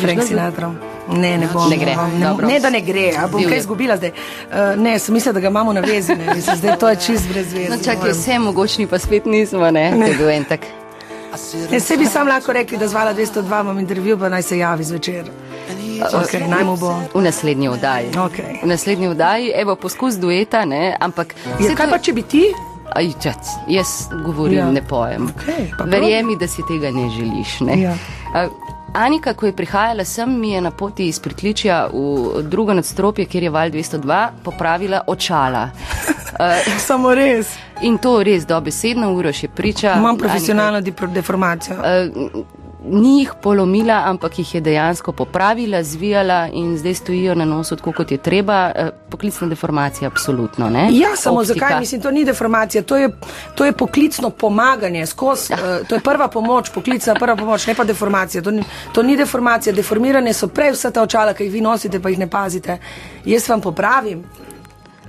Frank 0.00 0.22
Sinatra. 0.22 0.74
Ne, 1.08 1.38
ne 1.38 1.48
bom. 1.52 1.70
Ne 1.70 1.76
gre, 1.76 1.94
bom, 1.96 2.18
ne, 2.18 2.26
dobro. 2.26 2.46
ne, 2.46 2.60
da 2.60 2.70
ne 2.70 2.80
gre, 2.80 3.12
a 3.18 3.26
bom 3.26 3.40
Divje. 3.40 3.48
kaj 3.48 3.58
izgubila 3.58 3.96
zdaj. 3.96 4.10
Uh, 4.10 4.82
ne, 4.82 4.98
sem 4.98 5.14
mislila, 5.14 5.32
da 5.32 5.40
ga 5.40 5.48
imamo 5.48 5.72
na 5.72 5.80
vezi, 5.80 6.16
ne, 6.16 6.34
mislim, 6.34 6.56
zdaj 6.56 6.78
to 6.78 6.88
je 6.88 6.96
čist 6.96 7.28
brez 7.28 7.52
veze. 7.52 7.68
No, 7.70 7.76
čakaj, 7.84 8.10
vse 8.10 8.38
mogočni 8.38 8.86
pa 8.86 8.98
spet 8.98 9.26
nismo, 9.26 9.70
ne? 9.70 9.90
Ne. 9.90 10.06
To 10.06 10.12
je 10.12 10.18
bil 10.18 10.30
en 10.30 10.44
tak. 10.44 10.60
Ne, 11.70 11.80
se 11.80 11.96
bi 11.96 12.06
sam 12.06 12.28
lahko 12.28 12.52
rekli, 12.52 12.78
da 12.78 12.88
zvala 12.88 13.14
202, 13.14 13.60
imam 13.60 13.78
intervju, 13.78 14.18
pa 14.18 14.28
naj 14.28 14.42
se 14.42 14.58
javi 14.58 14.84
zvečer. 14.84 15.30
Okay, 16.12 16.48
naj 16.48 16.64
mu 16.64 16.76
bo. 16.76 16.94
V 17.14 17.22
naslednji 17.22 17.68
vdaji. 17.68 18.10
Okay. 18.12 18.62
V 18.62 18.66
naslednji 18.66 19.08
vdaji, 19.08 19.52
evo, 19.56 19.76
poskus 19.76 20.14
dueta, 20.14 20.64
ne? 20.64 20.96
ampak. 21.00 21.34
Ja, 21.60 21.74
kaj 21.76 21.90
pa, 21.90 21.98
če 21.98 22.12
bi 22.12 22.22
ti? 22.22 22.44
Aj, 22.94 23.12
čac, 23.20 23.38
jaz 23.68 23.86
govorim, 24.24 24.58
Ja. 24.58 24.70
ne 24.70 24.82
pojem. 24.82 25.28
Prav. 25.76 25.88
Verjemi, 25.88 26.36
da 26.36 26.46
si 26.46 26.62
tega 26.64 26.90
ne 26.90 27.10
želiš. 27.10 27.60
Ne? 27.60 27.80
Ja. 27.80 27.94
Anika, 28.94 29.34
ko 29.34 29.46
je 29.46 29.52
prihajala 29.52 30.04
sem, 30.04 30.40
mi 30.40 30.50
je 30.50 30.60
na 30.60 30.70
poti 30.70 31.06
iz 31.06 31.18
pritličja 31.18 31.88
v 31.88 32.42
drugo 32.44 32.74
nadstropje, 32.74 33.24
kjer 33.24 33.42
je 33.42 33.50
val 33.50 33.68
202, 33.68 34.18
popravila 34.44 35.00
očala. 35.06 35.70
Uh, 36.32 36.40
Samo 36.80 37.14
res. 37.14 37.46
in 37.82 37.98
to 37.98 38.22
res 38.22 38.46
dobesedno 38.46 39.12
uro 39.12 39.32
še 39.32 39.48
priča. 39.48 39.94
Imam 39.94 40.18
profesionalno 40.18 40.80
dipro- 40.80 41.12
deformacijo. 41.12 41.76
Uh, 41.76 42.44
ni 42.84 43.18
jih 43.18 43.32
polomila, 43.42 44.02
ampak 44.06 44.38
jih 44.38 44.54
je 44.54 44.60
dejansko 44.60 45.12
popravila, 45.12 45.82
zvijala 45.82 46.48
in 46.52 46.78
zdaj 46.78 46.94
stojijo 46.94 47.34
na 47.34 47.44
nosu 47.44 47.76
tako, 47.76 47.92
kot 47.92 48.10
je 48.10 48.18
treba. 48.18 48.72
Uh, 48.76 48.88
poklicna 49.10 49.46
deformacija, 49.48 50.08
absolutno. 50.08 50.70
Ne? 50.70 50.88
Ja, 50.92 51.16
samo 51.16 51.40
Optika. 51.40 51.54
zakaj? 51.54 51.80
Mislim, 51.80 52.00
to 52.00 52.10
ni 52.10 52.24
deformacija, 52.24 52.82
to 52.82 52.96
je, 52.96 53.08
to 53.54 53.64
je 53.64 53.72
poklicno 53.72 54.30
pomaganje, 54.30 55.06
skozi, 55.06 55.52
Ja. 55.52 55.58
uh, 55.80 55.86
to 55.88 55.94
je 55.94 56.00
prva 56.00 56.28
pomoč, 56.28 56.70
poklicna 56.74 57.14
prva 57.14 57.36
pomoč, 57.36 57.66
ne 57.66 57.74
pa 57.74 57.84
deformacija. 57.84 58.42
To 58.42 58.50
ni, 58.50 58.64
to 58.92 59.02
ni 59.02 59.16
deformacija, 59.16 59.72
deformirane 59.72 60.32
so 60.32 60.48
prej 60.48 60.72
vse 60.72 60.90
ta 60.90 61.02
očala, 61.02 61.34
ki 61.34 61.44
jih 61.44 61.52
vi 61.52 61.60
nosite, 61.60 62.00
pa 62.00 62.08
jih 62.08 62.18
ne 62.18 62.26
pazite. 62.30 62.78
Jaz 63.24 63.48
vam 63.48 63.60
popravim. 63.60 64.24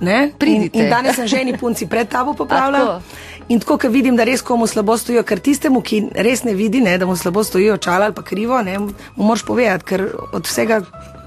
Ne? 0.00 0.22
In, 0.24 0.32
Pridite. 0.38 0.78
in 0.78 0.90
danes 0.90 1.16
sem 1.16 1.26
ženi 1.26 1.56
punci 1.58 1.86
pred 1.86 2.08
tabo 2.08 2.30
A, 2.30 2.34
popravljala. 2.34 3.00
tako? 3.00 3.44
In 3.48 3.60
tako, 3.60 3.76
ker 3.78 3.90
vidim, 3.90 4.16
da 4.16 4.24
res 4.24 4.42
komu 4.42 4.66
slabo 4.66 4.96
stojijo, 4.98 5.22
ker 5.22 5.38
tistemu, 5.38 5.80
ki 5.80 6.02
res 6.14 6.42
ne 6.44 6.54
vidi, 6.54 6.80
ne, 6.80 6.98
da 6.98 7.06
mu 7.06 7.16
slabo 7.16 7.44
stojijo 7.44 7.74
očala 7.74 8.04
ali 8.04 8.14
pa 8.14 8.22
krivo, 8.22 8.62
ne, 8.62 8.78
mu 8.78 8.92
moraš 9.16 9.44
povedati, 9.44 9.84
ker 9.84 10.08
od 10.32 10.46
vsega 10.46 10.80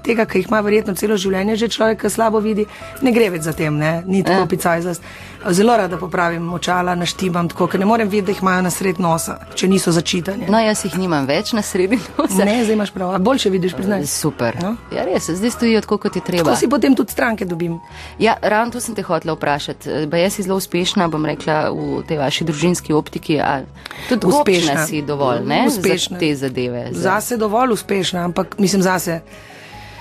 tega, 0.04 0.26
ki 0.26 0.38
jih 0.42 0.48
ima 0.50 0.60
verjetno 0.60 0.94
celo 0.94 1.16
življenje, 1.16 1.56
že 1.56 1.68
človek, 1.68 2.00
ki 2.04 2.10
slabo 2.10 2.40
vidi, 2.40 2.66
ne 3.02 3.12
gre 3.12 3.30
več 3.30 3.42
za 3.42 3.52
tem, 3.52 3.76
ne, 3.78 4.02
ni 4.06 4.22
tako 4.22 4.40
Ja. 4.40 4.46
ja. 4.46 4.46
picajzast. 4.46 5.02
Zelo 5.50 5.72
rada 5.76 5.96
popravim 5.96 6.52
očala, 6.52 6.92
naštimam 6.94 7.48
tako, 7.48 7.66
ker 7.66 7.80
ne 7.80 7.86
morem 7.88 8.08
videti, 8.08 8.26
da 8.26 8.32
jih 8.34 8.42
imajo 8.42 8.62
na 8.62 8.70
sred 8.70 8.98
nosa, 9.00 9.38
če 9.56 9.68
niso 9.68 9.92
začitane. 9.92 10.50
No, 10.52 10.58
jaz 10.60 10.84
jih 10.84 10.98
nimam 11.00 11.24
več 11.26 11.52
na 11.56 11.62
sredi 11.64 11.96
nosa. 12.18 12.44
Ne, 12.44 12.58
zdaj 12.64 12.76
imaš 12.76 12.92
prav, 12.92 13.14
a 13.14 13.18
boljše 13.18 13.50
vidiš, 13.50 13.72
priznaj. 13.78 14.04
Super. 14.06 14.58
No. 14.62 14.74
Ja, 14.92 15.04
res, 15.08 15.30
zdaj 15.30 15.50
stojijo 15.50 15.80
tako, 15.80 15.96
kot 15.98 16.16
je 16.16 16.22
treba. 16.24 16.44
Tako 16.44 16.60
si 16.60 16.68
potem 16.68 16.94
tudi 16.94 17.12
stranke 17.12 17.44
dobim. 17.48 17.78
Ja, 18.20 18.36
ravno 18.42 18.72
to 18.76 18.80
sem 18.84 18.94
te 18.94 19.02
hotela 19.02 19.32
vprašati. 19.38 20.04
Ba 20.12 20.20
jaz 20.20 20.36
si 20.36 20.42
zelo 20.44 20.56
uspešna, 20.60 21.08
bom 21.08 21.24
rekla, 21.24 21.70
v 21.72 22.02
tej 22.08 22.20
vaši 22.20 22.44
družinski 22.44 22.92
optiki. 22.92 23.40
A 23.40 23.62
tudi 24.08 24.28
uspešna 24.28 24.84
si 24.86 25.00
dovolj, 25.02 25.40
ne? 25.48 25.64
Uspešna. 25.72 26.16
Za 26.16 26.20
te 26.20 26.34
zadeve. 26.36 26.88
Za, 26.92 27.00
Zase 27.16 27.36
dovolj 27.36 27.72
uspešna, 27.72 28.24
ampak 28.28 28.58
mislim 28.58 28.82
zase. 28.82 29.20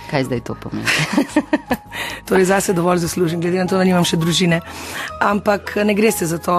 Kaj 0.09 0.25
zdaj 0.29 0.41
to 0.49 0.55
pomeni? 0.55 0.87
Torej, 2.27 2.49
zase 2.49 2.73
dovolj 2.73 2.97
zaslužim, 3.05 3.41
glede 3.41 3.61
na 3.61 3.67
to, 3.67 3.77
da 3.77 3.85
nimam 3.87 4.05
še 4.05 4.17
družine. 4.17 4.61
Ampak 5.21 5.75
ne 5.85 5.95
gre 5.97 6.11
se 6.11 6.27
za 6.29 6.37
to. 6.37 6.57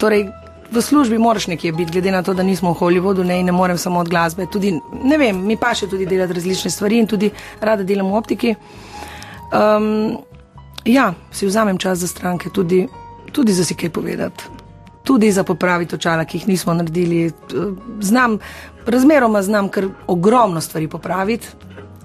Torej, 0.00 0.26
v 0.70 0.82
službi 0.82 1.18
moraš 1.18 1.46
nekje 1.46 1.72
biti, 1.72 1.92
glede 1.92 2.10
na 2.10 2.22
to, 2.22 2.34
da 2.34 2.42
nismo 2.42 2.72
v 2.72 2.78
Hollywoodu 2.80 3.24
ne, 3.24 3.40
in 3.40 3.46
ne 3.46 3.52
morem 3.52 3.78
samo 3.78 4.00
od 4.00 4.08
glasbe. 4.08 4.46
Tudi, 4.52 4.74
ne 5.04 5.18
vem, 5.18 5.38
mi 5.46 5.56
pa 5.56 5.74
še 5.74 5.88
tudi 5.90 6.06
delati 6.06 6.36
različne 6.36 6.70
stvari 6.70 6.98
in 6.98 7.06
tudi 7.06 7.30
rada 7.60 7.84
delam 7.84 8.10
v 8.10 8.18
optiki. 8.18 8.54
Um, 9.52 10.18
ja, 10.84 11.12
si 11.30 11.46
vzamem 11.46 11.78
čas 11.78 11.98
za 11.98 12.08
stranke, 12.10 12.50
tudi, 12.50 12.86
tudi 13.32 13.52
za 13.52 13.64
si 13.64 13.74
kaj 13.74 13.90
povedati. 13.90 14.44
Tudi 15.06 15.30
za 15.32 15.44
popraviti 15.46 15.94
očala, 15.94 16.24
ki 16.26 16.40
jih 16.40 16.48
nismo 16.48 16.74
naredili. 16.74 17.30
Znam, 18.02 18.40
razmeroma 18.86 19.42
znam, 19.42 19.68
ker 19.70 19.88
ogromno 20.06 20.60
stvari 20.60 20.88
popraviti. 20.88 21.46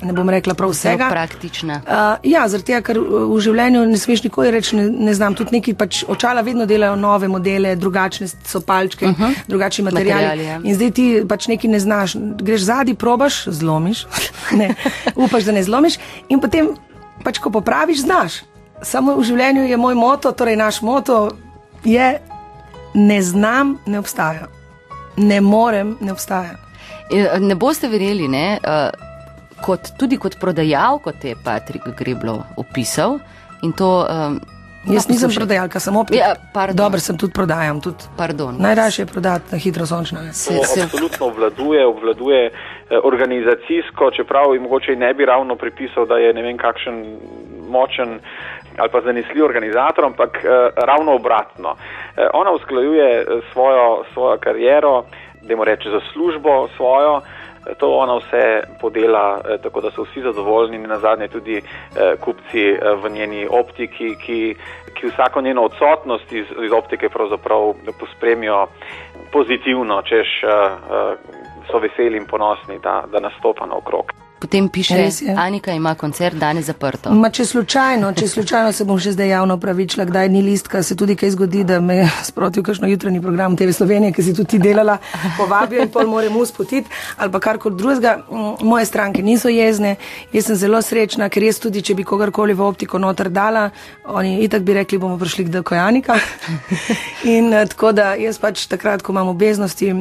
Ne 0.02 0.14
bom 0.14 0.30
rekla 0.30 0.54
prav 0.54 0.74
Zelo 0.74 0.96
vsega. 0.96 1.10
praktična. 1.10 1.82
Uh, 1.86 2.32
ja, 2.32 2.48
zaradi 2.50 2.66
tega, 2.72 2.82
ker 2.82 2.98
uh, 3.00 3.06
v 3.30 3.40
življenju 3.46 3.84
ne 3.86 3.98
smeš 3.98 4.24
nikoli 4.24 4.52
reči, 4.52 4.76
ne, 4.76 4.88
ne 4.90 5.14
znam. 5.14 5.36
Tudi 5.38 5.54
neki 5.60 5.74
pač 5.78 6.04
očala 6.10 6.42
vedno 6.42 6.66
delajo 6.66 6.96
nove 6.96 7.28
modele, 7.28 7.76
drugačne 7.76 8.28
so 8.28 8.62
palčke, 8.62 9.06
uh 9.06 9.20
-huh. 9.20 9.36
drugačni 9.48 9.84
materiali. 9.84 10.26
Materiali, 10.26 10.46
ja. 10.46 10.60
In 10.64 10.76
zdaj 10.76 10.92
ti 10.92 11.24
pač 11.30 11.48
nekaj 11.48 11.70
ne 11.72 11.80
znaš. 11.80 12.16
Greš 12.42 12.62
zadnji, 12.62 12.96
probaš, 12.96 13.44
zlomiš, 13.48 14.06
ne, 14.60 14.76
upaš, 15.16 15.44
da 15.44 15.52
ne 15.52 15.64
zlomiš, 15.64 15.98
in 16.30 16.40
potem 16.40 16.70
pač, 17.24 17.38
ko 17.38 17.50
popraviš, 17.50 18.02
znaš. 18.02 18.34
Samo 18.82 19.16
v 19.16 19.24
življenju 19.24 19.68
je 19.70 19.78
moj 19.78 19.96
moto, 19.96 20.32
torej 20.32 20.56
naš 20.56 20.82
moto 20.82 21.30
je: 21.84 22.20
ne 22.94 23.22
znam, 23.22 23.78
ne 23.86 24.00
obstaja. 24.00 24.48
Ne 25.18 25.42
morem, 25.42 25.98
ne 26.02 26.12
obstaja. 26.12 26.58
E, 27.12 27.40
Ne 27.40 27.56
boste 27.56 27.88
verjeli, 27.88 28.28
ne? 28.28 28.60
eh, 28.64 29.11
Kot, 29.62 29.94
tudi 30.00 30.18
kot 30.18 30.40
prodajalko 30.40 31.12
te 31.22 31.34
je 31.34 31.36
Patrik 31.44 31.84
Greblo 31.98 32.44
opisal. 32.58 33.20
In 33.62 33.74
to, 33.78 34.08
um, 34.10 34.40
Jaz 34.90 35.06
nisem 35.06 35.30
prodajalka, 35.30 35.80
sem 35.80 35.96
optik. 35.96 36.18
Ja. 36.18 36.34
Dobro, 36.74 37.00
sem 37.00 37.18
tudi 37.18 37.34
prodajam. 37.34 37.82
Tudi. 37.82 38.10
Pardon. 38.18 38.56
Najraje 38.58 39.04
je 39.04 39.06
prodati 39.06 39.54
na 39.54 39.58
hitro 39.58 39.86
sončno. 39.86 40.22
ne. 40.22 40.34
Se, 40.34 40.58
To 40.58 40.64
se, 40.64 40.82
absolutno 40.82 41.28
obvladuje, 41.28 41.86
obvladuje 41.86 42.46
eh, 42.48 42.98
organizacijsko, 43.04 44.12
čeprav 44.12 44.54
jim 44.54 44.64
mogoče 44.64 44.96
ne 44.96 45.14
bi 45.14 45.26
ravno 45.26 45.56
pripisal, 45.56 46.06
da 46.06 46.18
je 46.18 46.34
ne 46.34 46.42
vem 46.42 46.58
kakšen 46.58 47.06
močen 47.70 48.20
ali 48.78 48.90
pa 48.90 49.02
zanesljiv 49.02 49.46
organizator, 49.46 50.06
ampak 50.06 50.38
eh, 50.44 50.70
ravno 50.76 51.16
obratno. 51.16 51.76
Eh, 52.18 52.28
ona 52.34 52.52
usklajuje 52.52 53.20
eh, 53.20 53.26
svojo, 53.54 54.04
svojo 54.14 54.38
kariero, 54.38 55.04
da 55.42 55.56
mu 55.56 55.64
reče 55.64 55.90
za 55.90 56.00
službo 56.14 56.68
svojo. 56.76 57.22
To 57.78 57.90
ona 57.94 58.16
vse 58.18 58.64
podela, 58.82 59.42
eh, 59.50 59.58
tako 59.58 59.82
da 59.82 59.92
so 59.92 60.04
vsi 60.04 60.22
zadovoljni 60.22 60.76
in 60.76 60.88
na 60.88 61.00
zadnje 61.00 61.28
tudi 61.28 61.58
eh, 61.58 62.16
kupci 62.20 62.70
eh, 62.70 62.80
v 63.04 63.10
njeni 63.10 63.48
optiki, 63.50 64.16
ki, 64.16 64.56
ki 64.94 65.08
vsako 65.08 65.42
njeno 65.42 65.62
odsotnost 65.62 66.32
iz, 66.32 66.46
iz 66.66 66.72
optike 66.72 67.10
pravzaprav 67.10 67.74
pospremijo 68.00 68.68
pozitivno, 69.32 70.02
češ 70.02 70.28
so 71.72 71.80
veseli 71.80 72.18
in 72.18 72.26
ponosni, 72.26 72.80
da, 72.80 73.04
da 73.12 73.20
nastopa 73.20 73.66
naokrog. 73.66 74.21
Potem 74.42 74.70
piše, 74.70 74.98
Res 74.98 75.22
je. 75.22 75.36
Anika 75.38 75.74
ima 75.74 75.94
koncert 75.96 76.36
danes 76.36 76.66
zaprto. 76.66 77.14
Ma, 77.14 77.30
če 77.30 77.46
slučajno, 77.46 78.10
če 78.18 78.28
slučajno 78.28 78.72
se 78.74 78.86
bom 78.90 78.98
še 79.02 79.14
zdaj 79.14 79.30
javno 79.36 79.58
pravičila, 79.62 80.08
kdaj 80.10 80.30
ni 80.34 80.42
listka, 80.42 80.82
se 80.84 80.98
tudi 80.98 81.16
kaj 81.20 81.36
zgodi, 81.36 81.62
da 81.68 81.78
me 81.80 82.02
sproti 82.30 82.64
v 82.64 82.66
kakšno 82.72 82.90
jutranji 82.90 83.22
program 83.22 83.58
TV 83.60 83.76
Slovenije, 83.78 84.16
ki 84.18 84.26
si 84.26 84.34
tudi 84.38 84.58
delala, 84.62 84.98
povabijo 85.38 85.86
in 85.86 85.94
pol 85.94 86.10
moram 86.10 86.42
uspotiti 86.42 86.90
ali 87.18 87.32
pa 87.32 87.40
karkoli 87.40 87.78
drugega. 87.78 88.18
Mm, 88.26 88.68
Moje 88.72 88.86
stranke 88.90 89.22
niso 89.24 89.50
jezne, 89.52 89.96
jaz 90.34 90.50
sem 90.50 90.58
zelo 90.58 90.82
srečna, 90.82 91.30
ker 91.30 91.46
jaz 91.46 91.62
tudi, 91.62 91.86
če 91.86 91.96
bi 92.00 92.08
kogarkoli 92.08 92.58
v 92.58 92.66
optiko 92.66 93.00
noter 93.02 93.30
dala, 93.30 93.70
oni 94.10 94.40
itak 94.46 94.66
bi 94.66 94.74
rekli, 94.80 94.98
bomo 95.02 95.20
prišli 95.22 95.46
k 95.46 95.56
Dekojanika. 95.60 96.18
in 97.38 97.54
eh, 97.54 97.66
tako 97.70 97.94
da 97.94 98.14
jaz 98.18 98.42
pač 98.42 98.66
takrat, 98.72 99.06
ko 99.06 99.14
imam 99.14 99.30
obveznosti, 99.36 99.94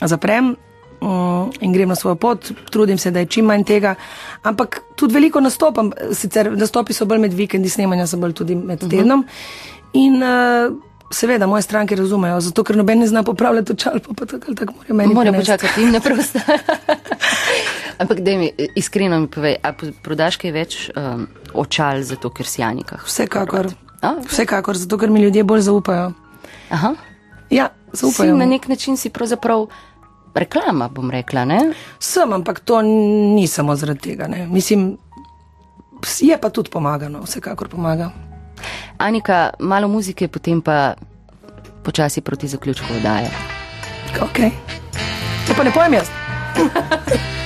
zaprem. 0.00 0.54
Mm, 1.00 1.50
in 1.60 1.72
grem 1.72 1.88
na 1.88 1.94
svojo 1.94 2.14
pot, 2.14 2.50
trudim 2.70 2.98
se, 2.98 3.10
da 3.10 3.18
je 3.18 3.26
čim 3.26 3.44
manj 3.44 3.64
tega. 3.64 3.94
Ampak 4.42 4.82
tudi 4.96 5.14
veliko 5.14 5.40
nastopam, 5.40 5.92
sicer 6.12 6.52
nastopi 6.52 6.92
so 6.92 7.06
bolj 7.08 7.18
med 7.18 7.32
vikendi, 7.32 7.68
snemanja 7.68 8.06
so 8.06 8.18
bolj 8.20 8.34
tudi 8.34 8.54
med 8.54 8.84
tednom. 8.84 9.24
In 9.92 10.20
uh, 10.22 10.74
seveda 11.10 11.46
moje 11.46 11.62
stranke 11.62 11.96
razumejo, 11.96 12.40
zato 12.40 12.64
ker 12.64 12.76
noben 12.76 13.00
ne 13.00 13.06
zna 13.06 13.22
popravljati 13.22 13.72
očal, 13.72 13.96
pa, 13.98 14.12
pa 14.14 14.26
tako 14.26 14.44
ali 14.46 14.56
tako 14.56 14.74
morajo 14.76 14.94
meni. 14.94 15.14
Moram 15.14 15.34
počakati 15.34 15.82
in 15.82 15.90
ne 15.90 16.00
prosta. 16.06 16.40
Ampak 17.98 18.20
da 18.20 18.30
mi 18.30 18.52
iskreno 18.76 19.20
mi 19.20 19.26
povej, 19.26 19.56
a 19.62 19.72
prodaš 20.02 20.36
kaj 20.36 20.52
več 20.52 20.90
um, 20.96 21.26
očal 21.54 22.02
zato, 22.02 22.30
ker 22.30 22.46
si 22.46 22.62
Anika? 22.62 23.00
Vsekakor. 23.04 23.72
A? 24.02 24.14
Vsekakor, 24.28 24.76
zato 24.76 24.98
ker 24.98 25.10
mi 25.10 25.20
ljudje 25.20 25.44
bolj 25.44 25.60
zaupajo. 25.60 26.12
Aha. 26.70 26.94
Ja, 27.50 27.68
Si 27.92 28.04
zaupajo. 28.06 28.36
na 28.36 28.44
mi. 28.46 28.50
nek 28.54 28.68
način 28.68 28.96
si 28.96 29.10
pravzaprav 29.10 29.66
reklama, 30.34 30.88
bom 30.88 31.10
rekla, 31.10 31.44
ne? 31.44 31.60
Sem, 31.98 32.32
ampak 32.32 32.60
to 32.60 32.82
ni 32.82 33.46
samo 33.46 33.76
zaradi 33.76 34.00
tega. 34.00 34.28
Ne. 34.28 34.46
Mislim, 34.46 34.96
je 36.20 36.38
pa 36.40 36.50
tudi 36.50 36.70
pomagano, 36.70 37.22
vsekakor 37.22 37.68
pomaga. 37.68 38.10
Anika, 38.98 39.50
malo 39.58 39.88
muzike, 39.88 40.28
potem 40.28 40.60
pa 40.62 40.94
počasi 41.82 42.20
proti 42.20 42.48
zaključku 42.48 42.86
oddaje. 42.96 43.30
Ok. 44.22 44.38
To 45.48 45.54
pa 45.56 45.64
ne 45.64 45.72
pojem 45.72 45.94
jaz. 45.94 46.08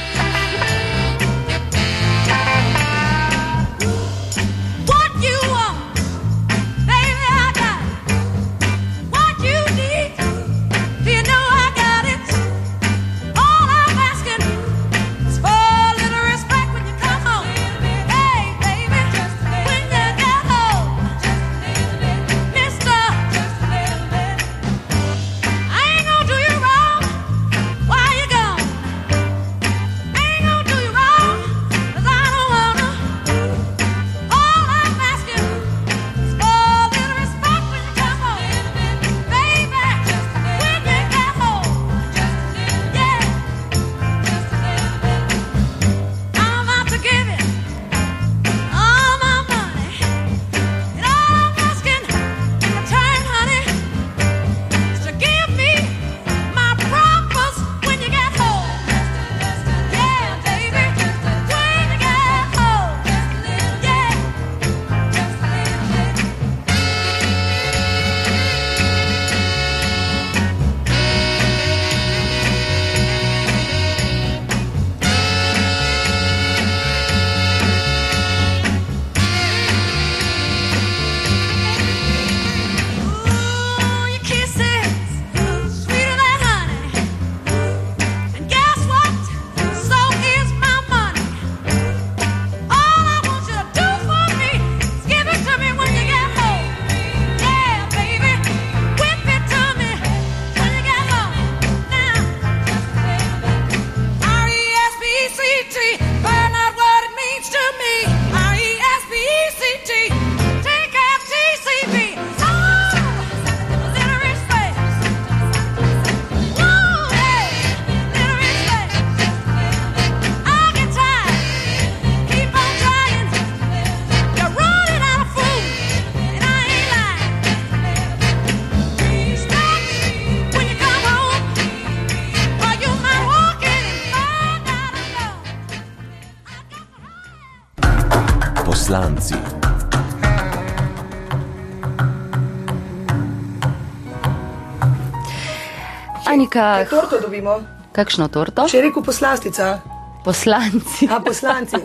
Anika, 146.55 146.75
Kaj 146.75 146.89
torto 146.89 147.21
dobimo? 147.21 147.63
kakšno 147.93 148.29
torto? 148.29 148.69
Če 148.69 148.81
rekel 148.81 149.03
poslastica. 149.03 149.81
Poslanci. 150.25 151.07
A 151.11 151.19
poslanci. 151.21 151.77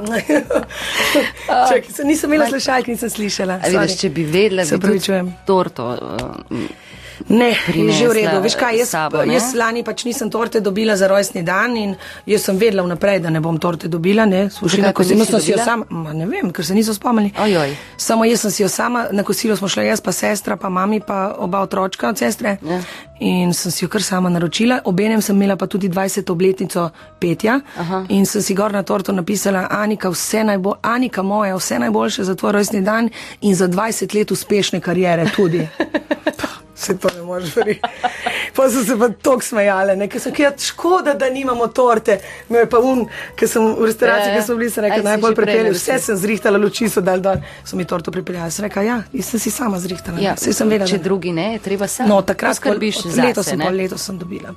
Se 1.96 2.04
nisem 2.04 2.34
imela 2.34 2.48
slušalk, 2.50 2.88
nisem 2.88 3.10
slišala. 3.10 3.60
A 3.64 3.70
vidiš, 3.70 3.98
če 4.00 4.10
bi 4.10 4.24
vedela, 4.24 4.66
Se 4.66 4.78
bi 4.78 5.00
torto. 5.46 5.90
Uh, 5.90 6.70
Ne, 7.28 7.50
je 7.68 7.92
že 7.92 8.08
v 8.08 8.14
redu. 8.14 8.40
Veš 8.42 8.56
kaj, 8.56 8.78
jaz, 8.80 8.90
sabo, 8.90 9.26
ne? 9.26 9.36
jaz 9.36 9.52
lani 9.56 9.84
pač 9.84 10.06
nisem 10.08 10.32
torte 10.32 10.60
dobila 10.64 10.96
za 10.96 11.08
rojstni 11.08 11.44
dan 11.44 11.76
in 11.78 11.96
jaz 12.26 12.48
sem 12.48 12.58
vedela 12.58 12.84
vnaprej, 12.84 13.20
da 13.20 13.30
ne 13.30 13.42
bom 13.44 13.60
torte 13.60 13.88
dobila. 13.88 14.26
Ne, 14.26 14.50
Slušaj, 14.50 14.80
Zakaj 14.80 14.88
na 14.88 14.94
pa 14.94 14.98
kosilo 14.98 15.20
nisi 15.20 15.32
sem 15.32 15.42
si 15.42 15.52
jo 15.52 15.58
sama, 15.66 15.86
ma 15.90 16.14
ne 16.14 16.26
vem, 16.26 16.52
ker 16.54 16.66
se 16.66 16.74
niso 16.74 16.94
spomnili. 16.94 17.34
Ojoj. 17.40 17.76
Samo 17.98 18.26
jaz 18.26 18.42
sem 18.42 18.52
si 18.52 18.64
jo 18.64 18.70
sama, 18.70 19.08
na 19.12 19.24
kosilo 19.24 19.56
smo 19.56 19.68
šli 19.68 19.88
jaz, 19.88 20.02
pa 20.02 20.12
sestra, 20.12 20.56
pa 20.56 20.70
mami, 20.70 21.00
pa 21.00 21.36
oba 21.38 21.62
otročka 21.62 22.10
od 22.10 22.18
sestre. 22.18 22.58
Ja. 22.64 22.82
In 23.20 23.54
sem 23.54 23.72
si 23.72 23.84
jo 23.84 23.90
kar 23.92 24.04
sama 24.04 24.30
naročila. 24.30 24.80
Obenem 24.86 25.22
sem 25.22 25.36
imela 25.36 25.58
pa 25.60 25.68
tudi 25.68 25.90
20. 25.90 26.32
obletnico 26.32 26.90
petja 27.20 27.60
Aha. 27.78 28.06
in 28.10 28.26
sem 28.26 28.42
si 28.42 28.56
gor 28.56 28.72
na 28.72 28.84
torto 28.84 29.12
napisala, 29.12 29.68
Anika, 29.70 30.10
vse 30.10 30.44
najbolj, 30.44 30.80
Anika 30.82 31.24
moja, 31.24 31.56
vse 31.56 31.80
najboljše 31.80 32.24
za 32.24 32.36
tvoj 32.36 32.52
rojstni 32.52 32.82
dan 32.82 33.10
in 33.42 33.56
za 33.56 33.68
20 33.68 34.16
let 34.16 34.32
uspešne 34.32 34.80
karijere 34.80 35.28
tudi. 35.36 35.68
Se 36.80 36.94
to 36.96 37.10
ne 37.12 37.22
moreš 37.22 37.56
verjeti. 37.56 37.82
Pa 38.56 38.66
so 38.68 38.82
se 38.84 38.96
pa 38.96 39.08
tako 39.12 39.42
smejale, 39.42 39.96
ne? 39.96 40.08
ker 40.08 40.20
sem 40.20 40.34
rekla, 40.34 40.50
škoda, 40.60 41.14
da 41.14 41.30
nimamo 41.30 41.68
torte. 41.70 42.18
Me 42.50 42.60
je 42.60 42.66
pa 42.66 42.80
un, 42.82 43.04
ker 43.36 43.48
sem 43.48 43.62
v 43.64 43.86
restavraciji, 43.86 44.26
Ja, 44.26 44.32
ja. 44.32 44.36
ker 44.36 44.44
sem 44.44 44.58
bili, 44.58 44.70
sem 44.70 44.84
rekla, 44.84 45.04
najbolj 45.06 45.36
naročila. 45.38 45.74
Vse 45.74 46.00
sem 46.00 46.18
zrihtala, 46.18 46.58
luči 46.58 46.90
so 46.90 47.02
dal 47.02 47.22
dol, 47.22 47.40
so 47.64 47.76
mi 47.76 47.86
torto 47.86 48.12
pripeljali. 48.12 48.52
Sem 48.52 48.66
rekla, 48.66 48.84
ja, 48.84 48.98
sem 49.22 49.40
si 49.40 49.52
sama 49.52 49.80
zrihtala. 49.80 50.20
ja, 50.20 50.32
Ja, 50.32 50.36
sem 50.54 50.70
vedela. 50.70 50.88
če 50.88 50.98
drugi 51.00 51.32
ne, 51.32 51.60
treba 51.60 51.88
sam. 51.88 52.08
No, 52.08 52.22
takrat, 52.24 52.60
ko 52.60 52.72
od- 52.72 52.84
za 53.08 53.24
letos 53.24 53.46
se. 53.46 53.50
sem, 53.52 53.64
letos 53.72 54.02
sem 54.02 54.18
dobila. 54.18 54.56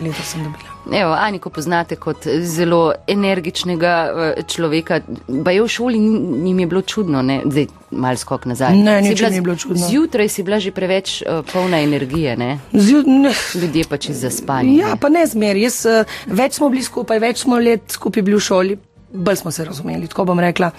Letos 0.00 0.26
sem 0.26 0.44
dobila. 0.44 0.72
Evo, 0.92 1.12
Aniko 1.12 1.50
poznate 1.50 1.96
kot 1.96 2.26
zelo 2.42 2.92
energičnega 3.06 3.92
eh, 4.36 4.42
človeka. 4.46 5.00
Pa 5.44 5.50
je 5.54 5.62
v 5.62 5.68
šoli 5.68 5.98
njim 5.98 6.58
je 6.58 6.66
bilo 6.66 6.82
čudno, 6.82 7.22
ne? 7.22 7.40
zdaj 7.44 7.66
mal 7.90 8.16
skok 8.16 8.44
nazaj. 8.50 8.76
Ne, 8.76 9.00
nič 9.02 9.22
ni 9.30 9.40
bilo 9.40 9.56
čudno. 9.56 9.88
Zjutraj 9.88 10.28
si 10.28 10.42
bila 10.42 10.58
že 10.58 10.72
preveč 10.72 11.22
uh, 11.22 11.44
polna 11.52 11.80
energije, 11.80 12.36
ne? 12.36 12.58
Zjud, 12.72 13.06
ne. 13.06 13.32
ljudje 13.54 13.84
pa 13.88 13.96
čez 13.96 14.20
zaspanje. 14.20 14.76
Ja, 14.76 14.96
pa 14.96 15.08
ne 15.08 15.26
zmer. 15.26 15.56
Jaz, 15.56 15.86
eh, 15.86 16.04
več 16.26 16.58
smo 16.58 16.70
bili 16.72 16.82
skupaj, 16.82 17.18
več 17.18 17.44
smo 17.46 17.58
let 17.58 17.92
skupaj 17.92 18.22
bili 18.22 18.36
v 18.36 18.40
šoli, 18.40 18.78
bolj 19.12 19.36
smo 19.36 19.50
se 19.50 19.64
razumeli, 19.64 20.08
tako 20.08 20.24
bom 20.32 20.40
rekla. 20.40 20.72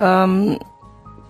Um, 0.00 0.56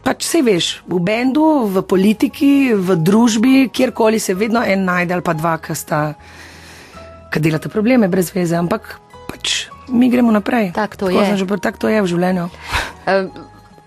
pač 0.04 0.24
se 0.28 0.42
veš, 0.44 0.84
v 0.88 1.00
bendu, 1.00 1.66
v 1.72 1.82
politiki, 1.82 2.74
v 2.76 2.96
družbi, 3.00 3.68
kjerkoli 3.72 4.20
se 4.20 4.36
vedno 4.36 4.62
en 4.64 4.84
najde 4.84 5.16
ali 5.16 5.24
pa 5.24 5.32
dva, 5.36 5.56
ki 5.58 5.76
sta, 5.76 6.14
ki 7.34 7.42
delate 7.42 7.68
probleme 7.68 8.08
brez 8.08 8.30
veze, 8.34 8.54
ampak 8.54 9.00
pač 9.26 9.66
mi 9.90 10.06
gremo 10.10 10.30
naprej. 10.30 10.70
Tak 10.74 10.94
to 10.96 11.10
Tako 11.10 11.18
je. 11.18 11.36
Že, 11.42 11.46
tako 11.58 11.78
to 11.78 11.90
je 11.90 11.98
v 12.02 12.06
življenju. 12.06 12.46
Eh, 13.10 13.26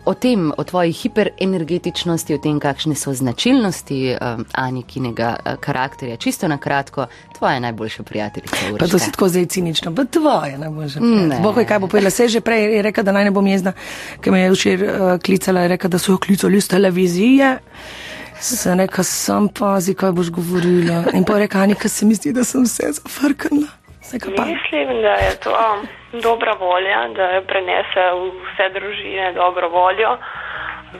O 0.07 0.13
tem, 0.15 0.53
o 0.55 0.63
tvoji 0.63 0.93
hiperenergetičnosti, 0.95 2.31
o 2.31 2.39
tem, 2.39 2.61
kakšne 2.63 2.95
so 2.95 3.11
značilnosti 3.11 4.15
um, 4.15 4.45
Anikinega 4.55 5.33
uh, 5.35 5.57
karakterja, 5.59 6.15
čisto 6.15 6.47
na 6.47 6.55
kratko, 6.55 7.09
tvoja 7.35 7.59
najboljša 7.59 8.03
prijateljica. 8.07 8.55
Pa 8.55 8.87
to 8.87 8.95
Urška. 8.95 8.99
si 8.99 9.11
tako 9.11 9.27
zdaj 9.27 9.45
cinično, 9.51 9.91
pa 9.91 10.05
tvoje 10.07 10.55
najboljše. 10.63 11.03
Ne. 11.03 11.41
Boh, 11.43 11.51
ve, 11.51 11.67
kaj 11.67 11.83
bo 11.83 11.91
povedala. 11.91 12.15
Se 12.15 12.27
že 12.31 12.39
prej 12.39 12.79
je 12.79 12.81
rekla, 12.87 13.03
da 13.03 13.11
naj 13.11 13.27
ne 13.27 13.35
bom 13.35 13.47
jezna, 13.47 13.75
ker 14.23 14.31
me 14.31 14.45
je 14.47 14.55
včeraj 14.55 14.87
uh, 14.87 15.19
klicala, 15.19 15.67
je 15.67 15.75
rekla, 15.75 15.89
da 15.91 15.99
so 15.99 16.15
jo 16.15 16.23
klicali 16.23 16.57
iz 16.57 16.71
televizije. 16.71 17.57
Sem 18.39 18.79
rekla, 18.79 19.03
sem 19.03 19.49
pazi, 19.59 19.95
kaj 19.95 20.11
boš 20.11 20.29
govorila. 20.31 21.03
In 21.13 21.25
pa 21.25 21.33
je 21.33 21.39
rekla, 21.45 21.61
Anika, 21.61 21.89
se 21.89 22.05
mi 22.05 22.13
zdi, 22.13 22.33
da 22.33 22.43
sem 22.43 22.63
vse 22.63 22.93
pa. 24.35 24.45
Mislim, 24.45 25.01
da 25.01 25.13
je 25.13 25.35
to 25.43 25.51
dobra 26.11 26.53
volja, 26.59 27.07
da 27.07 27.41
prenese 27.47 28.03
v 28.13 28.31
vse 28.45 28.69
družine 28.79 29.33
dobro 29.33 29.69
voljo, 29.69 30.17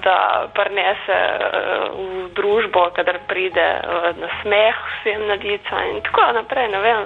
da 0.04 0.48
prenese 0.54 1.16
eh, 1.16 1.90
v 1.96 2.30
družbo, 2.36 2.90
kadar 2.96 3.20
pride 3.28 3.68
eh, 3.80 4.10
na 4.20 4.30
smeh 4.42 4.76
vsem 4.92 5.28
na 5.28 5.38
dica 5.38 5.84
in 5.92 6.02
tako 6.04 6.32
naprej. 6.34 6.68
Ne 6.68 6.80
vem. 6.80 7.06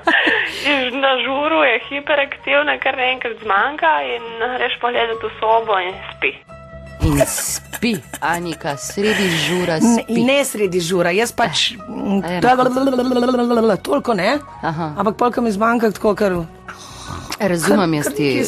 Na 1.03 1.17
žuru 1.25 1.63
je 1.63 1.79
hiperaktivna, 1.89 2.77
kar 2.77 2.97
naenkrat 2.97 3.37
zmanjka 3.43 3.93
in 4.15 4.25
greš 4.57 4.79
pogledati 4.81 5.25
v 5.25 5.31
sobo 5.39 5.77
in 5.79 5.93
spi. 6.15 6.33
In 7.01 7.17
spi, 7.27 7.97
Anika, 8.19 8.77
sredi 8.77 9.25
žura 9.39 9.79
spi. 9.79 10.21
ne 10.21 10.45
sredi 10.45 10.79
žura, 10.79 11.09
jaz 11.11 11.31
pač. 11.31 11.73
Toliko 13.81 14.13
ne. 14.13 14.37
Aha. 14.61 14.93
Ampak 14.97 15.15
polka 15.15 15.41
mi 15.41 15.51
zmanjka, 15.51 15.91
tako 15.91 16.15
kar. 16.15 16.33
Razumem 17.41 17.93
jaz 17.93 18.05
ti 18.07 18.43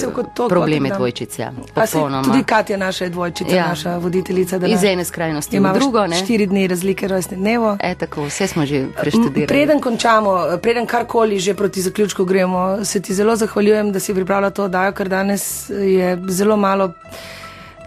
probleme 0.49 0.79
kotikam. 0.79 0.97
dvojčice. 0.97 1.43
A 1.73 1.85
si 1.85 1.93
Popolnoma. 1.93 2.23
tudi 2.23 2.43
Katja, 2.43 2.77
naša 2.77 3.09
dvojčica, 3.09 3.49
Ja. 3.49 3.57
ja. 3.57 3.67
naša 3.67 3.97
voditeljica. 3.97 4.59
Iz 4.59 4.83
ne- 4.83 4.93
ene 4.93 5.05
skrajnosti 5.05 5.59
v 5.59 5.73
drugo, 5.73 6.07
ne? 6.07 6.15
štiri 6.15 6.45
dni 6.45 6.67
razlike 6.67 7.07
rojstne 7.07 7.37
dnevo. 7.37 7.77
E, 7.79 7.95
tako, 7.95 8.23
vse 8.23 8.47
smo 8.47 8.65
že 8.65 8.85
preštudirali. 8.93 9.47
Preden 9.47 9.81
končamo, 9.81 10.31
preden 10.61 10.85
karkoli 10.85 11.39
že 11.39 11.53
proti 11.53 11.81
zaključku 11.81 12.21
gremo, 12.23 12.85
se 12.85 13.01
ti 13.01 13.13
zelo 13.13 13.35
zahvaljujem, 13.35 13.91
da 13.91 13.99
si 13.99 14.13
pripravila 14.13 14.49
to 14.51 14.63
oddajo, 14.63 14.91
ker 14.91 15.09
danes 15.09 15.41
je 15.71 16.13
zelo 16.29 16.55
malo 16.55 16.91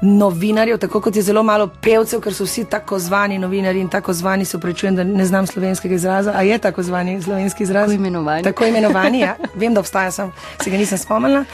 novinarjev, 0.02 0.78
tako 0.78 1.00
kot 1.00 1.16
je 1.16 1.22
zelo 1.22 1.42
malo 1.42 1.66
pevcev, 1.82 2.20
ker 2.20 2.34
so 2.34 2.44
vsi 2.44 2.64
tako 2.70 2.98
zvani 2.98 3.38
novinarji 3.38 3.80
in 3.80 3.88
tako 3.88 4.12
zvani, 4.12 4.44
se 4.44 4.56
upravičujem, 4.56 4.96
da 4.96 5.04
ne 5.04 5.24
znam 5.24 5.46
slovenskega 5.46 5.94
izraza. 5.94 6.32
A 6.36 6.42
je 6.42 6.58
tako 6.58 6.82
zvani 6.82 7.22
slovenski 7.22 7.62
izraz? 7.62 7.90
Tako 7.90 7.92
imenovani. 7.92 8.42
Tako 8.42 8.66
imenovani, 8.66 9.20
ja. 9.20 9.36
Vem, 9.54 9.74
da 9.74 9.80
obstaja, 9.80 10.10
sem, 10.10 10.32
se 10.62 10.70
ga 10.70 10.76
nisem 10.76 10.98
spomnila. 10.98 11.44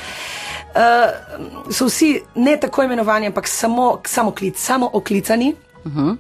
Uh, 0.73 1.73
so 1.73 1.87
vsi 1.87 2.21
ne 2.35 2.57
tako 2.57 2.83
imenovani, 2.83 3.27
ampak 3.27 3.49
samo, 3.49 4.01
samo 4.07 4.31
klic, 4.31 4.59
samo 4.59 4.91
oklicani. 4.93 5.55
Uh 5.85 5.93
-huh. 5.93 6.17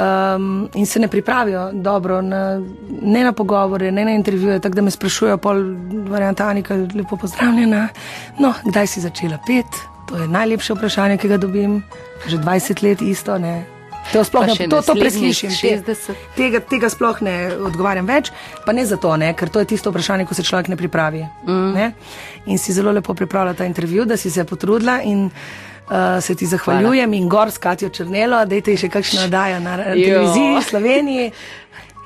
Um, 0.00 0.68
in 0.74 0.86
se 0.86 1.00
ne 1.00 1.08
pripravijo 1.08 1.70
dobro, 1.72 2.22
na, 2.22 2.62
ne 3.02 3.24
na 3.24 3.32
pogovore, 3.32 3.92
ne 3.92 4.04
na 4.04 4.10
intervjuje, 4.10 4.60
tako 4.60 4.74
da 4.74 4.82
me 4.82 4.90
sprašujejo, 4.90 5.36
pol 5.36 5.56
varianta 6.08 6.48
Anika, 6.48 6.74
lepo 6.94 7.16
pozdravljena. 7.16 7.88
No, 8.38 8.54
kdaj 8.64 8.86
si 8.86 9.00
začela 9.00 9.38
pet? 9.46 9.66
To 10.10 10.18
je 10.18 10.26
najlepše 10.28 10.74
vprašanje, 10.74 11.16
ki 11.22 11.28
ga 11.30 11.36
dobim, 11.38 11.82
že 12.26 12.38
20 12.42 12.82
let 12.82 13.02
isto. 13.02 13.38
Ne. 13.38 13.62
To, 14.12 14.24
sploh 14.24 14.46
ne, 14.46 14.66
to, 14.66 14.82
to 14.82 14.94
preslišim. 14.98 15.50
Te, 15.54 15.94
60. 15.94 16.18
tega, 16.34 16.58
tega 16.60 16.90
sploh 16.90 17.20
ne 17.22 17.34
odgovarjam 17.54 18.08
več, 18.08 18.32
pa 18.66 18.74
ne 18.74 18.82
zato, 18.88 19.12
ne, 19.20 19.30
ker 19.38 19.52
to 19.52 19.62
je 19.62 19.70
tisto 19.70 19.92
vprašanje, 19.94 20.26
ko 20.26 20.34
se 20.34 20.42
človek 20.42 20.72
ne 20.72 20.78
pripravi. 20.80 21.22
Mm. 21.46 21.70
Ne. 21.76 21.86
In 22.50 22.58
si 22.58 22.74
zelo 22.74 22.90
lepo 22.96 23.14
pripravila 23.14 23.54
ta 23.54 23.68
intervju, 23.68 24.08
da 24.10 24.18
si 24.18 24.32
se 24.34 24.42
potrudila 24.44 24.98
in 25.06 25.28
uh, 25.28 26.18
se 26.18 26.34
ti 26.34 26.46
zahvaljujem 26.46 27.14
in 27.14 27.28
gor 27.30 27.54
s 27.54 27.62
Katijo 27.62 27.92
Črnelo, 27.94 28.42
da 28.50 28.58
je 28.58 28.76
še 28.82 28.90
kakšna 28.90 29.28
oddaja 29.30 29.62
na 29.62 29.78
televiziji 29.78 30.56
v 30.58 30.64
Sloveniji. 30.66 31.32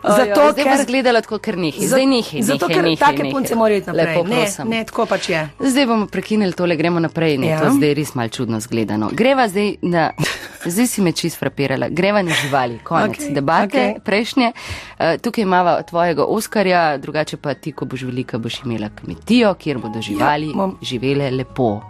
Zato, 0.07 0.17
Zato, 0.17 0.53
zdaj 0.53 0.65
bo 0.65 0.71
ker, 0.71 0.83
zgledala 0.83 1.21
tako, 1.21 1.39
ker 1.39 1.57
nehi. 1.57 1.81
za- 1.81 1.89
Zdaj 1.89 2.07
nehi. 2.07 2.43
zato, 2.43 2.67
nehi, 2.67 2.75
ker 2.75 2.85
nehi, 2.85 2.97
take 2.99 3.23
nehi. 3.23 3.33
punce 3.33 3.55
morajo 3.55 3.79
iti 3.79 3.89
naprej. 3.89 4.05
Lepo 4.07 4.23
Ne, 4.25 4.37
prosim. 4.37 4.69
ne, 4.69 4.85
tako 4.85 5.07
pač 5.07 5.29
je. 5.29 5.41
Zdaj 5.61 5.87
bomo 5.87 6.07
prekinili 6.07 6.53
tole, 6.53 6.77
gremo 6.77 7.01
naprej. 7.01 7.39
Ne, 7.39 7.47
ja. 7.47 7.53
Ja. 7.55 7.61
To 7.63 7.71
zdaj 7.73 7.95
res 7.95 8.15
mal 8.15 8.29
čudno 8.29 8.61
zgledano. 8.61 9.09
Greva 9.11 9.49
zdaj 9.49 9.77
na. 9.83 10.11
Zdaj 10.67 10.87
si 10.87 11.01
me 11.01 11.13
čist 11.13 11.37
frapirala. 11.37 11.89
Greva 11.91 12.23
na 12.23 12.33
živali, 12.33 12.79
konec 12.81 13.19
okay, 13.19 13.33
debate 13.33 13.79
okay. 13.79 14.01
prejšnje. 14.01 14.53
Uh, 14.95 15.17
tukaj 15.19 15.43
imamo 15.43 15.83
tvojega 15.83 16.25
Oskarja, 16.25 16.97
drugače 16.97 17.37
pa 17.37 17.55
ti, 17.55 17.73
ko 17.73 17.85
boš 17.85 18.03
velika, 18.03 18.39
boš 18.39 18.61
imela 18.61 18.89
kmetijo, 18.91 19.55
kjer 19.55 19.79
bodo 19.79 20.01
živali 20.01 20.47
ja, 20.47 20.55
bom- 20.55 20.77
živele 20.83 21.31
lepo. 21.31 21.81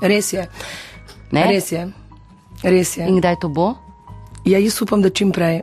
Res 0.00 0.32
je. 0.32 0.46
Ne? 1.30 1.44
Res 1.44 1.72
je. 1.72 1.86
Res 2.62 2.96
je. 2.96 3.04
In 3.04 3.16
kdaj 3.16 3.36
to 3.36 3.48
bo? 3.48 3.74
Ja, 4.44 4.58
jaz 4.58 4.78
upam, 4.80 5.02
da 5.02 5.10
čim 5.10 5.32
prej. 5.32 5.60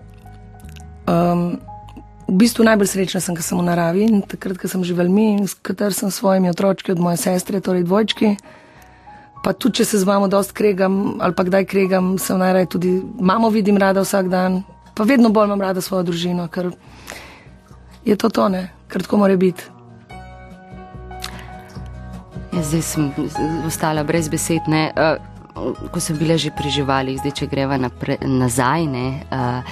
Um, 1.05 1.55
v 2.27 2.35
bistvu 2.35 2.67
najbolj 2.67 2.91
srečna 2.91 3.21
sem, 3.23 3.35
ko 3.35 3.43
sem 3.43 3.55
v 3.57 3.63
naravi 3.63 4.03
in 4.03 4.21
takrat, 4.21 4.59
ko 4.59 4.67
sem 4.67 4.83
živelmi, 4.83 5.47
s 5.47 5.55
kater 5.55 5.95
sem 5.95 6.11
s 6.11 6.19
svojimi 6.19 6.51
otročki 6.51 6.91
od 6.91 6.99
moje 6.99 7.23
sestre, 7.23 7.63
torej 7.63 7.87
dvojčki. 7.87 8.35
Pa 9.43 9.53
tudi, 9.55 9.79
če 9.79 9.85
se 9.87 10.01
z 10.01 10.07
mamo 10.07 10.27
dost 10.27 10.51
kregam 10.51 11.21
ali 11.23 11.33
pa 11.33 11.47
kdaj 11.47 11.65
kregam, 11.71 12.17
sem 12.19 12.35
najraje 12.39 12.67
tudi 12.75 12.99
mamo 12.99 13.49
vidim 13.49 13.77
rada 13.79 14.03
vsak 14.03 14.27
dan, 14.27 14.63
pa 14.91 15.07
vedno 15.07 15.31
bolj 15.31 15.47
imam 15.47 15.61
rada 15.61 15.81
svojo 15.81 16.03
družino, 16.03 16.49
ker 16.51 16.73
je 18.03 18.15
to 18.19 18.29
tone, 18.29 18.67
ker 18.91 19.07
tako 19.07 19.23
mora 19.23 19.37
biti. 19.39 19.63
Ja, 22.51 22.63
zdaj 22.63 22.81
sem 22.81 23.11
ostala 23.67 24.03
brez 24.03 24.27
besed. 24.27 24.67
Ne? 24.67 24.89
Uh, 24.97 25.15
ko 25.93 26.01
sem 26.01 26.17
bila 26.17 26.35
že 26.41 26.51
pri 26.51 26.73
živalih, 26.73 27.19
zdaj 27.21 27.35
če 27.39 27.47
greva 27.51 27.77
napre, 27.77 28.17
nazaj. 28.25 28.87
Ne? 28.89 29.07
Uh, 29.31 29.63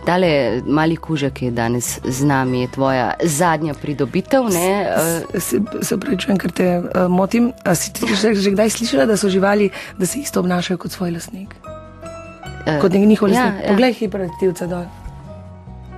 Tale 0.00 0.30
mali 0.66 0.96
kužek 0.96 1.42
je 1.42 1.50
danes 1.50 2.00
z 2.00 2.24
nami, 2.24 2.60
je 2.60 2.68
tvoja 2.68 3.14
zadnja 3.22 3.74
pridobitev. 3.74 4.48
Ne? 4.48 4.86
Uh, 4.86 5.40
Se, 5.40 5.60
se 5.82 5.94
upravičujem, 5.94 6.38
ker 6.38 6.50
te 6.52 6.68
uh, 6.78 7.04
motim. 7.08 7.52
A 7.64 7.74
si 7.74 7.92
ti 7.92 8.06
že, 8.08 8.34
že 8.34 8.50
kdaj 8.50 8.70
slišala, 8.70 9.06
da 9.06 9.16
so 9.16 9.28
živali, 9.28 9.68
da 9.98 10.06
se 10.06 10.18
isto 10.18 10.40
obnašajo 10.40 10.78
kot 10.78 10.90
svoj 10.90 11.10
lasnik? 11.10 11.54
uh, 11.60 12.80
Kot 12.80 12.92
nek 12.92 13.04
njihov 13.06 13.28
ja, 13.28 13.44
lastnik. 13.44 13.64
ja. 13.64 13.68
Poglej 13.68 13.92
hiperaktivca 13.94 14.66
dol. 14.66 14.88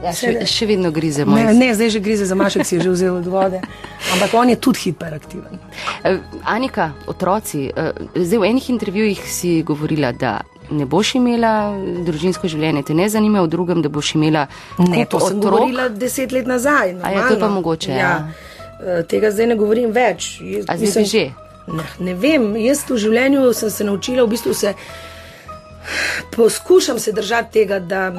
Ja, 0.02 0.10
še, 0.10 0.32
še 0.42 0.66
vedno 0.66 0.90
grize 0.90 1.22
Ne, 1.22 1.30
moj. 1.30 1.54
ne, 1.54 1.68
zdaj 1.74 1.90
že 1.90 2.00
grize 2.00 2.24
za 2.26 2.34
mašek, 2.34 2.66
si 2.66 2.74
je 2.74 2.82
že 2.82 2.90
vzel 2.90 3.16
od 3.16 3.26
vode. 3.26 3.60
Ampak 4.12 4.34
on 4.34 4.50
je 4.50 4.56
tudi 4.58 4.90
hiperaktiven. 4.90 5.60
Eh, 6.02 6.18
Anika, 6.42 6.90
otroci, 7.06 7.70
eh, 7.70 7.92
zdaj 8.10 8.38
v 8.38 8.48
enih 8.50 8.66
intervjujih 8.70 9.20
si 9.22 9.62
govorila, 9.62 10.10
da 10.12 10.40
ne 10.70 10.86
boš 10.86 11.14
imela 11.14 11.74
družinsko 12.04 12.48
življenje, 12.48 12.82
te 12.82 12.94
ne 12.94 13.08
zanima, 13.08 13.42
v 13.42 13.48
drugem, 13.48 13.82
da 13.82 13.88
boš 13.88 14.14
imela 14.14 14.46
Ne, 14.78 15.04
to 15.04 15.20
sem 15.20 15.38
otrok. 15.38 15.50
govorila 15.50 15.88
deset 15.88 16.32
let 16.32 16.46
nazaj. 16.46 16.96
A 17.02 17.10
ja, 17.10 17.18
to 17.18 17.34
je 17.34 17.40
pa 17.40 17.48
normalno. 17.48 17.54
mogoče, 17.54 17.92
Ja. 17.92 18.28
Eh, 18.80 19.02
Tega 19.02 19.30
zdaj 19.30 19.46
ne 19.46 19.56
govorim 19.56 19.90
več. 19.90 20.40
Jaz, 20.40 20.64
A 20.68 20.76
zdaj 20.76 21.02
bi 21.02 21.08
že? 21.08 21.24
Ne, 21.68 21.84
ne 22.00 22.14
vem, 22.14 22.56
jaz 22.56 22.82
v 22.90 22.96
življenju 22.98 23.52
sem 23.52 23.70
se 23.70 23.84
naučila, 23.84 24.24
v 24.24 24.28
bistvu 24.28 24.54
se 24.54 24.74
poskušam 26.30 26.98
se 26.98 27.12
držati 27.12 27.52
tega, 27.52 27.78
da, 27.78 28.12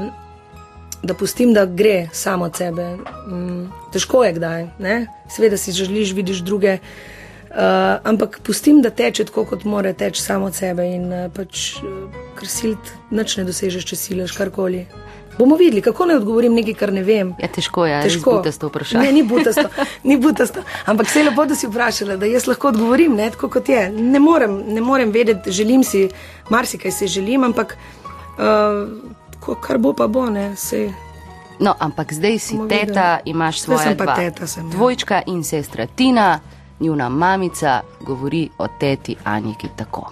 da 1.03 1.13
pustim, 1.13 1.53
da 1.53 1.65
gre 1.65 2.09
samo 2.13 2.45
od 2.45 2.55
sebe. 2.55 2.95
Mm, 3.27 3.65
težko 3.93 4.23
je 4.23 4.33
kdaj, 4.33 4.67
ne? 4.79 4.95
seveda 5.29 5.57
si 5.57 5.71
želiš, 5.71 6.11
vidiš 6.11 6.37
druge. 6.37 6.77
Uh, 7.53 7.59
ampak 8.09 8.39
pustim, 8.43 8.81
da 8.81 8.89
teče 8.89 9.27
tako, 9.29 9.43
kot 9.45 9.63
mora 9.63 9.93
teči 9.93 10.21
samo 10.21 10.45
od 10.49 10.55
sebe, 10.57 10.87
in 10.89 11.03
uh, 11.13 11.27
pač 11.29 11.75
uh, 11.85 12.09
kar 12.33 12.49
silt, 12.49 12.93
nič 13.13 13.35
ne 13.37 13.43
dosežeš, 13.45 13.85
če 13.85 13.99
silaš 13.99 14.33
karkoli. 14.33 14.87
Bomo 15.37 15.55
videli, 15.55 15.81
kako 15.81 16.05
naj 16.05 16.17
odgovorim 16.17 16.53
nekaj, 16.53 16.73
kar 16.77 16.93
ne 16.93 17.03
vem. 17.03 17.33
Ja, 17.41 17.47
težko 17.53 17.85
je, 17.85 17.99
težko. 18.05 18.31
res 18.31 18.41
butasto 18.41 18.69
vprašanje. 18.69 19.05
Ne, 19.05 19.11
ni 19.13 19.23
butasto, 19.23 19.69
ni 20.09 20.17
butasto. 20.17 20.63
Ampak 20.85 21.09
vse 21.09 21.19
je 21.19 21.27
lepo, 21.29 21.45
da 21.45 21.55
si 21.57 21.69
vprašala, 21.69 22.17
da 22.21 22.29
jaz 22.29 22.47
lahko 22.49 22.69
odgovorim, 22.73 23.15
ne, 23.17 23.29
tako 23.33 23.49
kot 23.53 23.69
je. 23.69 23.85
Ne 23.89 24.21
morem, 24.21 24.59
ne 24.73 24.81
morem 24.81 25.13
vedeti, 25.13 25.51
želim 25.51 25.83
si, 25.83 26.07
marsikaj 26.49 26.91
si 26.91 27.07
želim, 27.07 27.43
ampak 27.43 27.77
uh, 28.37 29.55
kar 29.61 29.77
bo, 29.77 29.93
pa 29.93 30.07
bo, 30.07 30.25
ne, 30.29 30.55
se. 30.55 30.87
No, 31.59 31.75
ampak 31.79 32.13
zdaj 32.13 32.39
si 32.39 32.57
teta, 32.69 33.19
imaš 33.25 33.61
svoje 33.61 33.95
dva. 33.95 34.15
teta, 34.15 34.47
sem, 34.47 34.65
ja. 34.65 34.71
Dvojčka 34.71 35.21
in 35.27 35.43
sestra 35.43 35.85
Tina, 35.85 36.39
njuna 36.83 37.09
mamica 37.09 37.81
govori 37.99 38.49
o 38.57 38.67
teti 38.79 39.15
Aniki 39.25 39.67
tako. 39.77 40.11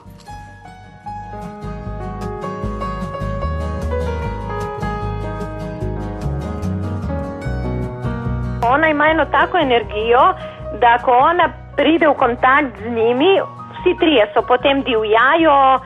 Ona 8.73 8.89
ima 8.89 9.07
eno 9.07 9.25
tako 9.25 9.57
energijo, 9.57 10.33
da 10.81 10.97
ko 10.97 11.11
ona 11.11 11.49
pride 11.75 12.07
v 12.07 12.13
kontakt 12.13 12.77
z 12.83 12.89
njimi, 12.89 13.41
vsi 13.73 13.97
trije 13.99 14.27
so 14.33 14.41
potem 14.41 14.81
divjajo, 14.83 15.79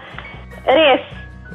res 0.65 1.01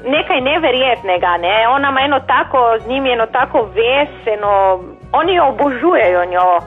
nekaj 0.05 0.41
neverjetnega. 0.41 1.37
Ne? 1.37 1.69
Ona 1.69 1.89
ima 1.89 2.01
eno 2.01 2.21
tako, 2.21 2.59
z 2.85 2.89
njimi 2.89 3.13
eno 3.13 3.27
tako 3.27 3.63
ves, 3.63 4.27
eno, 4.27 4.81
oni 5.13 5.35
jo 5.35 5.49
obožujejo 5.49 6.25
njo. 6.25 6.61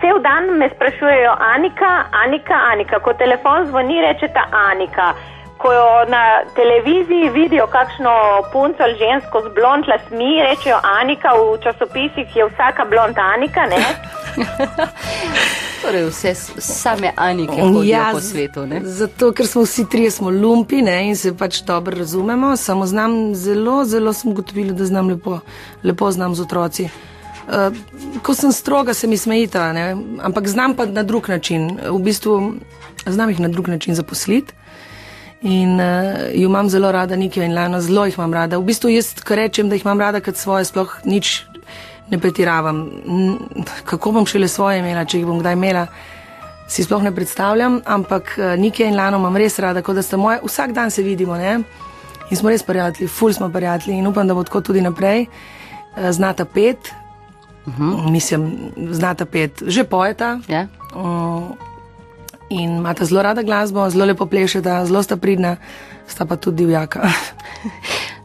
Cel 0.00 0.20
dan 0.22 0.58
me 0.58 0.70
sprašujejo, 0.74 1.32
Anika, 1.54 2.04
Anika, 2.24 2.56
Anika. 2.72 3.00
Ko 3.00 3.12
telefon 3.12 3.66
zvoni, 3.66 4.00
rečeta 4.00 4.44
Anika. 4.52 5.12
Ko 5.58 5.70
na 6.08 6.22
televiziji 6.54 7.30
vidijo 7.34 7.66
kakšno 7.66 8.12
punco 8.52 8.82
ali 8.82 8.94
žensko 8.94 9.42
z 9.46 9.54
blond 9.54 9.88
lasmi, 9.88 10.42
rečejo 10.48 10.78
Anika, 10.82 11.28
v 11.34 11.58
časopisih 11.62 12.36
je 12.36 12.46
vsaka 12.52 12.84
blond 12.84 13.18
Anika, 13.18 13.66
ne? 13.66 13.82
Torej, 15.82 16.04
vse 16.10 16.34
same 16.58 17.12
Anike 17.16 17.60
hodijo 17.62 17.82
ja, 17.82 18.10
po 18.12 18.20
svetu. 18.20 18.66
Ne? 18.66 18.80
Zato, 18.84 19.32
ker 19.32 19.46
smo 19.46 19.62
vsi 19.62 19.88
trije 19.90 20.10
smo 20.10 20.30
lumpi 20.30 20.82
ne, 20.82 21.08
in 21.08 21.16
se 21.16 21.36
pač 21.36 21.62
dobro 21.62 21.98
razumemo. 21.98 22.56
Samo 22.56 22.86
znam 22.86 23.34
zelo, 23.34 23.84
zelo 23.84 24.12
sem 24.12 24.30
ugotovila, 24.30 24.72
da 24.72 24.84
znam 24.84 25.08
lepo, 25.08 25.38
lepo 25.84 26.10
znam 26.10 26.34
z 26.34 26.42
otroci. 26.42 26.88
Uh, 27.48 27.72
ko 28.22 28.34
sem 28.34 28.52
stroga, 28.52 28.94
se 28.94 29.06
mi 29.06 29.16
smejita, 29.16 29.72
ne, 29.72 29.96
ampak 30.20 30.48
znam 30.48 30.74
pa 30.76 30.86
na 30.86 31.02
drug 31.02 31.28
način. 31.28 31.78
V 31.90 31.98
bistvu 31.98 32.52
znam 33.06 33.30
jih 33.30 33.40
na 33.40 33.48
drug 33.48 33.68
način 33.68 33.94
zaposliti. 33.94 34.52
In 35.42 35.80
uh, 35.80 35.86
jo 36.34 36.48
imam 36.48 36.68
zelo 36.68 36.92
rada, 36.92 37.16
Nikijo 37.16 37.44
in 37.44 37.54
Lana, 37.54 37.80
zelo 37.80 38.04
jih 38.04 38.18
imam 38.18 38.34
rada. 38.34 38.58
V 38.58 38.64
bistvu 38.68 38.90
jaz, 38.90 39.14
ko 39.24 39.34
rečem, 39.34 39.68
da 39.68 39.74
jih 39.78 39.84
imam 39.86 40.00
rada 40.00 40.20
kot 40.20 40.36
svoje, 40.36 40.64
sploh 40.64 40.98
nič 41.04 41.44
ne 42.10 42.18
pretiravam. 42.18 42.84
N- 43.06 43.64
Kako 43.84 44.12
bom 44.12 44.26
šele 44.26 44.48
svoje 44.48 44.78
imela, 44.82 45.04
če 45.04 45.18
jih 45.22 45.26
bom 45.26 45.40
kdaj 45.40 45.56
imela, 45.56 45.86
si 46.68 46.84
sploh 46.84 47.02
ne 47.02 47.14
predstavljam, 47.14 47.80
ampak 47.86 48.34
uh, 48.36 48.52
Nikijo 48.60 48.88
in 48.88 48.96
Lano 48.96 49.18
imam 49.18 49.36
res 49.36 49.58
rada, 49.58 49.82
kot 49.82 49.96
da 49.96 50.02
sta 50.02 50.16
moje, 50.20 50.40
vsak 50.44 50.72
dan 50.72 50.90
se 50.90 51.02
vidimo 51.02 51.36
ne? 51.36 51.60
in 52.30 52.36
smo 52.36 52.50
res 52.50 52.60
prijatelji, 52.62 53.08
ful 53.08 53.32
smo 53.32 53.48
prijatelji 53.48 53.96
in 53.98 54.06
upam, 54.06 54.28
da 54.28 54.34
bo 54.34 54.44
tako 54.44 54.60
tudi 54.60 54.80
naprej. 54.84 55.24
Uh, 55.96 56.10
znata 56.10 56.44
pet, 56.44 56.90
uh 57.66 57.78
-huh. 57.78 58.10
mislim, 58.10 58.72
znata 58.90 59.24
pet, 59.24 59.62
že 59.66 59.84
pojeta. 59.84 60.40
Ja? 60.48 60.66
Uh, 60.94 61.42
in 62.50 62.76
imata 62.76 63.04
zelo 63.04 63.22
rada 63.22 63.42
glasbo, 63.42 63.90
zelo 63.90 64.04
lepo 64.04 64.26
plešeta, 64.26 64.86
zelo 64.86 65.02
sta 65.02 65.16
pridna, 65.16 65.56
sta 66.06 66.24
pa 66.24 66.36
tudi 66.36 66.56
divjaka. 66.56 67.08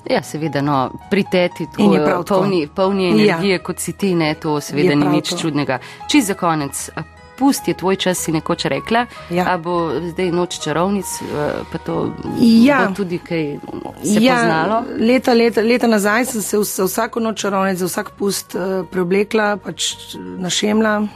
Ja, 0.09 0.23
seveda, 0.23 0.61
no, 0.61 0.91
pri 1.09 1.23
teti 1.31 1.63
je 1.63 1.69
tako, 2.05 2.23
tako. 2.23 2.23
polni, 2.23 2.67
polni 2.75 3.07
energije, 3.07 3.53
ja. 3.53 3.63
kot 3.63 3.79
si 3.79 3.93
ti, 3.93 4.15
ne, 4.15 4.33
to 4.35 4.61
seveda 4.61 4.89
Je 4.89 4.95
ni 4.95 5.07
nič 5.07 5.29
to. 5.29 5.37
čudnega. 5.37 5.79
Čist 6.11 6.27
za 6.27 6.33
konec, 6.33 6.89
pusti 7.33 7.71
je 7.71 7.75
tvoj 7.75 7.95
čas, 7.97 8.17
si 8.17 8.31
nekoč 8.31 8.65
rekla, 8.65 9.05
Ja. 9.29 9.45
a 9.47 9.57
bo 9.57 9.73
zdaj 10.03 10.31
noč 10.31 10.59
čarovnic, 10.59 11.05
eh, 11.05 11.25
pa 11.65 11.77
to 11.77 12.13
Ja. 12.39 12.85
bo 12.85 12.95
tudi 12.95 13.17
kaj 13.19 13.59
se 14.03 14.19
ja. 14.19 14.35
poznalo. 14.35 14.77
Leta, 14.99 15.33
leta, 15.33 15.61
leta 15.61 15.87
nazaj 15.87 16.25
sem 16.25 16.41
se 16.41 16.57
vs- 16.57 16.83
vsako 16.83 17.19
noč 17.21 17.39
čarovnic, 17.39 17.77
za 17.77 17.85
vsak 17.85 18.11
pust 18.11 18.55
uh, 18.55 18.61
preoblekla, 18.85 19.57
pač 19.57 19.93
našemla. 20.37 21.07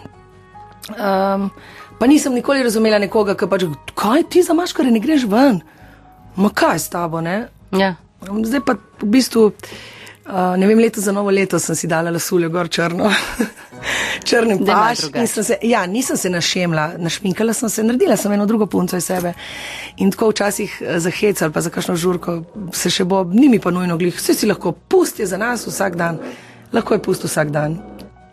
Um, 0.90 1.52
pa 2.00 2.08
nisem 2.08 2.34
nikoli 2.34 2.64
razumela 2.64 2.98
nekoga, 2.98 3.36
ki 3.36 3.48
pač, 3.48 3.64
kaj 3.94 4.24
ti 4.26 4.44
za 4.44 4.54
maškare 4.54 4.92
ne 4.92 5.00
greš 5.00 5.26
ven? 5.26 5.62
Ma 6.36 6.50
kaj 6.50 6.80
s 6.80 6.90
tabo, 6.90 7.22
ne? 7.22 7.48
Ja. 7.72 7.96
Zdaj 8.24 8.62
pa 8.62 8.74
v 8.98 9.06
bistvu, 9.08 9.52
uh, 10.28 10.58
ne 10.58 10.68
vem, 10.68 10.80
leto 10.80 11.02
za 11.02 11.12
novo 11.12 11.30
leto 11.32 11.60
sem 11.60 11.76
si 11.76 11.88
dala 11.88 12.12
lasuljo 12.12 12.50
gor 12.50 12.70
črno. 12.70 13.12
Malo 14.60 14.84
paš. 14.88 15.00
drugače. 15.00 15.20
in 15.20 15.28
sem 15.28 15.44
Se, 15.44 15.58
ja, 15.62 15.86
nisem 15.86 16.18
se 16.18 16.30
našemla, 16.30 16.92
našminkala 16.98 17.54
sem 17.54 17.70
se, 17.70 17.84
naredila 17.84 18.18
sem 18.18 18.32
eno 18.32 18.46
drugo 18.46 18.66
punco 18.66 18.98
iz 18.98 19.06
sebe. 19.06 19.34
In 19.98 20.12
tako 20.12 20.30
včasih 20.30 20.82
eh, 20.82 21.00
za 21.00 21.10
hec 21.10 21.42
ali 21.42 21.54
pa 21.54 21.62
za 21.62 21.70
kakšno 21.70 21.96
žurko 21.96 22.42
se 22.74 22.90
še 22.90 23.06
bo, 23.06 23.24
ni 23.24 23.50
mi 23.50 23.60
pa 23.60 23.72
nujno 23.72 23.98
glih, 23.98 24.16
vse 24.16 24.34
si 24.34 24.48
lahko, 24.48 24.72
pust 24.72 25.20
je 25.20 25.26
za 25.26 25.38
nas 25.38 25.68
vsak 25.68 25.96
dan, 25.96 26.20
lahko 26.74 26.94
je 26.94 27.02
pust 27.02 27.24
vsak 27.24 27.50
dan. 27.50 27.78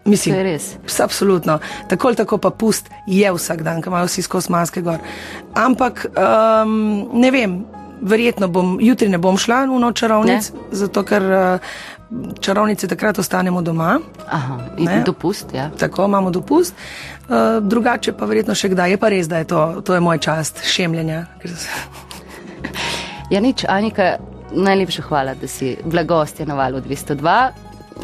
Mislim, 0.05 0.35
To 0.35 0.39
je 0.39 0.45
res. 0.45 0.65
Ps- 0.87 1.01
Absolutno. 1.01 1.59
Tako 1.89 2.09
ali 2.09 2.17
tako 2.17 2.39
pa 2.39 2.51
pust 2.51 2.91
je 3.07 3.33
vsak 3.33 3.63
dan, 3.63 3.83
ko 3.83 3.89
imajo 3.89 4.07
vsi 4.07 4.23
skozi 4.23 4.53
maske 4.53 4.83
gor. 4.83 4.99
Ampak 5.55 6.07
um, 6.13 7.09
ne 7.15 7.31
vem, 7.31 7.65
verjetno 8.01 8.49
bom, 8.49 8.79
jutri 8.81 9.09
ne 9.09 9.19
bom 9.19 9.37
šla 9.37 9.65
v 9.65 9.79
noč 9.79 9.97
čarovnic, 9.97 10.53
Ne? 10.53 10.61
zato 10.73 11.03
ker 11.03 11.23
uh, 11.23 11.59
čarovnice 12.41 12.87
takrat 12.87 13.19
ostanemo 13.19 13.63
doma. 13.63 13.99
Aha, 14.29 14.59
in 14.79 15.03
dopust, 15.05 15.47
ja. 15.53 15.71
Tako 15.73 16.05
imamo 16.05 16.31
dopust, 16.31 16.75
uh, 17.23 17.35
drugače 17.61 18.13
pa 18.13 18.25
verjetno 18.25 18.55
še 18.55 18.69
kdaj. 18.69 18.91
Je 18.91 18.97
pa 18.97 19.09
res, 19.09 19.27
da 19.27 19.39
je 19.39 19.45
to, 19.47 19.61
to 19.81 19.95
je 19.95 20.01
moj 20.03 20.19
čast 20.21 20.63
šemljenja. 20.65 21.27
ker 21.39 21.51
s- 21.51 21.69
Ja, 23.31 23.41
nič, 23.41 23.65
Anika, 23.67 24.17
najlepša 24.53 25.03
hvala, 25.03 25.35
da 25.35 25.49
si 25.49 25.77
bila 25.83 26.03
gostja 26.05 26.47
na 26.47 26.55
valu 26.55 26.81
202. 26.81 27.51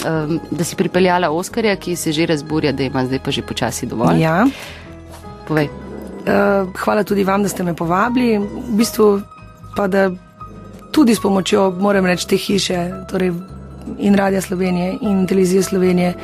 Um, 0.00 0.40
da 0.50 0.64
si 0.64 0.76
pripeljala 0.76 1.28
Oskarja, 1.30 1.76
ki 1.76 1.96
se 1.96 2.12
že 2.12 2.26
razburja, 2.26 2.72
da 2.72 2.82
ima 2.84 3.04
zdaj 3.04 3.18
pa 3.18 3.30
že 3.30 3.42
počasi 3.42 3.86
dovolj. 3.86 4.20
Ja. 4.20 4.46
Povej. 5.44 5.68
Uh, 6.20 6.68
hvala 6.76 7.02
tudi 7.02 7.24
vam, 7.24 7.42
da 7.42 7.48
ste 7.48 7.62
me 7.62 7.74
povabili. 7.74 8.38
V 8.38 8.72
bistvu 8.72 9.20
pa 9.76 9.86
da 9.86 10.10
tudi 10.90 11.14
s 11.14 11.20
pomočjo, 11.20 11.70
moram 11.70 12.06
reči, 12.06 12.28
te 12.28 12.36
hiše, 12.36 12.78
torej 13.10 13.32
in 13.98 14.14
Radia 14.14 14.40
Slovenije 14.40 14.98
in 15.00 15.26
Televizije 15.26 15.62
Slovenije. 15.62 16.14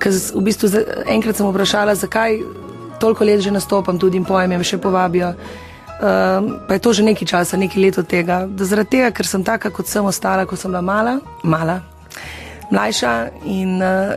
Ker 0.00 0.12
v 0.34 0.42
bistvu 0.44 0.68
enkrat 1.08 1.36
sem 1.36 1.48
vprašala, 1.48 1.94
zakaj 1.94 2.38
toliko 3.00 3.24
let 3.24 3.40
že 3.40 3.50
nastopam, 3.50 3.98
tudi 3.98 4.16
in 4.16 4.24
pojem, 4.24 4.50
me 4.50 4.64
še 4.64 4.78
povabijo. 4.78 5.34
Um, 6.00 6.54
pa 6.68 6.74
je 6.74 6.80
to 6.80 6.92
že 6.92 7.04
nekaj 7.04 7.28
časa, 7.28 7.56
nekaj 7.56 7.82
let 7.82 7.98
od 7.98 8.06
tega. 8.08 8.46
Da 8.48 8.64
zaradi 8.64 8.96
tega, 8.96 9.10
ker 9.12 9.26
sem 9.26 9.44
taka, 9.44 9.70
kot 9.70 9.86
sem 9.86 10.04
ostala, 10.04 10.46
ko 10.46 10.56
sem 10.56 10.70
bila 10.70 10.80
mala, 10.80 11.18
mala 11.42 11.80
mlajša 12.70 13.28
in 13.44 13.82
uh, 13.82 14.14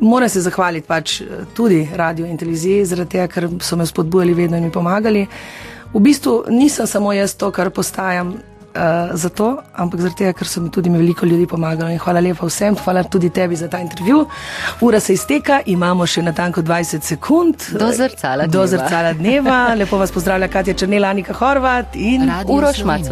moram 0.00 0.28
se 0.28 0.40
zahvaliti 0.40 0.86
pač 0.86 1.20
eh, 1.20 1.26
tudi 1.54 1.88
radio 1.94 2.26
in 2.26 2.38
televiziji, 2.38 2.84
zaradi 2.84 3.16
tega, 3.16 3.28
ker 3.28 3.48
so 3.60 3.76
me 3.76 3.86
spodbujali 3.86 4.34
vedno 4.34 4.56
in 4.56 4.64
mi 4.64 4.70
pomagali. 4.70 5.26
V 5.94 6.00
bistvu 6.00 6.44
nisem 6.50 6.86
samo 6.86 7.12
jaz 7.12 7.34
to, 7.34 7.50
kar 7.50 7.70
postajam 7.70 8.28
uh, 8.74 8.80
za 9.14 9.28
to, 9.28 9.62
ampak 9.74 10.00
zaradi 10.00 10.16
tega, 10.16 10.32
ker 10.32 10.46
so 10.48 10.60
mi 10.60 10.70
tudi 10.70 10.90
mi 10.90 10.98
veliko 10.98 11.26
ljudi 11.26 11.46
pomagali. 11.46 11.92
In 11.92 11.98
hvala 11.98 12.20
lepa 12.20 12.46
vsem, 12.46 12.74
hvala 12.84 13.02
tudi 13.04 13.30
tebi 13.30 13.56
za 13.56 13.68
ta 13.68 13.78
intervju. 13.78 14.26
Ura 14.80 15.00
se 15.00 15.14
izteka, 15.14 15.60
imamo 15.66 16.06
še 16.06 16.22
natanko 16.22 16.62
20 16.62 17.00
sekund. 17.02 17.54
Do 17.78 17.92
zrcala 17.92 18.46
Do 18.46 18.50
dneva. 18.50 18.66
zrcala 18.66 19.12
dneva. 19.12 19.58
Lepo 19.80 19.98
vas 19.98 20.12
pozdravlja 20.12 20.48
Katja 20.48 20.74
Črnela, 20.74 21.08
Anika 21.08 21.32
Horvat 21.32 21.96
in 21.96 22.30
Uroš 22.48 22.84
Maco. 22.84 23.02